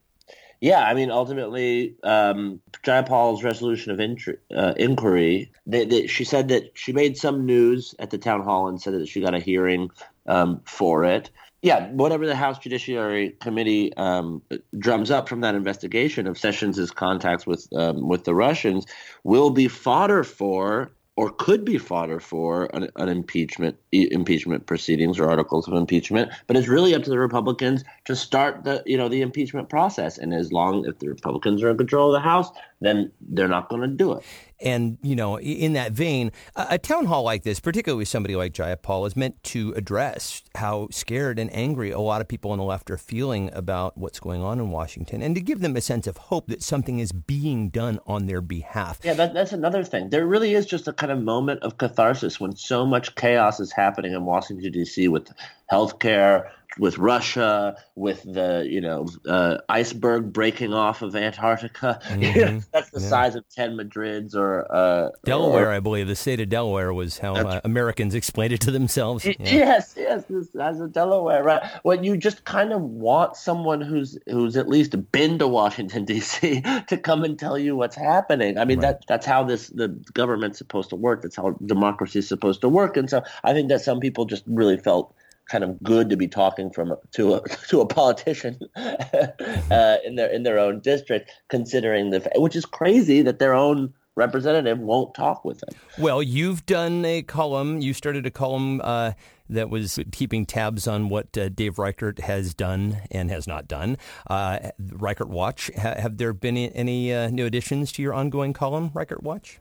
Yeah, 0.61 0.81
I 0.81 0.95
mean, 0.95 1.11
ultimately, 1.11 1.95
um, 2.03 2.61
Paul's 2.83 3.45
resolution 3.45 3.93
of 3.93 3.99
intri- 3.99 4.39
uh, 4.55 4.75
inquiry, 4.77 5.53
they, 5.67 5.85
they, 5.85 6.07
she 6.09 6.25
said 6.25 6.49
that 6.49 6.73
she 6.75 6.93
made 6.93 7.17
some 7.17 7.47
news 7.47 7.95
at 8.01 8.11
the 8.11 8.19
town 8.19 8.43
hall 8.43 8.67
and 8.67 8.81
said 8.81 8.95
that 8.95 9.09
she 9.09 9.21
got 9.21 9.35
a 9.35 9.39
hearing 9.39 9.91
um, 10.27 10.61
for 10.65 11.05
it. 11.05 11.31
Yeah, 11.63 11.89
whatever 11.91 12.27
the 12.27 12.37
House 12.37 12.59
Judiciary 12.59 13.37
Committee 13.41 13.93
um, 13.97 14.43
drums 14.79 15.11
up 15.11 15.29
from 15.29 15.41
that 15.41 15.55
investigation 15.55 16.27
of 16.27 16.39
Sessions' 16.39 16.91
contacts 16.93 17.47
with 17.47 17.67
um, 17.75 18.07
with 18.07 18.25
the 18.25 18.35
Russians 18.35 18.87
will 19.25 19.51
be 19.51 19.67
fodder 19.67 20.23
for 20.23 20.93
or 21.19 21.31
could 21.31 21.65
be 21.65 21.77
fodder 21.79 22.21
for 22.21 22.67
an, 22.67 22.89
an, 22.95 23.09
impeachment 23.09 23.77
impeachment 23.91 24.67
proceedings 24.67 25.19
or 25.19 25.29
articles 25.29 25.67
of 25.67 25.75
impeachment. 25.75 26.31
But 26.47 26.57
it's 26.57 26.69
really 26.69 26.95
up 26.95 27.03
to 27.03 27.11
the 27.11 27.19
Republicans 27.19 27.83
to 28.05 28.15
start 28.15 28.63
the 28.63 28.85
you 28.87 28.97
know 28.97 29.09
the 29.09 29.21
impeachment 29.21 29.69
process. 29.69 30.17
And 30.17 30.33
as 30.33 30.53
long 30.53 30.87
if 30.87 31.01
the 31.01 31.09
Republicans 31.09 31.61
are 31.65 31.71
in 31.71 31.77
control 31.77 32.15
of 32.15 32.23
the 32.23 32.29
House, 32.29 32.51
then 32.81 33.11
they're 33.21 33.49
not 33.49 33.69
going 33.69 33.83
to 33.83 33.89
do 33.89 34.13
it. 34.13 34.25
And, 34.61 34.99
you 35.03 35.15
know, 35.15 35.39
in 35.39 35.75
that 35.75 35.93
vein, 35.93 36.33
a, 36.57 36.79
town 36.79 37.07
hall 37.07 37.23
like 37.23 37.45
this, 37.45 37.61
particularly 37.61 37.99
with 37.99 38.09
somebody 38.09 38.35
like 38.35 38.53
Jayapal, 38.53 39.07
is 39.07 39.15
meant 39.15 39.41
to 39.45 39.73
address 39.77 40.43
how 40.57 40.89
scared 40.91 41.39
and 41.39 41.53
angry 41.55 41.93
a 41.93 42.01
lot 42.01 42.21
of 42.21 42.27
people 42.27 42.51
on 42.51 42.59
the 42.59 42.65
left 42.65 42.91
are 42.91 42.99
feeling 42.99 43.51
about 43.53 43.97
what's 43.97 44.19
going 44.19 44.43
on 44.43 44.59
in 44.59 44.71
Washington 44.71 45.23
and 45.23 45.37
to 45.37 45.41
give 45.41 45.61
them 45.61 45.77
a 45.77 45.81
sense 45.81 46.09
of 46.09 46.17
hope 46.17 46.49
that 46.49 46.63
something 46.63 46.99
is 46.99 47.13
being 47.13 47.71
done 47.71 48.01
on 48.07 48.27
their 48.27 48.41
behalf. 48.41 48.99
Yeah, 49.05 49.15
that, 49.15 49.33
that's 49.33 49.53
another 49.53 49.85
thing. 49.85 50.11
There 50.11 50.27
really 50.27 50.55
is 50.55 50.67
just 50.67 50.89
a 50.89 50.93
kind 50.93 51.13
of 51.13 51.23
moment 51.23 51.63
of 51.63 51.79
catharsis 51.79 52.41
when 52.41 52.57
so 52.57 52.85
much 52.85 53.15
chaos 53.15 53.61
is 53.61 53.71
happening 53.71 54.13
in 54.13 54.25
Washington, 54.25 54.73
D.C. 54.73 55.07
with 55.07 55.33
healthcare, 55.71 56.51
with 56.77 56.99
Russia, 56.99 57.77
with 57.95 58.23
the 58.23 58.67
you 58.69 58.81
know 58.81 59.07
uh, 59.27 59.59
iceberg 59.69 60.33
breaking 60.33 60.75
off 60.75 61.03
of 61.03 61.15
Antarctica. 61.15 62.01
Mm-hmm. 62.19 62.59
that's 62.73 62.91
the 62.91 63.01
yeah. 63.01 63.09
size 63.09 63.35
of 63.37 63.49
ten 63.49 63.77
Madrids 63.77 64.35
or 64.35 64.67
uh, 64.75 65.11
Delaware, 65.25 65.69
or, 65.69 65.73
I 65.73 65.81
believe. 65.81 66.09
The 66.09 66.17
state 66.17 66.41
of 66.41 66.49
Delaware 66.49 66.93
was 66.93 67.19
how 67.19 67.35
uh, 67.37 67.61
Americans 67.65 68.15
explained 68.15 68.53
it 68.53 68.61
to 68.63 68.71
themselves. 68.71 69.25
yeah. 69.25 69.37
Yes, 69.39 69.95
yes, 69.97 70.25
the 70.25 70.45
size 70.45 70.81
of 70.81 70.93
Delaware. 70.93 71.45
Right. 71.45 71.63
Well, 71.85 72.05
you 72.05 72.17
just 72.17 72.45
kind 72.45 72.73
of 72.73 72.83
want 72.83 73.37
someone 73.37 73.81
who's 73.81 74.19
who's 74.27 74.57
at 74.57 74.69
least 74.69 74.97
been 75.13 75.39
to 75.39 75.47
Washington 75.47 76.05
D.C. 76.07 76.63
to 76.89 76.97
come 76.97 77.25
and 77.25 77.39
tell 77.39 77.59
you 77.59 77.77
what's 77.77 77.97
happening. 77.97 78.59
I 78.59 78.65
mean, 78.65 78.81
right. 78.81 78.99
that 78.99 79.05
that's 79.07 79.27
how 79.27 79.45
this 79.45 79.69
the 79.69 79.89
government's 80.13 80.59
supposed 80.59 80.91
to 80.91 80.97
work. 80.97 81.23
That's 81.23 81.37
how 81.37 81.57
democracy 81.65 82.19
is 82.19 82.29
supposed 82.29 82.63
to 82.63 82.69
work. 82.69 82.97
And 82.97 83.09
so 83.09 83.23
I 83.45 83.53
think 83.53 83.69
that 83.69 83.83
some 83.83 84.01
people 84.01 84.25
just 84.25 84.43
really 84.47 84.77
felt 84.77 85.15
kind 85.49 85.65
of 85.65 85.83
good 85.83 86.11
to 86.11 86.17
be 86.17 86.29
talking 86.29 86.71
from 86.71 86.95
to 87.13 87.35
a 87.35 87.49
to 87.69 87.81
a 87.81 87.87
politician 87.99 88.59
uh, 88.77 89.97
in 90.05 90.15
their 90.17 90.31
in 90.31 90.43
their 90.43 90.59
own 90.59 90.81
district, 90.81 91.31
considering 91.49 92.11
the 92.11 92.31
which 92.37 92.57
is 92.57 92.65
crazy 92.65 93.23
that 93.23 93.39
their 93.39 93.55
own 93.55 93.93
representative 94.19 94.79
won't 94.79 95.15
talk 95.15 95.45
with 95.45 95.61
them. 95.61 95.71
Well, 95.97 96.23
you've 96.23 96.67
done 96.67 97.05
a 97.05 97.23
column. 97.23 97.81
You 97.81 97.95
started 97.95 98.27
a 98.27 98.31
column 98.31 98.81
uh, 98.83 99.13
that 99.49 99.71
was 99.71 99.99
keeping 100.13 100.45
tabs 100.45 100.87
on 100.87 101.09
what 101.09 101.39
uh, 101.39 101.49
Dave 101.49 101.79
Reichert 101.79 102.21
has 102.21 102.53
done 102.53 102.99
and 103.11 103.31
has 103.31 103.47
not 103.47 103.67
done. 103.67 103.97
Uh, 104.29 104.59
Reichert 104.79 105.29
Watch. 105.29 105.71
Ha- 105.77 105.95
have 105.99 106.19
there 106.19 106.33
been 106.33 106.57
any 106.57 107.15
uh, 107.15 107.31
new 107.31 107.47
additions 107.47 107.93
to 107.93 108.03
your 108.03 108.13
ongoing 108.13 108.53
column, 108.53 108.91
Reichert 108.93 109.23
Watch? 109.23 109.61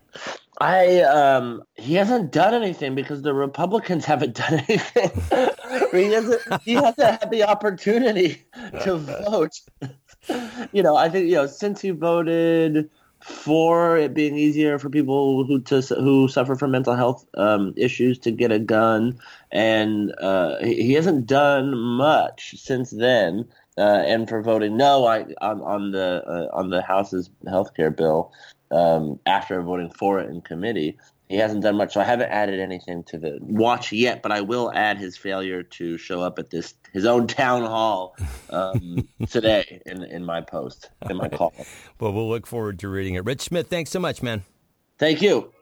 I 0.60 1.02
um, 1.02 1.62
he 1.74 1.94
hasn't 1.94 2.32
done 2.32 2.52
anything 2.52 2.94
because 2.94 3.22
the 3.22 3.32
Republicans 3.32 4.04
haven't 4.04 4.34
done 4.36 4.64
anything. 4.68 5.10
he 5.92 6.12
hasn't 6.12 6.62
he 6.62 6.74
hasn't 6.74 7.20
had 7.20 7.30
the 7.30 7.44
opportunity 7.44 8.42
to 8.82 8.96
vote. 8.96 9.60
you 10.72 10.82
know, 10.82 10.96
I 10.96 11.08
think 11.08 11.28
you 11.28 11.36
know 11.36 11.46
since 11.46 11.80
he 11.80 11.90
voted 11.90 12.90
for 13.20 13.96
it 13.96 14.14
being 14.14 14.36
easier 14.36 14.78
for 14.78 14.90
people 14.90 15.44
who 15.44 15.60
to 15.60 15.80
who 15.80 16.28
suffer 16.28 16.54
from 16.56 16.70
mental 16.70 16.94
health 16.94 17.24
um, 17.36 17.74
issues 17.76 18.18
to 18.20 18.30
get 18.30 18.52
a 18.52 18.58
gun, 18.58 19.18
and 19.50 20.12
uh, 20.20 20.56
he, 20.58 20.82
he, 20.82 20.92
hasn't 20.94 21.26
done 21.26 21.76
much 21.76 22.54
since 22.58 22.90
then. 22.90 23.48
Uh, 23.78 24.02
and 24.06 24.28
for 24.28 24.42
voting 24.42 24.76
no 24.76 25.06
I, 25.06 25.20
on, 25.40 25.60
on 25.62 25.92
the 25.92 26.24
uh, 26.26 26.56
on 26.56 26.70
the 26.70 26.82
House's 26.82 27.30
health 27.46 27.74
care 27.74 27.92
bill 27.92 28.32
um, 28.72 29.20
after 29.24 29.62
voting 29.62 29.90
for 29.90 30.18
it 30.18 30.28
in 30.28 30.40
committee, 30.40 30.98
he 31.28 31.36
hasn't 31.36 31.62
done 31.62 31.76
much. 31.76 31.94
So 31.94 32.00
I 32.00 32.04
haven't 32.04 32.30
added 32.30 32.58
anything 32.58 33.04
to 33.04 33.18
the 33.18 33.38
watch 33.40 33.92
yet, 33.92 34.22
but 34.22 34.32
I 34.32 34.40
will 34.40 34.72
add 34.74 34.98
his 34.98 35.16
failure 35.16 35.62
to 35.62 35.96
show 35.96 36.22
up 36.22 36.38
at 36.38 36.50
this 36.50 36.74
his 36.92 37.04
own 37.04 37.26
town 37.26 37.62
hall 37.62 38.16
um, 38.50 39.08
today 39.30 39.80
in 39.86 40.02
in 40.02 40.24
my 40.24 40.40
post 40.40 40.90
in 41.08 41.16
my 41.16 41.28
call. 41.28 41.54
Well, 42.00 42.12
we'll 42.12 42.28
look 42.28 42.46
forward 42.46 42.78
to 42.80 42.88
reading 42.88 43.14
it. 43.14 43.24
Rich 43.24 43.42
Smith, 43.42 43.68
thanks 43.68 43.90
so 43.90 44.00
much, 44.00 44.22
man. 44.22 44.42
Thank 44.98 45.22
you. 45.22 45.52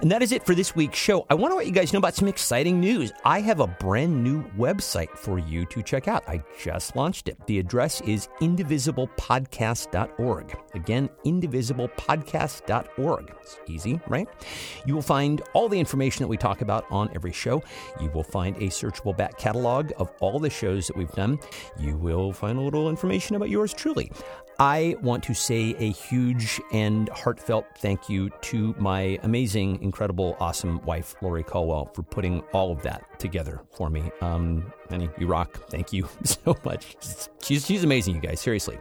And 0.00 0.10
that 0.10 0.22
is 0.22 0.32
it 0.32 0.46
for 0.46 0.54
this 0.54 0.74
week's 0.74 0.98
show. 0.98 1.26
I 1.28 1.34
want 1.34 1.52
to 1.52 1.56
let 1.56 1.66
you 1.66 1.72
guys 1.72 1.92
know 1.92 1.98
about 1.98 2.14
some 2.14 2.26
exciting 2.26 2.80
news. 2.80 3.12
I 3.26 3.42
have 3.42 3.60
a 3.60 3.66
brand 3.66 4.24
new 4.24 4.42
website 4.56 5.10
for 5.10 5.38
you 5.38 5.66
to 5.66 5.82
check 5.82 6.08
out. 6.08 6.26
I 6.26 6.42
just 6.58 6.96
launched 6.96 7.28
it. 7.28 7.36
The 7.46 7.58
address 7.58 8.00
is 8.00 8.30
indivisiblepodcast.org. 8.40 10.58
Again, 10.72 11.10
indivisiblepodcast.org. 11.26 13.34
It's 13.42 13.58
easy, 13.66 14.00
right? 14.08 14.26
You 14.86 14.94
will 14.94 15.02
find 15.02 15.42
all 15.52 15.68
the 15.68 15.78
information 15.78 16.22
that 16.22 16.28
we 16.28 16.38
talk 16.38 16.62
about 16.62 16.86
on 16.90 17.10
every 17.14 17.32
show. 17.32 17.62
You 18.00 18.08
will 18.10 18.24
find 18.24 18.56
a 18.56 18.68
searchable 18.68 19.14
back 19.14 19.36
catalog 19.36 19.92
of 19.98 20.10
all 20.20 20.38
the 20.38 20.48
shows 20.48 20.86
that 20.86 20.96
we've 20.96 21.12
done. 21.12 21.38
You 21.78 21.98
will 21.98 22.32
find 22.32 22.58
a 22.58 22.62
little 22.62 22.88
information 22.88 23.36
about 23.36 23.50
yours 23.50 23.74
truly. 23.74 24.10
I 24.60 24.94
want 25.00 25.24
to 25.24 25.34
say 25.34 25.74
a 25.78 25.90
huge 25.90 26.60
and 26.70 27.08
heartfelt 27.08 27.64
thank 27.78 28.10
you 28.10 28.28
to 28.42 28.74
my 28.78 29.18
amazing, 29.22 29.82
incredible, 29.82 30.36
awesome 30.38 30.82
wife, 30.82 31.16
Lori 31.22 31.42
Caldwell, 31.42 31.86
for 31.94 32.02
putting 32.02 32.42
all 32.52 32.70
of 32.70 32.82
that 32.82 33.02
together 33.18 33.62
for 33.70 33.88
me. 33.88 34.10
Um, 34.20 34.70
you 35.16 35.26
rock. 35.26 35.66
Thank 35.70 35.94
you 35.94 36.08
so 36.24 36.58
much. 36.62 36.96
She's, 37.42 37.64
she's 37.64 37.84
amazing, 37.84 38.16
you 38.16 38.20
guys. 38.20 38.38
Seriously. 38.38 38.76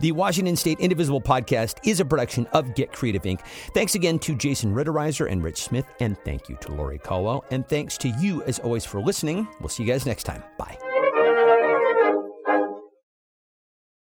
The 0.00 0.10
Washington 0.10 0.56
State 0.56 0.80
Indivisible 0.80 1.20
podcast 1.20 1.78
is 1.86 2.00
a 2.00 2.04
production 2.04 2.46
of 2.46 2.74
Get 2.74 2.92
Creative 2.92 3.22
Inc. 3.22 3.42
Thanks 3.74 3.94
again 3.94 4.18
to 4.20 4.34
Jason 4.34 4.74
Rittereiser 4.74 5.30
and 5.30 5.44
Rich 5.44 5.62
Smith, 5.62 5.86
and 6.00 6.18
thank 6.24 6.48
you 6.48 6.56
to 6.62 6.72
Lori 6.72 6.98
Caldwell. 6.98 7.44
And 7.52 7.68
thanks 7.68 7.96
to 7.98 8.08
you, 8.08 8.42
as 8.44 8.58
always, 8.58 8.84
for 8.84 9.00
listening. 9.00 9.46
We'll 9.60 9.68
see 9.68 9.84
you 9.84 9.88
guys 9.88 10.04
next 10.04 10.24
time. 10.24 10.42
Bye. 10.58 10.78